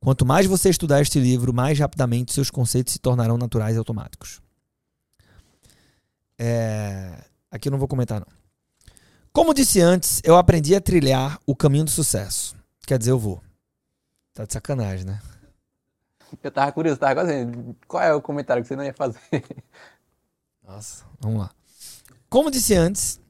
quanto 0.00 0.26
mais 0.26 0.46
você 0.46 0.68
estudar 0.68 1.00
este 1.00 1.18
livro, 1.18 1.52
mais 1.52 1.78
rapidamente 1.78 2.32
seus 2.32 2.50
conceitos 2.50 2.92
se 2.92 2.98
tornarão 2.98 3.38
naturais 3.38 3.74
e 3.74 3.78
automáticos. 3.78 4.40
É... 6.38 7.24
Aqui 7.50 7.68
eu 7.68 7.72
não 7.72 7.78
vou 7.78 7.88
comentar, 7.88 8.20
não. 8.20 8.26
Como 9.32 9.54
disse 9.54 9.80
antes, 9.80 10.20
eu 10.24 10.36
aprendi 10.36 10.74
a 10.74 10.80
trilhar 10.80 11.38
o 11.46 11.56
caminho 11.56 11.84
do 11.84 11.90
sucesso. 11.90 12.54
Quer 12.86 12.98
dizer, 12.98 13.12
eu 13.12 13.18
vou. 13.18 13.42
Tá 14.34 14.44
de 14.44 14.52
sacanagem, 14.52 15.06
né? 15.06 15.20
Eu 16.42 16.50
tava 16.50 16.72
curioso, 16.72 16.98
tava 16.98 17.14
quase. 17.14 17.32
Qual 17.86 18.02
é 18.02 18.14
o 18.14 18.20
comentário 18.20 18.62
que 18.62 18.68
você 18.68 18.76
não 18.76 18.84
ia 18.84 18.94
fazer? 18.94 19.20
Nossa, 20.66 21.04
vamos 21.20 21.40
lá. 21.40 21.50
Como 22.28 22.50
disse 22.50 22.74
antes, 22.74 23.20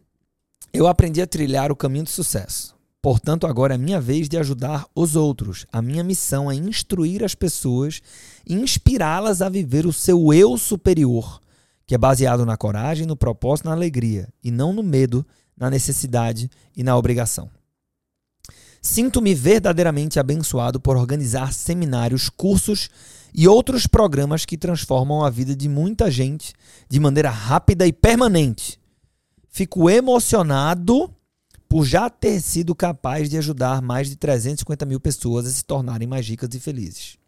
eu 0.73 0.87
aprendi 0.87 1.21
a 1.21 1.27
trilhar 1.27 1.71
o 1.71 1.77
caminho 1.77 2.05
do 2.05 2.11
sucesso. 2.11 2.75
Portanto, 3.03 3.49
agora 3.49 3.75
é 3.75 3.79
minha 3.79 4.01
vez 4.01 4.29
de 4.29 4.39
ajudar 4.39 4.87
os 4.95 5.17
outros. 5.17 5.67
A 5.73 5.83
minha 5.83 6.05
missão 6.05 6.51
é 6.51 6.55
instruir 6.55 7.25
as 7.25 7.35
pessoas 7.35 8.01
e 8.47 8.55
inspirá-las 8.55 9.43
a 9.43 9.49
viver 9.49 9.87
o 9.87 9.93
seu 9.93 10.33
eu 10.33 10.57
superior, 10.57 11.41
que 11.85 11.97
é 11.97 11.99
baseado 11.99 12.47
na 12.47 12.57
coragem, 12.57 13.05
no 13.05 13.17
propósito, 13.17 13.67
na 13.67 13.75
alegria, 13.75 14.29
e 14.43 14.53
não 14.53 14.73
no 14.73 14.85
medo, 14.85 15.27
na 15.57 15.69
necessidade 15.69 16.49
e 16.77 16.85
na 16.85 16.97
obrigação. 16.97 17.51
Sinto-me 18.81 19.35
verdadeiramente 19.35 20.19
abençoado 20.19 20.81
por 20.81 20.97
organizar 20.97 21.53
seminários, 21.53 22.29
cursos 22.29 22.89
e 23.35 23.49
outros 23.49 23.87
programas 23.87 24.45
que 24.45 24.57
transformam 24.57 25.25
a 25.25 25.31
vida 25.31 25.57
de 25.57 25.69
muita 25.69 26.11
gente 26.11 26.53
de 26.89 27.01
maneira 27.01 27.31
rápida 27.31 27.87
e 27.87 27.93
permanente. 27.93 28.82
Fico 29.55 29.91
emocionado 29.91 31.15
por 31.69 31.85
já 31.85 32.09
ter 32.09 32.41
sido 32.41 32.75
capaz 32.75 33.29
de 33.29 33.37
ajudar 33.37 33.83
mais 33.83 34.09
de 34.09 34.17
350 34.17 34.87
mil 34.87 34.99
pessoas 34.99 35.47
a 35.47 35.51
se 35.51 35.63
tornarem 35.63 36.09
mais 36.09 36.27
ricas 36.27 36.49
e 36.55 36.59
felizes. 36.59 37.19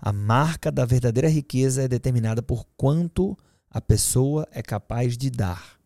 A 0.00 0.10
marca 0.10 0.72
da 0.72 0.86
verdadeira 0.86 1.28
riqueza 1.28 1.82
é 1.82 1.88
determinada 1.88 2.42
por 2.42 2.64
quanto 2.78 3.36
a 3.70 3.78
pessoa 3.78 4.48
é 4.52 4.62
capaz 4.62 5.18
de 5.18 5.28
dar. 5.28 5.78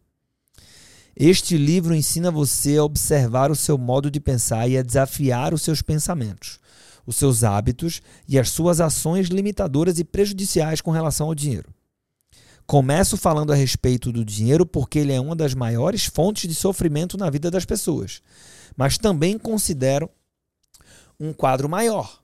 Este 1.17 1.59
livro 1.59 1.93
ensina 1.93 2.31
você 2.31 2.77
a 2.77 2.85
observar 2.85 3.51
o 3.51 3.57
seu 3.57 3.77
modo 3.77 4.13
de 4.13 4.21
pensar 4.21 4.69
e 4.69 4.79
a 4.79 4.83
desafiar 4.83 5.53
os 5.53 5.63
seus 5.63 5.83
pensamentos, 5.83 6.61
os 7.05 7.17
seus 7.17 7.43
hábitos 7.43 8.01
e 8.29 8.39
as 8.39 8.49
suas 8.51 8.81
ações 8.81 9.27
limitadoras 9.27 9.99
e 9.99 10.05
prejudiciais 10.05 10.81
com 10.81 10.93
relação 10.93 11.27
ao 11.27 11.35
dinheiro. 11.35 11.75
Começo 12.69 13.17
falando 13.17 13.51
a 13.51 13.57
respeito 13.57 14.13
do 14.13 14.23
dinheiro 14.23 14.67
porque 14.67 14.99
ele 14.99 15.15
é 15.15 15.19
uma 15.19 15.35
das 15.35 15.55
maiores 15.55 16.05
fontes 16.05 16.47
de 16.47 16.55
sofrimento 16.55 17.17
na 17.17 17.31
vida 17.31 17.51
das 17.51 17.65
pessoas. 17.65 18.21
Mas 18.77 18.99
também 18.99 19.39
considero 19.39 20.11
um 21.19 21.33
quadro 21.33 21.67
maior. 21.67 22.21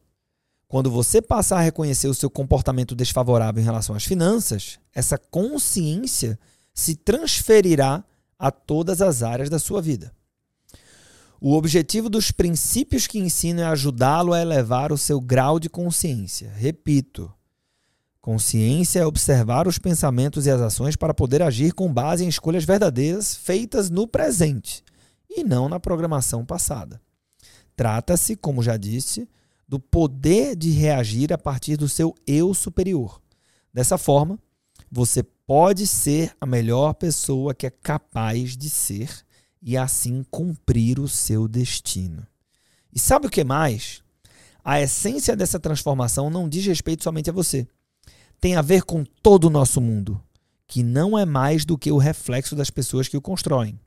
Quando 0.68 0.90
você 0.90 1.22
passar 1.22 1.60
a 1.60 1.62
reconhecer 1.62 2.08
o 2.08 2.14
seu 2.14 2.28
comportamento 2.28 2.94
desfavorável 2.94 3.62
em 3.62 3.64
relação 3.64 3.96
às 3.96 4.04
finanças, 4.04 4.78
essa 4.92 5.16
consciência 5.16 6.38
se 6.74 6.94
transferirá 6.94 8.04
a 8.38 8.50
todas 8.50 9.00
as 9.00 9.22
áreas 9.22 9.48
da 9.48 9.58
sua 9.58 9.80
vida. 9.80 10.12
O 11.40 11.54
objetivo 11.54 12.10
dos 12.10 12.30
princípios 12.30 13.06
que 13.06 13.18
ensino 13.18 13.62
é 13.62 13.64
ajudá-lo 13.64 14.34
a 14.34 14.42
elevar 14.42 14.92
o 14.92 14.98
seu 14.98 15.22
grau 15.22 15.58
de 15.58 15.70
consciência. 15.70 16.52
Repito, 16.54 17.32
Consciência 18.24 19.00
é 19.00 19.06
observar 19.06 19.68
os 19.68 19.78
pensamentos 19.78 20.46
e 20.46 20.50
as 20.50 20.58
ações 20.58 20.96
para 20.96 21.12
poder 21.12 21.42
agir 21.42 21.74
com 21.74 21.92
base 21.92 22.24
em 22.24 22.28
escolhas 22.28 22.64
verdadeiras 22.64 23.36
feitas 23.36 23.90
no 23.90 24.08
presente 24.08 24.82
e 25.28 25.44
não 25.44 25.68
na 25.68 25.78
programação 25.78 26.42
passada. 26.42 26.98
Trata-se, 27.76 28.34
como 28.34 28.62
já 28.62 28.78
disse, 28.78 29.28
do 29.68 29.78
poder 29.78 30.56
de 30.56 30.70
reagir 30.70 31.34
a 31.34 31.36
partir 31.36 31.76
do 31.76 31.86
seu 31.86 32.14
eu 32.26 32.54
superior. 32.54 33.20
Dessa 33.70 33.98
forma, 33.98 34.38
você 34.90 35.22
pode 35.22 35.86
ser 35.86 36.34
a 36.40 36.46
melhor 36.46 36.94
pessoa 36.94 37.52
que 37.54 37.66
é 37.66 37.70
capaz 37.70 38.56
de 38.56 38.70
ser 38.70 39.10
e 39.60 39.76
assim 39.76 40.24
cumprir 40.30 40.98
o 40.98 41.08
seu 41.08 41.46
destino. 41.46 42.26
E 42.90 42.98
sabe 42.98 43.26
o 43.26 43.30
que 43.30 43.44
mais? 43.44 44.02
A 44.64 44.80
essência 44.80 45.36
dessa 45.36 45.60
transformação 45.60 46.30
não 46.30 46.48
diz 46.48 46.64
respeito 46.64 47.04
somente 47.04 47.28
a 47.28 47.32
você 47.34 47.68
tem 48.44 48.56
a 48.56 48.60
ver 48.60 48.82
com 48.82 49.04
todo 49.22 49.44
o 49.44 49.50
nosso 49.50 49.80
mundo, 49.80 50.20
que 50.66 50.82
não 50.82 51.18
é 51.18 51.24
mais 51.24 51.64
do 51.64 51.78
que 51.78 51.90
o 51.90 51.96
reflexo 51.96 52.54
das 52.54 52.68
pessoas 52.68 53.08
que 53.08 53.16
o 53.16 53.22
constroem. 53.22 53.80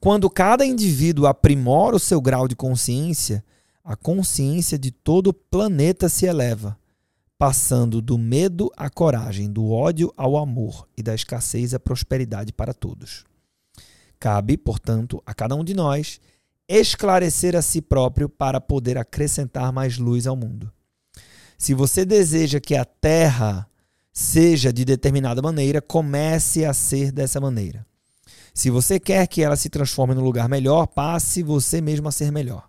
Quando 0.00 0.30
cada 0.30 0.64
indivíduo 0.64 1.26
aprimora 1.26 1.94
o 1.94 2.00
seu 2.00 2.22
grau 2.22 2.48
de 2.48 2.56
consciência, 2.56 3.44
a 3.84 3.94
consciência 3.94 4.78
de 4.78 4.90
todo 4.90 5.26
o 5.26 5.34
planeta 5.34 6.08
se 6.08 6.24
eleva, 6.24 6.74
passando 7.36 8.00
do 8.00 8.16
medo 8.16 8.72
à 8.78 8.88
coragem, 8.88 9.52
do 9.52 9.70
ódio 9.70 10.10
ao 10.16 10.38
amor 10.38 10.88
e 10.96 11.02
da 11.02 11.14
escassez 11.14 11.74
à 11.74 11.78
prosperidade 11.78 12.50
para 12.50 12.72
todos. 12.72 13.26
Cabe, 14.18 14.56
portanto, 14.56 15.22
a 15.26 15.34
cada 15.34 15.54
um 15.54 15.62
de 15.62 15.74
nós 15.74 16.18
esclarecer 16.66 17.54
a 17.54 17.60
si 17.60 17.82
próprio 17.82 18.26
para 18.26 18.58
poder 18.58 18.96
acrescentar 18.96 19.70
mais 19.70 19.98
luz 19.98 20.26
ao 20.26 20.34
mundo. 20.34 20.72
Se 21.56 21.74
você 21.74 22.04
deseja 22.04 22.60
que 22.60 22.74
a 22.74 22.84
terra 22.84 23.68
seja 24.12 24.72
de 24.72 24.84
determinada 24.84 25.42
maneira, 25.42 25.82
comece 25.82 26.64
a 26.64 26.72
ser 26.72 27.10
dessa 27.10 27.40
maneira. 27.40 27.84
Se 28.54 28.70
você 28.70 29.00
quer 29.00 29.26
que 29.26 29.42
ela 29.42 29.56
se 29.56 29.68
transforme 29.68 30.14
num 30.14 30.22
lugar 30.22 30.48
melhor, 30.48 30.86
passe 30.86 31.42
você 31.42 31.80
mesmo 31.80 32.06
a 32.06 32.12
ser 32.12 32.30
melhor. 32.30 32.68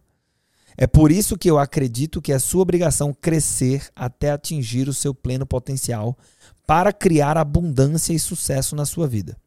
É 0.76 0.88
por 0.88 1.12
isso 1.12 1.38
que 1.38 1.50
eu 1.50 1.58
acredito 1.58 2.22
que 2.22 2.34
é 2.34 2.40
sua 2.40 2.64
obrigação 2.64 3.14
crescer 3.14 3.88
até 3.96 4.32
atingir 4.32 4.90
o 4.90 4.94
seu 4.94 5.14
pleno 5.14 5.46
potencial 5.46 6.18
para 6.66 6.92
criar 6.92 7.38
abundância 7.38 8.14
e 8.14 8.20
sucesso 8.20 8.76
na 8.76 8.86
sua 8.86 9.08
vida. 9.08 9.38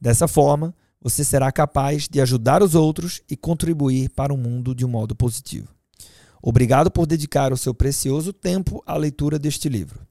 Dessa 0.00 0.28
forma, 0.28 0.74
você 1.00 1.24
será 1.24 1.50
capaz 1.50 2.06
de 2.06 2.20
ajudar 2.20 2.62
os 2.62 2.74
outros 2.74 3.22
e 3.28 3.36
contribuir 3.36 4.10
para 4.10 4.32
o 4.32 4.36
mundo 4.36 4.74
de 4.74 4.84
um 4.84 4.88
modo 4.88 5.14
positivo. 5.14 5.75
Obrigado 6.48 6.92
por 6.92 7.08
dedicar 7.08 7.52
o 7.52 7.56
seu 7.56 7.74
precioso 7.74 8.32
tempo 8.32 8.80
à 8.86 8.96
leitura 8.96 9.36
deste 9.36 9.68
livro. 9.68 10.06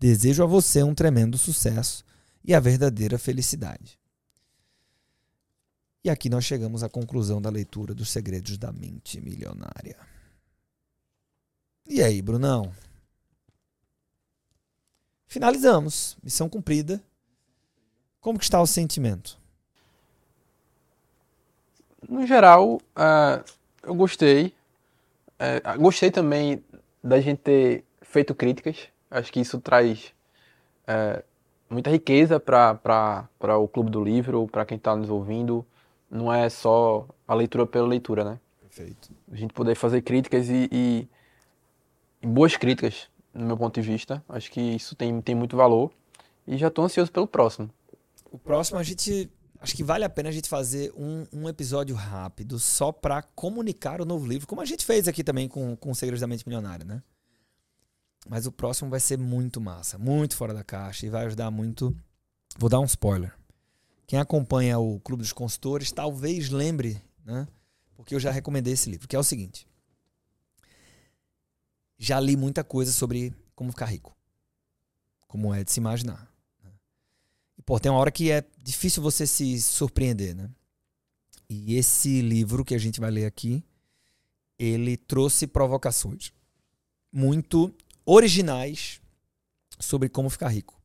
Desejo 0.00 0.42
a 0.42 0.46
você 0.46 0.82
um 0.82 0.94
tremendo 0.94 1.36
sucesso 1.36 2.02
e 2.42 2.54
a 2.54 2.58
verdadeira 2.58 3.18
felicidade. 3.18 3.98
E 6.02 6.08
aqui 6.08 6.30
nós 6.30 6.42
chegamos 6.42 6.82
à 6.82 6.88
conclusão 6.88 7.40
da 7.40 7.50
leitura 7.50 7.92
dos 7.92 8.08
Segredos 8.08 8.56
da 8.56 8.72
Mente 8.72 9.20
Milionária. 9.20 9.98
E 11.86 12.02
aí, 12.02 12.22
Brunão? 12.22 12.72
Finalizamos. 15.26 16.16
Missão 16.22 16.48
cumprida. 16.48 16.98
Como 18.22 18.38
que 18.38 18.44
está 18.44 18.58
o 18.58 18.66
sentimento? 18.66 19.38
No 22.08 22.26
geral, 22.26 22.76
uh, 22.76 23.44
eu 23.82 23.94
gostei. 23.94 24.54
É, 25.38 25.60
gostei 25.76 26.10
também 26.10 26.64
da 27.02 27.20
gente 27.20 27.38
ter 27.38 27.84
feito 28.02 28.34
críticas. 28.34 28.88
Acho 29.10 29.32
que 29.32 29.40
isso 29.40 29.60
traz 29.60 30.12
é, 30.86 31.22
muita 31.68 31.90
riqueza 31.90 32.38
para 32.38 33.58
o 33.58 33.68
Clube 33.68 33.90
do 33.90 34.02
Livro, 34.02 34.46
para 34.46 34.64
quem 34.64 34.76
está 34.76 34.94
nos 34.94 35.10
ouvindo. 35.10 35.64
Não 36.10 36.32
é 36.32 36.48
só 36.48 37.06
a 37.26 37.34
leitura 37.34 37.66
pela 37.66 37.86
leitura, 37.86 38.24
né? 38.24 38.40
Perfeito. 38.60 39.10
A 39.30 39.36
gente 39.36 39.52
poder 39.52 39.74
fazer 39.74 40.02
críticas 40.02 40.48
e, 40.48 40.68
e, 40.70 41.08
e 42.22 42.26
boas 42.26 42.56
críticas, 42.56 43.08
no 43.32 43.46
meu 43.46 43.56
ponto 43.56 43.80
de 43.80 43.86
vista. 43.86 44.22
Acho 44.28 44.50
que 44.50 44.60
isso 44.60 44.94
tem, 44.94 45.20
tem 45.20 45.34
muito 45.34 45.56
valor. 45.56 45.90
E 46.46 46.56
já 46.56 46.68
estou 46.68 46.84
ansioso 46.84 47.10
pelo 47.10 47.26
próximo. 47.26 47.70
O 48.30 48.38
próximo 48.38 48.78
a 48.78 48.82
gente 48.82 49.30
acho 49.64 49.74
que 49.74 49.82
vale 49.82 50.04
a 50.04 50.10
pena 50.10 50.28
a 50.28 50.32
gente 50.32 50.48
fazer 50.48 50.92
um, 50.94 51.26
um 51.32 51.48
episódio 51.48 51.96
rápido 51.96 52.58
só 52.58 52.92
para 52.92 53.22
comunicar 53.22 54.00
o 54.00 54.04
novo 54.04 54.26
livro, 54.26 54.46
como 54.46 54.60
a 54.60 54.64
gente 54.64 54.84
fez 54.84 55.08
aqui 55.08 55.24
também 55.24 55.48
com, 55.48 55.74
com 55.74 55.94
Segredos 55.94 56.20
da 56.20 56.26
Mente 56.26 56.46
Milionária, 56.46 56.84
né? 56.84 57.02
Mas 58.28 58.46
o 58.46 58.52
próximo 58.52 58.90
vai 58.90 59.00
ser 59.00 59.18
muito 59.18 59.60
massa, 59.60 59.98
muito 59.98 60.36
fora 60.36 60.52
da 60.52 60.62
caixa 60.62 61.06
e 61.06 61.10
vai 61.10 61.24
ajudar 61.26 61.50
muito. 61.50 61.96
Vou 62.58 62.68
dar 62.68 62.78
um 62.78 62.84
spoiler. 62.84 63.34
Quem 64.06 64.18
acompanha 64.18 64.78
o 64.78 65.00
Clube 65.00 65.22
dos 65.22 65.32
Consultores 65.32 65.90
talvez 65.90 66.50
lembre, 66.50 67.02
né? 67.24 67.48
Porque 67.94 68.14
eu 68.14 68.20
já 68.20 68.30
recomendei 68.30 68.74
esse 68.74 68.90
livro, 68.90 69.08
que 69.08 69.16
é 69.16 69.18
o 69.18 69.24
seguinte. 69.24 69.66
Já 71.96 72.20
li 72.20 72.36
muita 72.36 72.62
coisa 72.62 72.92
sobre 72.92 73.34
como 73.54 73.72
ficar 73.72 73.86
rico. 73.86 74.14
Como 75.26 75.54
é 75.54 75.64
de 75.64 75.72
se 75.72 75.80
imaginar. 75.80 76.33
Pô, 77.64 77.80
tem 77.80 77.90
uma 77.90 77.98
hora 77.98 78.10
que 78.10 78.30
é 78.30 78.44
difícil 78.62 79.02
você 79.02 79.26
se 79.26 79.60
surpreender, 79.60 80.34
né? 80.34 80.50
E 81.48 81.76
esse 81.76 82.20
livro 82.20 82.64
que 82.64 82.74
a 82.74 82.78
gente 82.78 83.00
vai 83.00 83.10
ler 83.10 83.26
aqui, 83.26 83.64
ele 84.58 84.96
trouxe 84.96 85.46
provocações 85.46 86.32
muito 87.12 87.74
originais 88.04 89.00
sobre 89.78 90.08
como 90.08 90.28
ficar 90.28 90.48
rico. 90.48 90.80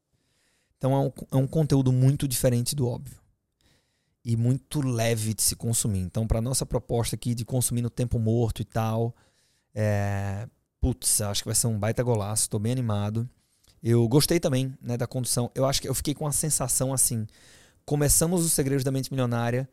Então 0.77 0.93
é 0.93 0.99
um, 0.99 1.11
é 1.31 1.35
um 1.43 1.47
conteúdo 1.47 1.91
muito 1.91 2.27
diferente 2.27 2.75
do 2.75 2.87
óbvio 2.87 3.19
e 4.23 4.35
muito 4.35 4.81
leve 4.81 5.33
de 5.33 5.41
se 5.41 5.55
consumir. 5.55 5.99
Então, 5.99 6.27
para 6.27 6.41
nossa 6.41 6.65
proposta 6.65 7.15
aqui 7.15 7.33
de 7.33 7.45
consumir 7.45 7.81
no 7.81 7.89
tempo 7.89 8.19
morto 8.19 8.61
e 8.61 8.65
tal, 8.65 9.15
é, 9.73 10.47
putz, 10.79 11.21
acho 11.21 11.41
que 11.41 11.47
vai 11.47 11.55
ser 11.55 11.67
um 11.67 11.79
baita 11.79 12.03
golaço. 12.03 12.43
Estou 12.43 12.59
bem 12.59 12.71
animado. 12.71 13.29
Eu 13.81 14.07
gostei 14.07 14.39
também 14.39 14.73
né, 14.81 14.97
da 14.97 15.07
condução. 15.07 15.51
Eu 15.55 15.65
acho 15.65 15.81
que 15.81 15.87
eu 15.87 15.95
fiquei 15.95 16.13
com 16.13 16.27
a 16.27 16.31
sensação 16.31 16.93
assim. 16.93 17.25
Começamos 17.85 18.45
os 18.45 18.51
segredos 18.51 18.83
da 18.83 18.91
mente 18.91 19.11
milionária. 19.11 19.69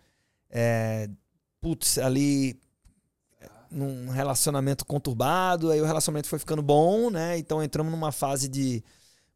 É, 0.51 1.09
putz, 1.61 1.99
ali 1.99 2.59
num 3.71 4.09
relacionamento 4.09 4.85
conturbado, 4.87 5.71
aí 5.71 5.81
o 5.81 5.85
relacionamento 5.85 6.29
foi 6.29 6.39
ficando 6.39 6.63
bom, 6.63 7.11
né? 7.11 7.37
Então 7.39 7.63
entramos 7.63 7.91
numa 7.91 8.13
fase 8.13 8.49
de 8.49 8.83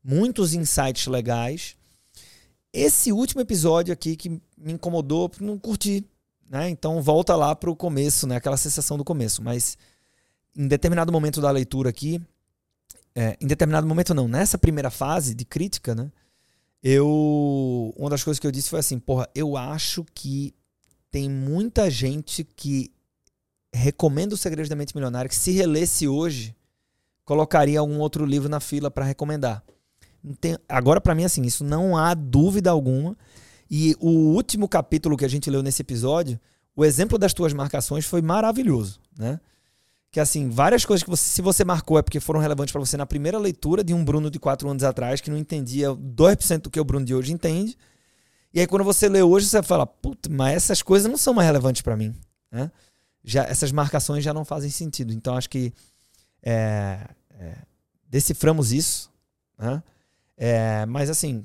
muitos 0.02 0.54
insights 0.54 1.06
legais. 1.06 1.76
Esse 2.72 3.12
último 3.12 3.40
episódio 3.40 3.92
aqui 3.92 4.16
que 4.16 4.28
me 4.28 4.72
incomodou, 4.72 5.30
não 5.40 5.58
curti. 5.58 6.04
né? 6.48 6.70
Então 6.70 7.02
volta 7.02 7.34
lá 7.36 7.54
para 7.54 7.70
o 7.70 7.76
começo, 7.76 8.26
né? 8.26 8.36
Aquela 8.36 8.56
sensação 8.56 8.96
do 8.96 9.04
começo. 9.04 9.42
Mas 9.42 9.76
em 10.56 10.66
determinado 10.68 11.12
momento 11.12 11.40
da 11.40 11.50
leitura 11.50 11.90
aqui, 11.90 12.20
é, 13.14 13.36
em 13.40 13.46
determinado 13.46 13.86
momento 13.86 14.14
não, 14.14 14.28
nessa 14.28 14.56
primeira 14.56 14.90
fase 14.90 15.34
de 15.34 15.44
crítica, 15.44 15.94
né? 15.94 16.10
Eu. 16.82 17.92
Uma 17.96 18.10
das 18.10 18.24
coisas 18.24 18.38
que 18.38 18.46
eu 18.46 18.52
disse 18.52 18.70
foi 18.70 18.78
assim, 18.78 18.98
porra, 18.98 19.28
eu 19.34 19.56
acho 19.56 20.04
que 20.14 20.54
tem 21.10 21.28
muita 21.28 21.90
gente 21.90 22.44
que 22.44 22.90
recomenda 23.72 24.34
o 24.34 24.38
Segredo 24.38 24.68
da 24.68 24.76
Mente 24.76 24.94
Milionária 24.94 25.28
que 25.28 25.36
se 25.36 25.50
relesse 25.50 26.08
hoje, 26.08 26.54
colocaria 27.24 27.78
algum 27.78 27.98
outro 27.98 28.24
livro 28.24 28.48
na 28.48 28.60
fila 28.60 28.90
para 28.90 29.04
recomendar. 29.04 29.62
Tem, 30.40 30.56
agora, 30.68 31.00
para 31.00 31.14
mim, 31.14 31.24
assim, 31.24 31.42
isso 31.42 31.64
não 31.64 31.96
há 31.96 32.14
dúvida 32.14 32.70
alguma. 32.70 33.16
E 33.70 33.94
o 34.00 34.08
último 34.08 34.68
capítulo 34.68 35.16
que 35.16 35.24
a 35.24 35.28
gente 35.28 35.50
leu 35.50 35.62
nesse 35.62 35.82
episódio, 35.82 36.40
o 36.74 36.84
exemplo 36.84 37.18
das 37.18 37.32
tuas 37.32 37.52
marcações 37.52 38.04
foi 38.04 38.20
maravilhoso, 38.20 39.00
né? 39.16 39.38
Que 40.10 40.18
assim, 40.18 40.48
várias 40.48 40.84
coisas 40.84 41.04
que 41.04 41.10
você, 41.10 41.22
se 41.22 41.40
você 41.40 41.64
marcou 41.64 41.98
é 41.98 42.02
porque 42.02 42.18
foram 42.18 42.40
relevantes 42.40 42.72
para 42.72 42.80
você 42.80 42.96
na 42.96 43.06
primeira 43.06 43.38
leitura 43.38 43.84
de 43.84 43.94
um 43.94 44.04
Bruno 44.04 44.30
de 44.30 44.40
quatro 44.40 44.68
anos 44.68 44.82
atrás, 44.82 45.20
que 45.20 45.30
não 45.30 45.38
entendia 45.38 45.90
2% 45.90 46.62
do 46.62 46.70
que 46.70 46.80
o 46.80 46.84
Bruno 46.84 47.06
de 47.06 47.14
hoje 47.14 47.32
entende. 47.32 47.76
E 48.52 48.58
aí, 48.58 48.66
quando 48.66 48.84
você 48.84 49.08
lê 49.08 49.22
hoje, 49.22 49.46
você 49.46 49.62
fala, 49.62 49.86
puta, 49.86 50.28
mas 50.28 50.56
essas 50.56 50.82
coisas 50.82 51.08
não 51.08 51.16
são 51.16 51.32
mais 51.32 51.46
relevantes 51.46 51.82
para 51.82 51.96
mim, 51.96 52.12
né? 52.50 52.72
Já, 53.22 53.44
essas 53.44 53.70
marcações 53.70 54.24
já 54.24 54.34
não 54.34 54.44
fazem 54.44 54.70
sentido. 54.70 55.12
Então, 55.12 55.36
acho 55.36 55.48
que 55.48 55.72
é, 56.42 57.06
é, 57.38 57.58
deciframos 58.08 58.72
isso, 58.72 59.12
né? 59.56 59.80
É, 60.36 60.86
mas 60.86 61.10
assim, 61.10 61.44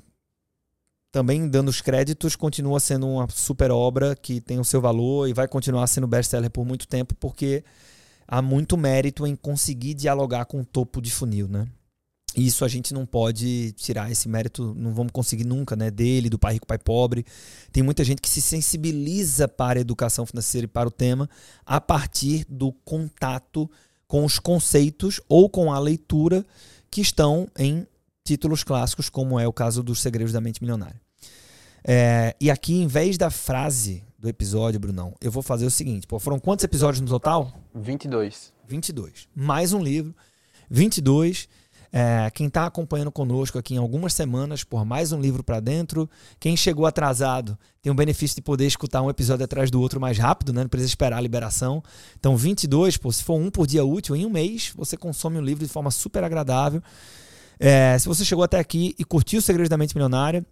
também 1.12 1.48
dando 1.48 1.68
os 1.68 1.80
créditos, 1.80 2.34
continua 2.34 2.80
sendo 2.80 3.06
uma 3.06 3.28
super 3.30 3.70
obra 3.70 4.16
que 4.16 4.40
tem 4.40 4.58
o 4.58 4.64
seu 4.64 4.80
valor 4.80 5.28
e 5.28 5.32
vai 5.32 5.46
continuar 5.46 5.86
sendo 5.86 6.06
best-seller 6.06 6.50
por 6.50 6.64
muito 6.64 6.88
tempo, 6.88 7.14
porque 7.14 7.62
há 8.26 8.42
muito 8.42 8.76
mérito 8.76 9.26
em 9.26 9.36
conseguir 9.36 9.94
dialogar 9.94 10.44
com 10.46 10.60
o 10.60 10.64
topo 10.64 11.00
de 11.00 11.10
funil, 11.10 11.48
né? 11.48 11.66
Isso 12.36 12.66
a 12.66 12.68
gente 12.68 12.92
não 12.92 13.06
pode 13.06 13.72
tirar 13.72 14.10
esse 14.10 14.28
mérito, 14.28 14.74
não 14.76 14.92
vamos 14.92 15.10
conseguir 15.10 15.44
nunca, 15.44 15.74
né? 15.74 15.90
Dele, 15.90 16.28
do 16.28 16.38
pai 16.38 16.54
rico, 16.54 16.66
pai 16.66 16.78
pobre. 16.78 17.24
Tem 17.72 17.82
muita 17.82 18.04
gente 18.04 18.20
que 18.20 18.28
se 18.28 18.42
sensibiliza 18.42 19.48
para 19.48 19.78
a 19.78 19.80
educação 19.80 20.26
financeira 20.26 20.66
e 20.66 20.68
para 20.68 20.88
o 20.88 20.90
tema 20.90 21.30
a 21.64 21.80
partir 21.80 22.44
do 22.46 22.72
contato 22.84 23.70
com 24.06 24.22
os 24.22 24.38
conceitos 24.38 25.18
ou 25.28 25.48
com 25.48 25.72
a 25.72 25.78
leitura 25.78 26.44
que 26.90 27.00
estão 27.00 27.48
em 27.58 27.86
títulos 28.22 28.62
clássicos, 28.62 29.08
como 29.08 29.40
é 29.40 29.48
o 29.48 29.52
caso 29.52 29.82
dos 29.82 30.00
Segredos 30.00 30.32
da 30.32 30.40
Mente 30.40 30.60
Milionária. 30.60 31.00
É, 31.82 32.36
e 32.38 32.50
aqui, 32.50 32.74
em 32.74 32.86
vez 32.86 33.16
da 33.16 33.30
frase 33.30 34.04
do 34.18 34.28
episódio, 34.28 34.80
Brunão, 34.80 35.14
eu 35.20 35.30
vou 35.30 35.42
fazer 35.42 35.66
o 35.66 35.70
seguinte: 35.70 36.06
pô, 36.06 36.18
foram 36.18 36.38
quantos 36.38 36.64
episódios 36.64 37.00
no 37.00 37.08
total? 37.08 37.52
22. 37.74 38.52
22. 38.66 39.28
Mais 39.34 39.72
um 39.72 39.82
livro, 39.82 40.14
22. 40.70 41.48
É, 41.92 42.30
quem 42.30 42.48
está 42.48 42.66
acompanhando 42.66 43.10
conosco 43.12 43.58
aqui 43.58 43.74
em 43.74 43.78
algumas 43.78 44.12
semanas, 44.12 44.64
por 44.64 44.84
mais 44.84 45.12
um 45.12 45.20
livro 45.20 45.42
para 45.42 45.60
dentro. 45.60 46.10
Quem 46.38 46.56
chegou 46.56 46.84
atrasado 46.84 47.56
tem 47.80 47.90
o 47.90 47.94
benefício 47.94 48.34
de 48.34 48.42
poder 48.42 48.66
escutar 48.66 49.00
um 49.02 49.08
episódio 49.08 49.44
atrás 49.44 49.70
do 49.70 49.80
outro 49.80 50.00
mais 50.00 50.18
rápido, 50.18 50.52
né? 50.52 50.62
não 50.62 50.68
precisa 50.68 50.90
esperar 50.90 51.16
a 51.16 51.20
liberação. 51.20 51.82
Então, 52.18 52.36
22, 52.36 52.96
pô, 52.96 53.10
se 53.12 53.22
for 53.22 53.38
um 53.38 53.50
por 53.50 53.66
dia 53.66 53.84
útil, 53.84 54.16
em 54.16 54.26
um 54.26 54.30
mês, 54.30 54.72
você 54.76 54.96
consome 54.96 55.38
o 55.38 55.40
livro 55.40 55.64
de 55.64 55.72
forma 55.72 55.90
super 55.90 56.24
agradável. 56.24 56.82
É, 57.58 57.98
se 57.98 58.06
você 58.06 58.24
chegou 58.24 58.44
até 58.44 58.58
aqui 58.58 58.94
e 58.98 59.04
curtiu 59.04 59.38
o 59.38 59.42
Segredo 59.42 59.70
da 59.70 59.78
Mente 59.78 59.94
Milionária, 59.94 60.44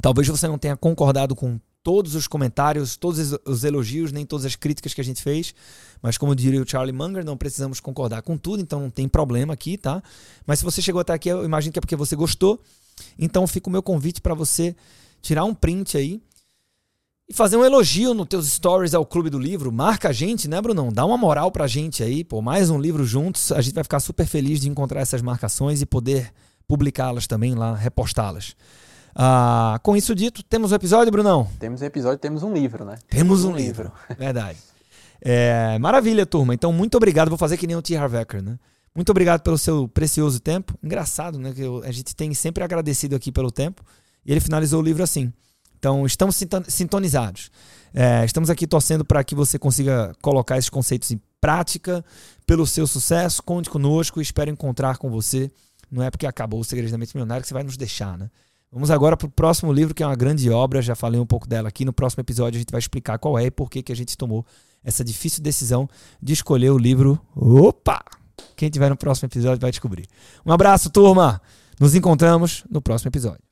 talvez 0.00 0.26
você 0.26 0.48
não 0.48 0.58
tenha 0.58 0.76
concordado 0.76 1.36
com 1.36 1.60
todos 1.82 2.14
os 2.14 2.26
comentários, 2.26 2.96
todos 2.96 3.36
os 3.44 3.64
elogios, 3.64 4.12
nem 4.12 4.24
todas 4.24 4.46
as 4.46 4.54
críticas 4.56 4.94
que 4.94 5.00
a 5.00 5.04
gente 5.04 5.22
fez. 5.22 5.54
Mas 6.00 6.16
como 6.16 6.34
diria 6.34 6.62
o 6.62 6.68
Charlie 6.68 6.92
Munger, 6.92 7.24
não 7.24 7.36
precisamos 7.36 7.80
concordar 7.80 8.22
com 8.22 8.36
tudo, 8.36 8.62
então 8.62 8.80
não 8.80 8.90
tem 8.90 9.08
problema 9.08 9.54
aqui, 9.54 9.76
tá? 9.76 10.02
Mas 10.46 10.60
se 10.60 10.64
você 10.64 10.80
chegou 10.80 11.00
até 11.00 11.12
aqui, 11.12 11.28
eu 11.28 11.44
imagino 11.44 11.72
que 11.72 11.78
é 11.78 11.80
porque 11.80 11.96
você 11.96 12.16
gostou. 12.16 12.60
Então 13.18 13.46
fica 13.46 13.68
o 13.68 13.72
meu 13.72 13.82
convite 13.82 14.20
para 14.20 14.34
você 14.34 14.76
tirar 15.20 15.44
um 15.44 15.54
print 15.54 15.96
aí 15.96 16.20
e 17.28 17.34
fazer 17.34 17.56
um 17.56 17.64
elogio 17.64 18.14
nos 18.14 18.28
teus 18.28 18.46
stories 18.46 18.94
ao 18.94 19.06
Clube 19.06 19.30
do 19.30 19.38
Livro. 19.38 19.72
Marca 19.72 20.10
a 20.10 20.12
gente, 20.12 20.48
né, 20.48 20.60
Brunão? 20.60 20.92
Dá 20.92 21.04
uma 21.04 21.16
moral 21.16 21.50
pra 21.50 21.66
gente 21.66 22.02
aí, 22.02 22.24
pô, 22.24 22.42
mais 22.42 22.68
um 22.68 22.80
livro 22.80 23.04
juntos. 23.04 23.50
A 23.52 23.60
gente 23.60 23.74
vai 23.74 23.84
ficar 23.84 24.00
super 24.00 24.26
feliz 24.26 24.60
de 24.60 24.68
encontrar 24.68 25.00
essas 25.00 25.22
marcações 25.22 25.80
e 25.80 25.86
poder 25.86 26.32
publicá-las 26.66 27.26
também 27.26 27.54
lá, 27.54 27.74
repostá-las. 27.74 28.54
Ah, 29.14 29.78
com 29.82 29.96
isso 29.96 30.14
dito, 30.14 30.42
temos 30.42 30.72
um 30.72 30.74
episódio, 30.74 31.12
Brunão? 31.12 31.48
Temos 31.58 31.82
um 31.82 31.84
episódio, 31.84 32.18
temos 32.18 32.42
um 32.42 32.52
livro, 32.52 32.84
né? 32.84 32.96
Temos 33.08 33.44
um, 33.44 33.52
um 33.52 33.56
livro. 33.56 33.92
livro. 34.08 34.16
Verdade. 34.18 34.58
É, 35.20 35.78
maravilha, 35.78 36.26
turma. 36.26 36.54
Então, 36.54 36.72
muito 36.72 36.96
obrigado. 36.96 37.28
Vou 37.28 37.38
fazer 37.38 37.56
que 37.56 37.66
nem 37.66 37.76
o 37.76 37.82
T. 37.82 37.96
Harvecker, 37.96 38.42
né? 38.42 38.58
Muito 38.94 39.10
obrigado 39.10 39.40
pelo 39.42 39.56
seu 39.56 39.88
precioso 39.88 40.40
tempo. 40.40 40.76
Engraçado, 40.82 41.38
né? 41.38 41.52
Que 41.52 41.62
eu, 41.62 41.82
a 41.84 41.92
gente 41.92 42.14
tem 42.14 42.32
sempre 42.34 42.64
agradecido 42.64 43.14
aqui 43.14 43.30
pelo 43.30 43.50
tempo. 43.50 43.84
E 44.24 44.32
ele 44.32 44.40
finalizou 44.40 44.80
o 44.80 44.84
livro 44.84 45.02
assim. 45.02 45.32
Então, 45.78 46.04
estamos 46.04 46.38
sintonizados. 46.68 47.50
É, 47.94 48.24
estamos 48.24 48.50
aqui 48.50 48.66
torcendo 48.66 49.04
para 49.04 49.22
que 49.22 49.34
você 49.34 49.58
consiga 49.58 50.14
colocar 50.20 50.58
esses 50.58 50.70
conceitos 50.70 51.10
em 51.10 51.20
prática 51.40 52.04
pelo 52.46 52.66
seu 52.66 52.86
sucesso. 52.86 53.42
Conte 53.42 53.70
conosco. 53.70 54.20
Espero 54.20 54.50
encontrar 54.50 54.98
com 54.98 55.10
você. 55.10 55.50
Não 55.90 56.02
é 56.02 56.10
porque 56.10 56.26
acabou 56.26 56.60
o 56.60 56.64
Segredo 56.64 56.90
da 56.90 56.98
Mente 56.98 57.14
Milionária 57.14 57.42
que 57.42 57.48
você 57.48 57.54
vai 57.54 57.62
nos 57.62 57.76
deixar, 57.76 58.18
né? 58.18 58.30
Vamos 58.72 58.90
agora 58.90 59.18
para 59.18 59.26
o 59.26 59.30
próximo 59.30 59.70
livro, 59.70 59.94
que 59.94 60.02
é 60.02 60.06
uma 60.06 60.16
grande 60.16 60.48
obra. 60.48 60.80
Já 60.80 60.94
falei 60.94 61.20
um 61.20 61.26
pouco 61.26 61.46
dela 61.46 61.68
aqui. 61.68 61.84
No 61.84 61.92
próximo 61.92 62.22
episódio 62.22 62.56
a 62.56 62.60
gente 62.60 62.70
vai 62.70 62.78
explicar 62.78 63.18
qual 63.18 63.38
é 63.38 63.44
e 63.44 63.50
por 63.50 63.68
que, 63.68 63.82
que 63.82 63.92
a 63.92 63.96
gente 63.96 64.16
tomou 64.16 64.46
essa 64.82 65.04
difícil 65.04 65.42
decisão 65.42 65.86
de 66.20 66.32
escolher 66.32 66.70
o 66.70 66.78
livro. 66.78 67.20
Opa! 67.36 68.02
Quem 68.56 68.70
tiver 68.70 68.88
no 68.88 68.96
próximo 68.96 69.26
episódio 69.26 69.60
vai 69.60 69.70
descobrir. 69.70 70.06
Um 70.44 70.52
abraço, 70.52 70.88
turma! 70.88 71.40
Nos 71.78 71.94
encontramos 71.94 72.64
no 72.70 72.80
próximo 72.80 73.10
episódio. 73.10 73.51